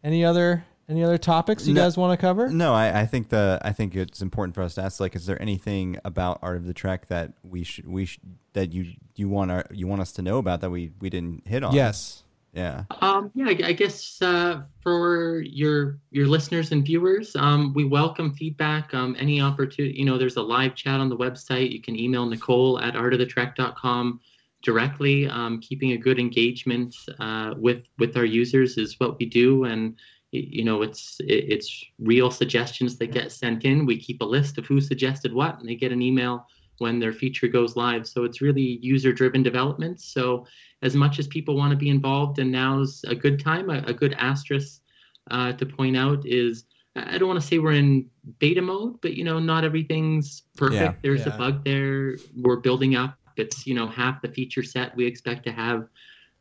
any 0.05 0.25
other 0.25 0.65
any 0.89 1.03
other 1.03 1.19
topics 1.19 1.67
you 1.67 1.75
No. 1.75 1.83
guys 1.83 1.97
want 1.97 2.19
to 2.19 2.21
cover? 2.21 2.49
No, 2.49 2.73
I, 2.75 3.01
I 3.01 3.07
think 3.07 3.29
the 3.31 3.59
I 3.63 3.73
think 3.73 3.95
it's 3.97 4.23
important 4.23 4.55
for 4.55 4.63
us 4.63 4.75
to 4.77 4.83
ask. 4.83 5.01
Like, 5.01 5.17
is 5.17 5.27
there 5.27 5.41
anything 5.43 5.99
about 6.05 6.39
Art 6.43 6.57
of 6.57 6.67
the 6.67 6.75
Trek 6.75 7.09
that 7.09 7.33
we 7.43 7.65
should 7.65 7.87
we 7.87 8.05
should, 8.05 8.23
that 8.53 8.73
you 8.73 8.93
you 9.15 9.29
want 9.29 9.51
our 9.51 9.65
you 9.73 9.87
want 9.87 10.01
us 10.01 10.13
to 10.13 10.23
know 10.23 10.39
about 10.39 10.61
that 10.61 10.71
we 10.71 10.93
we 11.01 11.11
didn't 11.11 11.47
hit 11.47 11.63
on? 11.65 11.75
Yes. 11.75 12.23
Yeah. 12.53 12.85
Um, 13.03 13.31
yeah, 13.35 13.49
I, 13.49 13.69
I 13.69 13.73
guess 13.73 14.23
uh, 14.23 14.63
for 14.81 15.41
your 15.43 15.99
your 16.11 16.27
listeners 16.27 16.73
and 16.73 16.83
viewers, 16.87 17.37
um, 17.37 17.75
we 17.75 17.85
welcome 17.85 18.33
feedback. 18.33 18.95
Um, 18.95 19.15
any 19.19 19.43
opportunity, 19.43 19.99
you 19.99 20.07
know, 20.07 20.17
there's 20.17 20.37
a 20.37 20.43
live 20.43 20.75
chat 20.75 20.99
on 20.99 21.11
the 21.11 21.17
website. 21.19 21.71
You 21.71 21.83
can 21.83 21.99
email 21.99 22.25
Nicole 22.25 22.79
at 22.81 22.95
artofthetrek.com 22.95 24.21
directly. 24.63 25.29
Um, 25.29 25.61
keeping 25.61 25.93
a 25.93 25.99
good 25.99 26.19
engagement 26.19 26.97
uh, 27.19 27.53
with 27.59 27.83
with 27.99 28.17
our 28.17 28.25
users 28.25 28.79
is 28.79 28.99
what 28.99 29.19
we 29.19 29.27
do, 29.27 29.65
and 29.65 29.91
y- 29.91 29.97
you 30.33 30.65
know, 30.65 30.83
it's 30.83 31.17
it's 31.21 31.85
real 31.99 32.31
suggestions 32.31 32.97
that 32.99 33.13
get 33.13 33.33
sent 33.33 33.65
in. 33.65 33.87
We 33.87 33.99
keep 33.99 34.21
a 34.21 34.25
list 34.25 34.59
of 34.59 34.67
who 34.67 34.81
suggested 34.81 35.33
what, 35.33 35.59
and 35.59 35.69
they 35.69 35.75
get 35.77 35.93
an 35.93 36.03
email 36.03 36.47
when 36.79 36.99
their 36.99 37.13
feature 37.13 37.49
goes 37.49 37.77
live. 37.77 38.07
So 38.07 38.25
it's 38.25 38.43
really 38.43 38.79
user 38.83 39.13
driven 39.13 39.43
development. 39.43 40.01
So 40.01 40.47
as 40.83 40.95
much 40.95 41.19
as 41.19 41.27
people 41.27 41.57
want 41.57 41.71
to 41.71 41.77
be 41.77 41.89
involved, 41.89 42.39
and 42.39 42.53
now's 42.53 43.03
a 43.09 43.15
good 43.15 43.41
time. 43.43 43.71
A, 43.71 43.79
a 43.87 43.95
good 43.95 44.15
asterisk 44.19 44.83
uh, 45.31 45.53
to 45.55 45.65
point 45.67 45.97
out 45.97 46.27
is 46.27 46.65
I 46.97 47.19
don't 47.19 47.29
want 47.29 47.41
to 47.41 47.47
say 47.47 47.59
we're 47.59 47.73
in 47.73 48.07
beta 48.39 48.63
mode, 48.63 49.01
but 49.03 49.15
you 49.15 49.25
know, 49.25 49.39
not 49.39 49.65
everything's 49.65 50.43
perfect. 50.57 50.81
Yeah. 50.81 50.95
There's 51.03 51.27
Yeah. 51.27 51.35
a 51.35 51.39
bug 51.39 51.65
there. 51.65 52.17
We're 52.37 52.57
building 52.61 52.95
up. 52.97 53.17
It's 53.37 53.67
you 53.67 53.75
know 53.75 53.87
half 53.87 54.23
the 54.23 54.29
feature 54.29 54.63
set 54.63 54.97
we 54.97 55.07
expect 55.07 55.45
to 55.45 55.53
have 55.53 55.89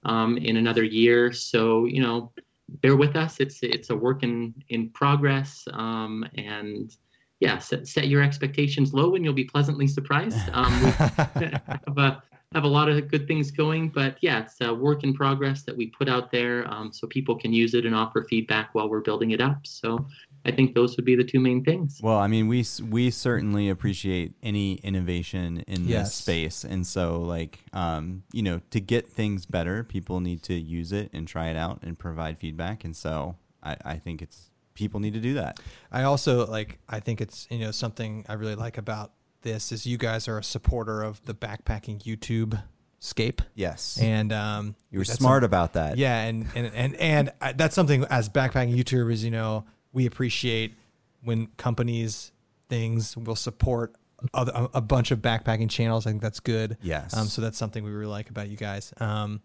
um, 0.04 0.38
in 0.38 0.58
another 0.58 0.84
year. 0.84 1.32
So 1.34 1.86
you 1.86 2.02
know, 2.02 2.32
bear 2.70 2.96
with 2.96 3.16
us. 3.16 3.40
It's 3.40 3.60
it's 3.62 3.90
a 3.90 3.96
work 3.96 4.24
in 4.24 4.54
in 4.70 4.90
progress, 4.90 5.68
um, 5.74 6.26
and 6.36 6.96
yeah, 7.40 7.58
set, 7.60 7.88
set 7.88 8.08
your 8.08 8.22
expectations 8.22 8.94
low, 8.94 9.16
and 9.16 9.24
you'll 9.24 9.34
be 9.34 9.46
pleasantly 9.46 9.88
surprised. 9.88 10.38
Um, 10.54 10.84
we 10.84 10.90
have 10.92 11.98
a 11.98 12.24
have 12.54 12.64
a 12.64 12.68
lot 12.68 12.88
of 12.88 13.10
good 13.10 13.28
things 13.28 13.52
going, 13.52 13.90
but 13.90 14.18
yeah, 14.22 14.42
it's 14.42 14.62
a 14.62 14.74
work 14.74 15.04
in 15.04 15.14
progress 15.14 15.64
that 15.64 15.76
we 15.76 15.88
put 15.88 16.08
out 16.08 16.32
there 16.32 16.66
um, 16.74 16.92
so 16.94 17.06
people 17.08 17.36
can 17.36 17.52
use 17.52 17.74
it 17.74 17.86
and 17.86 17.94
offer 17.94 18.24
feedback 18.24 18.74
while 18.74 18.90
we're 18.90 19.02
building 19.02 19.32
it 19.32 19.42
up. 19.42 19.68
So 19.68 20.06
I 20.46 20.52
think 20.52 20.76
those 20.76 20.96
would 20.96 21.06
be 21.06 21.16
the 21.16 21.24
two 21.24 21.40
main 21.40 21.64
things. 21.64 22.00
Well, 22.04 22.18
I 22.20 22.28
mean, 22.28 22.48
we 22.48 22.64
we 22.90 23.10
certainly 23.10 23.70
appreciate 23.70 24.34
any 24.44 24.76
innovation 24.76 25.64
in 25.68 25.88
Yes. 25.88 26.08
this 26.10 26.14
space, 26.16 26.64
and 26.64 26.86
so 26.86 27.22
like, 27.22 27.60
um, 27.74 28.24
you 28.32 28.44
know, 28.44 28.62
to 28.70 28.80
get 28.80 29.10
things 29.10 29.46
better, 29.46 29.84
people 29.84 30.20
need 30.20 30.44
to 30.44 30.54
use 30.54 30.92
it 30.92 31.10
and 31.14 31.28
try 31.28 31.50
it 31.50 31.56
out 31.58 31.80
and 31.82 31.98
provide 31.98 32.38
feedback, 32.38 32.84
and 32.84 32.96
so 32.96 33.38
I, 33.64 33.76
I 33.84 33.96
think 33.98 34.22
it's 34.22 34.52
people 34.76 35.00
need 35.00 35.14
to 35.14 35.20
do 35.22 35.34
that. 35.36 35.60
I 35.92 36.04
also 36.04 36.46
like 36.46 36.78
I 36.88 37.00
think 37.00 37.22
it's 37.22 37.48
you 37.50 37.60
know 37.60 37.72
something 37.72 38.26
I 38.30 38.34
really 38.34 38.56
like 38.56 38.78
about 38.78 39.14
this 39.42 39.72
is 39.72 39.86
you 39.88 39.98
guys 39.98 40.28
are 40.28 40.38
a 40.38 40.44
supporter 40.44 41.02
of 41.02 41.24
the 41.26 41.34
backpacking 41.34 42.02
YouTube 42.04 42.62
scape 43.00 43.42
Yes, 43.54 44.00
and 44.02 44.34
um 44.34 44.76
you 44.92 45.00
were 45.00 45.06
smart 45.06 45.42
some- 45.42 45.46
about 45.46 45.74
that. 45.74 45.98
yeah 45.98 46.22
and 46.24 46.48
and 46.56 46.72
and 46.74 46.96
and 46.96 47.32
I- 47.42 47.54
that's 47.54 47.76
something 47.76 48.04
as 48.06 48.30
backpacking 48.30 48.76
YouTubers 48.76 49.24
you 49.24 49.30
know 49.32 49.66
we 49.96 50.06
appreciate 50.06 50.76
when 51.24 51.48
companies 51.58 52.32
things 52.70 53.18
will 53.18 53.36
support 53.36 53.96
other, 54.34 54.52
a, 54.54 54.70
a 54.76 54.82
bunch 54.82 55.10
of 55.12 55.20
backpacking 55.20 55.70
channels 55.70 56.06
I 56.06 56.12
think 56.12 56.22
that's 56.22 56.40
good 56.40 56.78
Yes. 56.82 57.16
um 57.16 57.28
so 57.28 57.42
that's 57.42 57.58
something 57.58 57.84
we 57.84 57.92
really 57.92 58.06
like 58.06 58.30
about 58.30 58.48
you 58.50 58.58
guys 58.58 58.94
um 58.98 59.42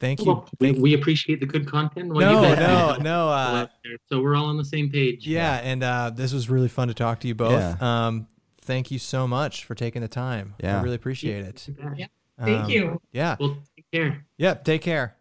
thank 0.00 0.20
you 0.20 0.26
Well, 0.26 0.48
we, 0.60 0.66
Thank 0.66 0.76
you. 0.78 0.82
we 0.82 0.94
appreciate 0.94 1.40
the 1.40 1.46
good 1.46 1.66
content. 1.70 2.12
Well, 2.12 2.32
no 2.32 2.40
you 2.42 2.54
guys 2.54 2.58
no 2.58 2.96
do 2.96 3.02
no 3.02 3.28
uh 3.28 3.66
so 4.10 4.20
we're 4.20 4.36
all 4.36 4.46
on 4.46 4.56
the 4.56 4.64
same 4.64 4.90
page. 4.90 5.26
Yeah, 5.26 5.56
and 5.62 5.82
uh, 5.82 6.10
this 6.14 6.32
was 6.32 6.48
really 6.48 6.68
fun 6.68 6.88
to 6.88 6.94
talk 6.94 7.20
to 7.20 7.28
you 7.28 7.34
both. 7.34 7.52
Yeah. 7.52 7.76
Um, 8.06 8.26
thank 8.62 8.90
you 8.90 8.98
so 8.98 9.26
much 9.26 9.64
for 9.64 9.74
taking 9.74 10.00
the 10.02 10.08
time. 10.08 10.54
Yeah. 10.62 10.78
I 10.78 10.82
really 10.82 10.96
appreciate 10.96 11.44
it. 11.44 11.68
Yeah. 11.96 12.06
Thank 12.40 12.64
Um, 12.64 12.70
you. 12.70 13.00
Yeah. 13.12 13.36
Well, 13.40 13.58
take 13.76 13.86
care. 13.92 14.24
Yep. 14.38 14.64
Take 14.64 14.82
care. 14.82 15.16